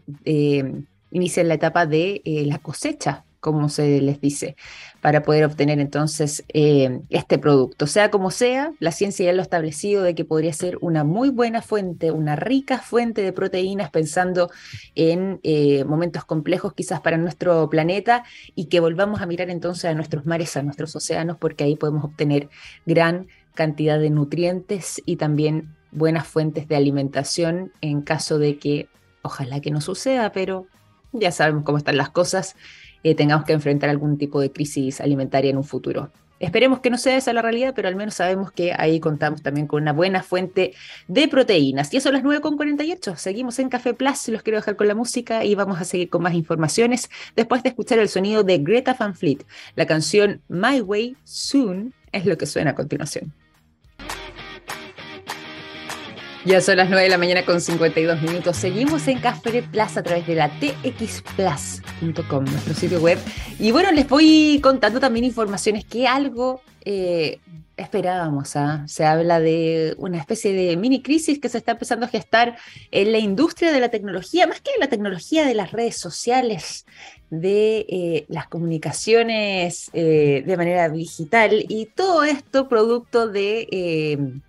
inician 1.11 1.49
la 1.49 1.55
etapa 1.55 1.85
de 1.85 2.21
la 2.45 2.59
cosecha 2.59 3.25
como 3.41 3.69
se 3.69 3.99
les 4.01 4.21
dice, 4.21 4.55
para 5.01 5.23
poder 5.23 5.43
obtener 5.45 5.79
entonces 5.79 6.45
eh, 6.53 7.01
este 7.09 7.39
producto. 7.39 7.87
Sea 7.87 8.11
como 8.11 8.29
sea, 8.29 8.71
la 8.79 8.91
ciencia 8.91 9.25
ya 9.25 9.33
lo 9.33 9.39
ha 9.39 9.43
establecido 9.43 10.03
de 10.03 10.13
que 10.15 10.23
podría 10.23 10.53
ser 10.53 10.77
una 10.79 11.03
muy 11.03 11.29
buena 11.29 11.63
fuente, 11.63 12.11
una 12.11 12.35
rica 12.35 12.77
fuente 12.77 13.23
de 13.23 13.33
proteínas, 13.33 13.89
pensando 13.89 14.51
en 14.93 15.39
eh, 15.43 15.83
momentos 15.85 16.23
complejos 16.23 16.73
quizás 16.73 17.01
para 17.01 17.17
nuestro 17.17 17.67
planeta 17.69 18.23
y 18.55 18.65
que 18.65 18.79
volvamos 18.79 19.21
a 19.21 19.25
mirar 19.25 19.49
entonces 19.49 19.85
a 19.85 19.95
nuestros 19.95 20.25
mares, 20.25 20.55
a 20.55 20.61
nuestros 20.61 20.95
océanos, 20.95 21.37
porque 21.37 21.63
ahí 21.63 21.75
podemos 21.75 22.03
obtener 22.03 22.47
gran 22.85 23.27
cantidad 23.55 23.99
de 23.99 24.11
nutrientes 24.11 25.01
y 25.05 25.15
también 25.15 25.75
buenas 25.91 26.27
fuentes 26.27 26.67
de 26.67 26.75
alimentación 26.75 27.73
en 27.81 28.03
caso 28.03 28.37
de 28.37 28.59
que, 28.59 28.87
ojalá 29.23 29.61
que 29.61 29.71
no 29.71 29.81
suceda, 29.81 30.31
pero 30.31 30.67
ya 31.11 31.31
sabemos 31.31 31.63
cómo 31.63 31.79
están 31.79 31.97
las 31.97 32.09
cosas 32.09 32.55
eh, 33.03 33.15
tengamos 33.15 33.45
que 33.45 33.53
enfrentar 33.53 33.89
algún 33.89 34.17
tipo 34.17 34.39
de 34.39 34.51
crisis 34.51 35.01
alimentaria 35.01 35.49
en 35.49 35.57
un 35.57 35.63
futuro. 35.63 36.11
Esperemos 36.41 36.79
que 36.79 36.89
no 36.89 36.97
sea 36.97 37.17
esa 37.17 37.33
la 37.33 37.43
realidad, 37.43 37.73
pero 37.75 37.87
al 37.87 37.95
menos 37.95 38.15
sabemos 38.15 38.51
que 38.51 38.73
ahí 38.75 38.99
contamos 38.99 39.43
también 39.43 39.67
con 39.67 39.83
una 39.83 39.93
buena 39.93 40.23
fuente 40.23 40.73
de 41.07 41.27
proteínas. 41.27 41.93
Y 41.93 41.97
eso 41.97 42.09
a 42.09 42.11
las 42.11 42.23
9.48. 42.23 43.15
Seguimos 43.15 43.59
en 43.59 43.69
Café 43.69 43.93
Plus, 43.93 44.27
los 44.29 44.41
quiero 44.41 44.57
dejar 44.57 44.75
con 44.75 44.87
la 44.87 44.95
música 44.95 45.45
y 45.45 45.53
vamos 45.53 45.79
a 45.79 45.83
seguir 45.83 46.09
con 46.09 46.23
más 46.23 46.33
informaciones 46.33 47.11
después 47.35 47.61
de 47.61 47.69
escuchar 47.69 47.99
el 47.99 48.09
sonido 48.09 48.43
de 48.43 48.57
Greta 48.57 48.95
Van 48.99 49.13
Fleet. 49.13 49.45
La 49.75 49.85
canción 49.85 50.41
My 50.47 50.81
Way 50.81 51.15
Soon 51.23 51.93
es 52.11 52.25
lo 52.25 52.35
que 52.39 52.47
suena 52.47 52.71
a 52.71 52.75
continuación. 52.75 53.31
Ya 56.43 56.59
son 56.59 56.77
las 56.77 56.89
9 56.89 57.03
de 57.03 57.09
la 57.09 57.19
mañana 57.19 57.45
con 57.45 57.61
52 57.61 58.19
minutos. 58.23 58.57
Seguimos 58.57 59.07
en 59.07 59.19
Café 59.19 59.61
Plus 59.61 59.95
a 59.95 60.01
través 60.01 60.25
de 60.25 60.33
la 60.33 60.49
txplus.com, 60.49 62.45
nuestro 62.45 62.73
sitio 62.73 62.99
web. 62.99 63.19
Y 63.59 63.71
bueno, 63.71 63.91
les 63.91 64.09
voy 64.09 64.59
contando 64.63 64.99
también 64.99 65.23
informaciones 65.23 65.85
que 65.85 66.07
algo 66.07 66.63
eh, 66.83 67.37
esperábamos. 67.77 68.55
¿ah? 68.55 68.83
Se 68.87 69.05
habla 69.05 69.39
de 69.39 69.93
una 69.99 70.17
especie 70.17 70.51
de 70.51 70.75
mini 70.77 71.03
crisis 71.03 71.37
que 71.37 71.47
se 71.47 71.59
está 71.59 71.73
empezando 71.73 72.07
a 72.07 72.09
gestar 72.09 72.57
en 72.89 73.11
la 73.11 73.19
industria 73.19 73.71
de 73.71 73.79
la 73.79 73.89
tecnología, 73.89 74.47
más 74.47 74.61
que 74.61 74.71
en 74.73 74.79
la 74.79 74.89
tecnología 74.89 75.45
de 75.45 75.53
las 75.53 75.71
redes 75.71 75.97
sociales, 75.97 76.87
de 77.29 77.85
eh, 77.87 78.25
las 78.29 78.47
comunicaciones 78.47 79.91
eh, 79.93 80.43
de 80.43 80.57
manera 80.57 80.89
digital 80.89 81.63
y 81.69 81.85
todo 81.85 82.23
esto 82.23 82.67
producto 82.67 83.27
de 83.27 84.41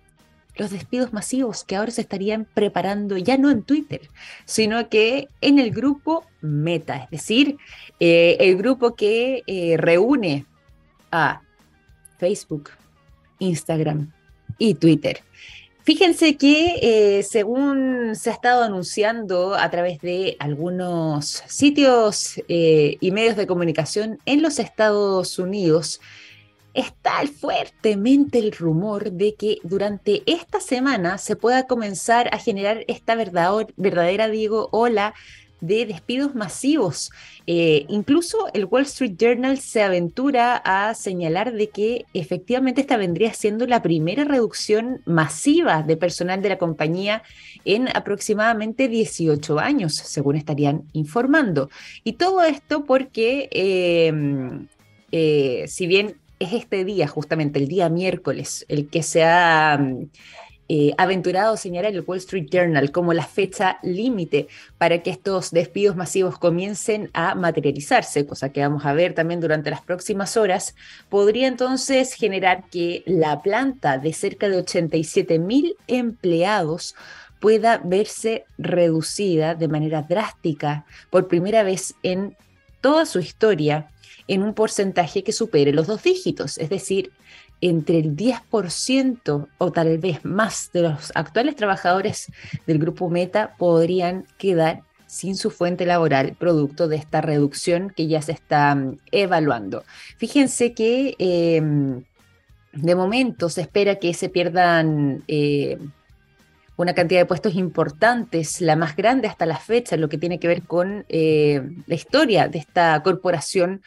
los 0.55 0.71
despidos 0.71 1.13
masivos 1.13 1.63
que 1.63 1.75
ahora 1.75 1.91
se 1.91 2.01
estarían 2.01 2.45
preparando 2.53 3.17
ya 3.17 3.37
no 3.37 3.49
en 3.49 3.63
Twitter, 3.63 4.01
sino 4.45 4.89
que 4.89 5.27
en 5.41 5.59
el 5.59 5.71
grupo 5.71 6.25
Meta, 6.41 6.97
es 6.97 7.09
decir, 7.09 7.57
eh, 7.99 8.37
el 8.39 8.57
grupo 8.57 8.95
que 8.95 9.43
eh, 9.47 9.77
reúne 9.77 10.45
a 11.11 11.41
Facebook, 12.17 12.69
Instagram 13.39 14.11
y 14.57 14.75
Twitter. 14.75 15.21
Fíjense 15.83 16.37
que 16.37 16.79
eh, 16.81 17.23
según 17.23 18.15
se 18.15 18.29
ha 18.29 18.33
estado 18.33 18.63
anunciando 18.63 19.55
a 19.55 19.69
través 19.69 19.99
de 19.99 20.37
algunos 20.39 21.43
sitios 21.47 22.41
y 22.47 23.11
medios 23.11 23.35
de 23.35 23.47
comunicación 23.47 24.19
en 24.25 24.41
los 24.41 24.59
Estados 24.59 25.39
Unidos, 25.39 25.99
está 26.73 27.21
fuertemente 27.27 28.39
el 28.39 28.51
rumor 28.51 29.11
de 29.11 29.35
que 29.35 29.57
durante 29.63 30.23
esta 30.25 30.59
semana 30.59 31.17
se 31.17 31.35
pueda 31.35 31.67
comenzar 31.67 32.29
a 32.33 32.39
generar 32.39 32.83
esta 32.87 33.15
verdadera, 33.15 34.27
digo, 34.27 34.69
ola 34.71 35.13
de 35.63 35.85
despidos 35.85 36.35
masivos. 36.35 37.09
Eh, 37.47 37.85
incluso 37.87 38.47
el 38.53 38.65
Wall 38.65 38.83
Street 38.83 39.13
Journal 39.17 39.57
se 39.59 39.81
aventura 39.81 40.57
a 40.57 40.93
señalar 40.93 41.53
de 41.53 41.69
que 41.69 42.05
efectivamente 42.13 42.81
esta 42.81 42.97
vendría 42.97 43.33
siendo 43.33 43.65
la 43.65 43.81
primera 43.81 44.25
reducción 44.25 45.01
masiva 45.05 45.81
de 45.81 45.95
personal 45.95 46.41
de 46.41 46.49
la 46.49 46.57
compañía 46.57 47.23
en 47.63 47.87
aproximadamente 47.95 48.89
18 48.89 49.57
años, 49.57 49.95
según 49.95 50.35
estarían 50.35 50.83
informando. 50.91 51.69
Y 52.03 52.13
todo 52.13 52.43
esto 52.43 52.83
porque, 52.83 53.47
eh, 53.53 54.11
eh, 55.13 55.63
si 55.69 55.87
bien 55.87 56.17
es 56.39 56.53
este 56.53 56.85
día, 56.85 57.07
justamente 57.07 57.59
el 57.59 57.67
día 57.67 57.89
miércoles, 57.89 58.65
el 58.67 58.87
que 58.89 59.03
se 59.03 59.23
ha 59.23 59.77
mm, 59.79 60.09
eh, 60.69 60.93
aventurado 60.97 61.57
señalar 61.57 61.93
el 61.93 62.03
Wall 62.07 62.19
Street 62.19 62.47
Journal 62.49 62.89
como 62.91 63.13
la 63.13 63.25
fecha 63.25 63.79
límite 63.83 64.47
para 64.77 65.03
que 65.03 65.11
estos 65.11 65.51
despidos 65.51 65.95
masivos 65.95 66.37
comiencen 66.37 67.09
a 67.13 67.35
materializarse, 67.35 68.25
cosa 68.25 68.49
que 68.49 68.61
vamos 68.61 68.85
a 68.85 68.93
ver 68.93 69.13
también 69.13 69.41
durante 69.41 69.69
las 69.69 69.81
próximas 69.81 70.37
horas, 70.37 70.73
podría 71.09 71.47
entonces 71.47 72.13
generar 72.13 72.63
que 72.71 73.03
la 73.05 73.41
planta 73.41 73.97
de 73.97 74.13
cerca 74.13 74.47
de 74.47 74.57
87 74.57 75.37
mil 75.37 75.75
empleados 75.87 76.95
pueda 77.41 77.81
verse 77.83 78.45
reducida 78.57 79.55
de 79.55 79.67
manera 79.67 80.01
drástica 80.01 80.85
por 81.09 81.27
primera 81.27 81.63
vez 81.63 81.93
en 82.01 82.37
toda 82.79 83.05
su 83.05 83.19
historia 83.19 83.89
en 84.27 84.43
un 84.43 84.53
porcentaje 84.53 85.23
que 85.23 85.31
supere 85.31 85.73
los 85.73 85.87
dos 85.87 86.03
dígitos, 86.03 86.57
es 86.57 86.69
decir, 86.69 87.11
entre 87.61 87.99
el 87.99 88.15
10% 88.15 89.47
o 89.57 89.71
tal 89.71 89.97
vez 89.97 90.25
más 90.25 90.69
de 90.73 90.81
los 90.81 91.11
actuales 91.15 91.55
trabajadores 91.55 92.31
del 92.67 92.79
grupo 92.79 93.09
Meta 93.09 93.55
podrían 93.57 94.25
quedar 94.37 94.81
sin 95.07 95.37
su 95.37 95.51
fuente 95.51 95.85
laboral, 95.85 96.35
producto 96.37 96.87
de 96.87 96.95
esta 96.95 97.21
reducción 97.21 97.91
que 97.91 98.07
ya 98.07 98.21
se 98.21 98.31
está 98.31 98.73
mm, 98.73 98.97
evaluando. 99.11 99.83
Fíjense 100.17 100.73
que 100.73 101.15
em, 101.19 102.03
de 102.73 102.95
momento 102.95 103.47
se 103.49 103.61
espera 103.61 103.95
que 103.95 104.13
se 104.15 104.29
pierdan 104.29 105.23
eh, 105.27 105.77
una 106.75 106.93
cantidad 106.93 107.21
de 107.21 107.25
puestos 107.27 107.55
importantes, 107.55 108.59
la 108.59 108.75
más 108.75 108.95
grande 108.95 109.27
hasta 109.27 109.45
la 109.45 109.57
fecha, 109.57 109.97
lo 109.97 110.09
que 110.09 110.17
tiene 110.17 110.39
que 110.39 110.47
ver 110.47 110.63
con 110.63 111.05
eh, 111.09 111.61
la 111.85 111.95
historia 111.95 112.47
de 112.47 112.57
esta 112.57 113.01
corporación 113.03 113.83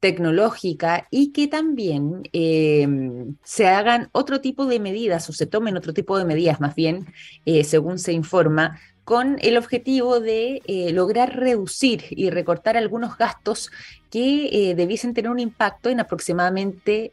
tecnológica 0.00 1.06
y 1.10 1.32
que 1.32 1.46
también 1.46 2.22
em, 2.32 3.36
se 3.44 3.68
hagan 3.68 4.08
otro 4.12 4.40
tipo 4.40 4.66
de 4.66 4.80
medidas 4.80 5.28
o 5.28 5.32
se 5.32 5.46
tomen 5.46 5.76
otro 5.76 5.92
tipo 5.92 6.18
de 6.18 6.24
medidas, 6.24 6.60
más 6.60 6.74
bien, 6.74 7.06
eh, 7.44 7.64
según 7.64 7.98
se 7.98 8.12
informa, 8.12 8.80
con 9.04 9.36
el 9.40 9.56
objetivo 9.56 10.20
de 10.20 10.62
eh, 10.66 10.92
lograr 10.92 11.36
reducir 11.36 12.04
y 12.10 12.30
recortar 12.30 12.76
algunos 12.76 13.16
gastos 13.18 13.70
que 14.10 14.70
eh, 14.70 14.74
debiesen 14.74 15.14
tener 15.14 15.30
un 15.30 15.40
impacto 15.40 15.90
en 15.90 16.00
aproximadamente 16.00 17.12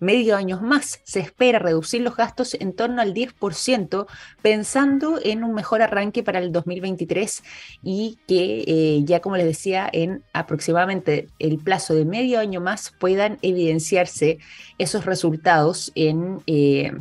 medio 0.00 0.36
año 0.36 0.60
más. 0.60 1.00
Se 1.04 1.20
espera 1.20 1.58
reducir 1.58 2.02
los 2.02 2.16
gastos 2.16 2.54
en 2.54 2.72
torno 2.72 3.02
al 3.02 3.14
10%, 3.14 4.06
pensando 4.42 5.18
en 5.22 5.44
un 5.44 5.54
mejor 5.54 5.82
arranque 5.82 6.22
para 6.22 6.38
el 6.38 6.52
2023 6.52 7.42
y 7.82 8.18
que 8.26 8.64
eh, 8.66 9.00
ya 9.04 9.20
como 9.20 9.36
les 9.36 9.46
decía, 9.46 9.88
en 9.92 10.22
aproximadamente 10.32 11.28
el 11.38 11.58
plazo 11.58 11.94
de 11.94 12.04
medio 12.04 12.38
año 12.40 12.60
más 12.60 12.92
puedan 12.98 13.38
evidenciarse 13.42 14.38
esos 14.78 15.04
resultados 15.04 15.92
en... 15.94 16.40
Eh, 16.46 16.92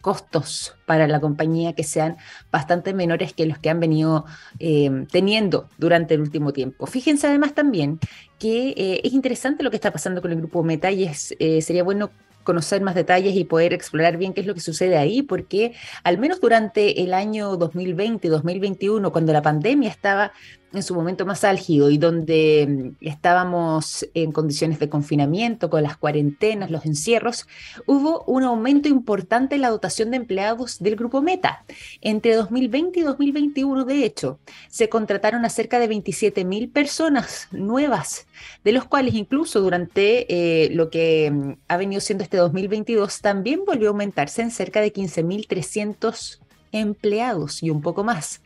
costos 0.00 0.76
para 0.86 1.06
la 1.06 1.20
compañía 1.20 1.74
que 1.74 1.84
sean 1.84 2.16
bastante 2.50 2.94
menores 2.94 3.32
que 3.32 3.46
los 3.46 3.58
que 3.58 3.70
han 3.70 3.80
venido 3.80 4.24
eh, 4.58 5.06
teniendo 5.10 5.68
durante 5.78 6.14
el 6.14 6.20
último 6.20 6.52
tiempo. 6.52 6.86
Fíjense 6.86 7.26
además 7.26 7.54
también 7.54 7.98
que 8.38 8.70
eh, 8.76 9.00
es 9.04 9.12
interesante 9.12 9.62
lo 9.62 9.70
que 9.70 9.76
está 9.76 9.92
pasando 9.92 10.22
con 10.22 10.32
el 10.32 10.38
grupo 10.38 10.62
Meta 10.62 10.90
y 10.90 11.10
eh, 11.38 11.62
sería 11.62 11.82
bueno 11.82 12.10
conocer 12.42 12.80
más 12.80 12.94
detalles 12.94 13.36
y 13.36 13.44
poder 13.44 13.72
explorar 13.72 14.16
bien 14.16 14.32
qué 14.32 14.40
es 14.40 14.46
lo 14.46 14.54
que 14.54 14.60
sucede 14.60 14.96
ahí, 14.96 15.22
porque 15.22 15.74
al 16.02 16.18
menos 16.18 16.40
durante 16.40 17.02
el 17.02 17.12
año 17.12 17.58
2020-2021, 17.58 19.12
cuando 19.12 19.32
la 19.32 19.42
pandemia 19.42 19.90
estaba 19.90 20.32
en 20.72 20.82
su 20.82 20.94
momento 20.94 21.26
más 21.26 21.44
álgido 21.44 21.90
y 21.90 21.98
donde 21.98 22.94
mm, 23.00 23.04
estábamos 23.04 24.06
en 24.14 24.32
condiciones 24.32 24.78
de 24.78 24.88
confinamiento, 24.88 25.70
con 25.70 25.82
las 25.82 25.96
cuarentenas, 25.96 26.70
los 26.70 26.86
encierros, 26.86 27.46
hubo 27.86 28.22
un 28.24 28.44
aumento 28.44 28.88
importante 28.88 29.56
en 29.56 29.62
la 29.62 29.70
dotación 29.70 30.10
de 30.10 30.18
empleados 30.18 30.78
del 30.78 30.96
grupo 30.96 31.22
Meta. 31.22 31.64
Entre 32.00 32.34
2020 32.34 33.00
y 33.00 33.02
2021, 33.02 33.84
de 33.84 34.04
hecho, 34.04 34.38
se 34.68 34.88
contrataron 34.88 35.44
a 35.44 35.50
cerca 35.50 35.78
de 35.78 35.88
27 35.88 36.44
mil 36.44 36.70
personas 36.70 37.48
nuevas, 37.50 38.26
de 38.64 38.72
los 38.72 38.84
cuales 38.84 39.14
incluso 39.14 39.60
durante 39.60 40.26
eh, 40.28 40.70
lo 40.70 40.90
que 40.90 41.30
mm, 41.30 41.52
ha 41.68 41.76
venido 41.76 42.00
siendo 42.00 42.24
este 42.24 42.36
2022 42.36 43.20
también 43.20 43.64
volvió 43.66 43.88
a 43.88 43.90
aumentarse 43.90 44.42
en 44.42 44.50
cerca 44.50 44.80
de 44.80 44.92
15.300 44.92 46.38
empleados 46.72 47.62
y 47.62 47.70
un 47.70 47.80
poco 47.80 48.04
más. 48.04 48.42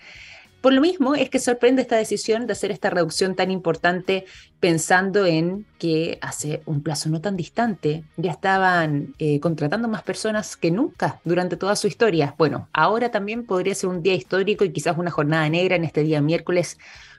Por 0.65 0.73
lo 0.73 0.81
mismo 0.81 1.15
es 1.15 1.29
que 1.29 1.41
sorprende 1.41 1.83
esta 1.83 1.97
decisión 1.97 2.47
de 2.47 2.55
hacer 2.55 2.71
esta 2.71 2.89
reducción 2.89 3.35
tan 3.35 3.51
importante 3.51 4.25
pensando 4.61 5.27
en 5.27 5.67
que 5.79 6.17
hace 6.23 6.63
un 6.65 6.83
plazo 6.83 7.11
no 7.11 7.21
tan 7.21 7.37
distante 7.37 8.03
ya 8.17 8.31
estaban 8.31 9.15
eh, 9.19 9.41
contratando 9.41 9.89
más 9.89 10.03
personas 10.03 10.57
que 10.57 10.71
nunca 10.71 11.21
durante 11.23 11.59
toda 11.59 11.77
su 11.77 11.87
historia. 11.87 12.35
Bueno, 12.39 12.71
ahora 12.73 13.11
también 13.11 13.45
podría 13.45 13.75
ser 13.75 13.91
un 13.91 14.03
día 14.03 14.15
histórico 14.15 14.65
y 14.65 14.73
quizás 14.73 14.97
una 14.97 15.11
jornada 15.11 15.47
negra 15.51 15.77
en 15.77 15.85
este 15.85 16.03
día 16.03 16.23
miércoles 16.23 16.79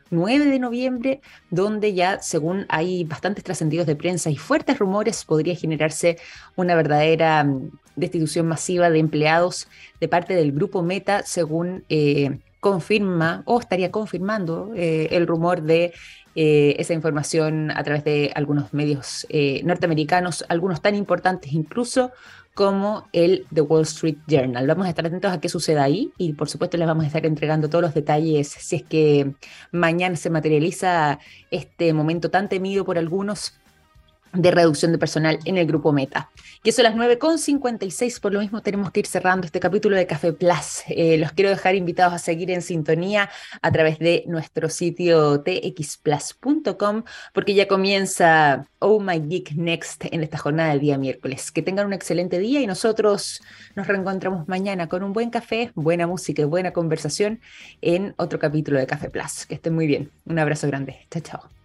9 0.09 0.45
de 0.45 0.57
noviembre, 0.57 1.21
donde 1.51 1.93
ya, 1.93 2.23
según 2.23 2.65
hay 2.67 3.03
bastantes 3.03 3.43
trascendidos 3.43 3.85
de 3.85 3.95
prensa 3.95 4.31
y 4.31 4.37
fuertes 4.37 4.79
rumores, 4.79 5.23
podría 5.23 5.55
generarse 5.55 6.17
una 6.55 6.73
verdadera 6.73 7.43
mm, 7.43 7.69
destitución 7.95 8.47
masiva 8.47 8.89
de 8.89 8.97
empleados 8.97 9.67
de 9.99 10.07
parte 10.07 10.33
del 10.33 10.51
grupo 10.51 10.81
Meta, 10.81 11.21
según 11.23 11.85
eh, 11.89 12.39
confirma 12.66 13.43
o 13.45 13.59
estaría 13.59 13.91
confirmando 13.91 14.72
eh, 14.76 15.07
el 15.11 15.28
rumor 15.28 15.61
de 15.61 15.93
eh, 16.34 16.76
esa 16.80 16.95
información 16.95 17.70
a 17.70 17.84
través 17.84 18.03
de 18.03 18.32
algunos 18.34 18.74
medios 18.74 19.28
eh, 19.30 19.61
norteamericanos, 19.63 20.43
algunos 20.49 20.82
tan 20.82 20.95
importantes 20.95 21.53
incluso 21.53 22.11
como 22.55 23.07
el 23.13 23.45
The 23.53 23.61
Wall 23.61 23.84
Street 23.84 24.18
Journal. 24.26 24.66
Vamos 24.66 24.88
a 24.88 24.89
estar 24.89 25.05
atentos 25.05 25.32
a 25.32 25.39
qué 25.39 25.47
suceda 25.47 25.84
ahí 25.84 26.11
y 26.18 26.34
por 26.34 26.49
supuesto 26.49 26.76
les 26.78 26.88
vamos 26.88 27.03
a 27.03 27.07
estar 27.07 27.24
entregando 27.28 27.70
todos 27.70 27.84
los 27.84 27.93
detalles 27.93 28.47
si 28.47 28.78
es 28.78 28.84
que 28.84 29.36
mañana 29.72 30.16
se 30.16 30.32
materializa 30.32 31.20
este 31.51 31.93
momento 31.93 32.32
tan 32.32 32.49
temido 32.49 32.84
por 32.84 32.97
algunos 32.97 33.59
de 34.36 34.51
reducción 34.51 34.91
de 34.91 34.97
personal 34.97 35.39
en 35.45 35.57
el 35.57 35.65
grupo 35.65 35.91
Meta. 35.91 36.29
Que 36.63 36.71
son 36.71 36.83
las 36.83 36.95
9.56, 36.95 38.19
por 38.19 38.33
lo 38.33 38.39
mismo 38.39 38.61
tenemos 38.61 38.91
que 38.91 39.01
ir 39.01 39.07
cerrando 39.07 39.45
este 39.45 39.59
capítulo 39.59 39.95
de 39.95 40.07
Café 40.07 40.33
Plus. 40.33 40.83
Eh, 40.88 41.17
los 41.17 41.31
quiero 41.31 41.49
dejar 41.49 41.75
invitados 41.75 42.13
a 42.13 42.17
seguir 42.17 42.49
en 42.51 42.61
sintonía 42.61 43.29
a 43.61 43.71
través 43.71 43.99
de 43.99 44.23
nuestro 44.27 44.69
sitio 44.69 45.41
txplus.com 45.41 47.03
porque 47.33 47.53
ya 47.53 47.67
comienza 47.67 48.67
Oh 48.79 48.99
My 48.99 49.19
Geek 49.19 49.51
Next 49.53 50.05
en 50.11 50.23
esta 50.23 50.38
jornada 50.38 50.69
del 50.69 50.79
día 50.79 50.97
miércoles. 50.97 51.51
Que 51.51 51.61
tengan 51.61 51.88
un 51.88 51.93
excelente 51.93 52.39
día 52.39 52.61
y 52.61 52.67
nosotros 52.67 53.41
nos 53.75 53.88
reencontramos 53.88 54.47
mañana 54.47 54.88
con 54.88 55.03
un 55.03 55.13
buen 55.13 55.29
café, 55.29 55.71
buena 55.75 56.07
música 56.07 56.41
y 56.41 56.45
buena 56.45 56.71
conversación 56.71 57.39
en 57.81 58.13
otro 58.17 58.39
capítulo 58.39 58.79
de 58.79 58.88
Café 58.88 59.09
Plus. 59.09 59.45
Que 59.45 59.55
estén 59.55 59.75
muy 59.75 59.88
bien. 59.88 60.11
Un 60.25 60.39
abrazo 60.39 60.67
grande. 60.67 61.05
Chao, 61.11 61.21
chao. 61.21 61.64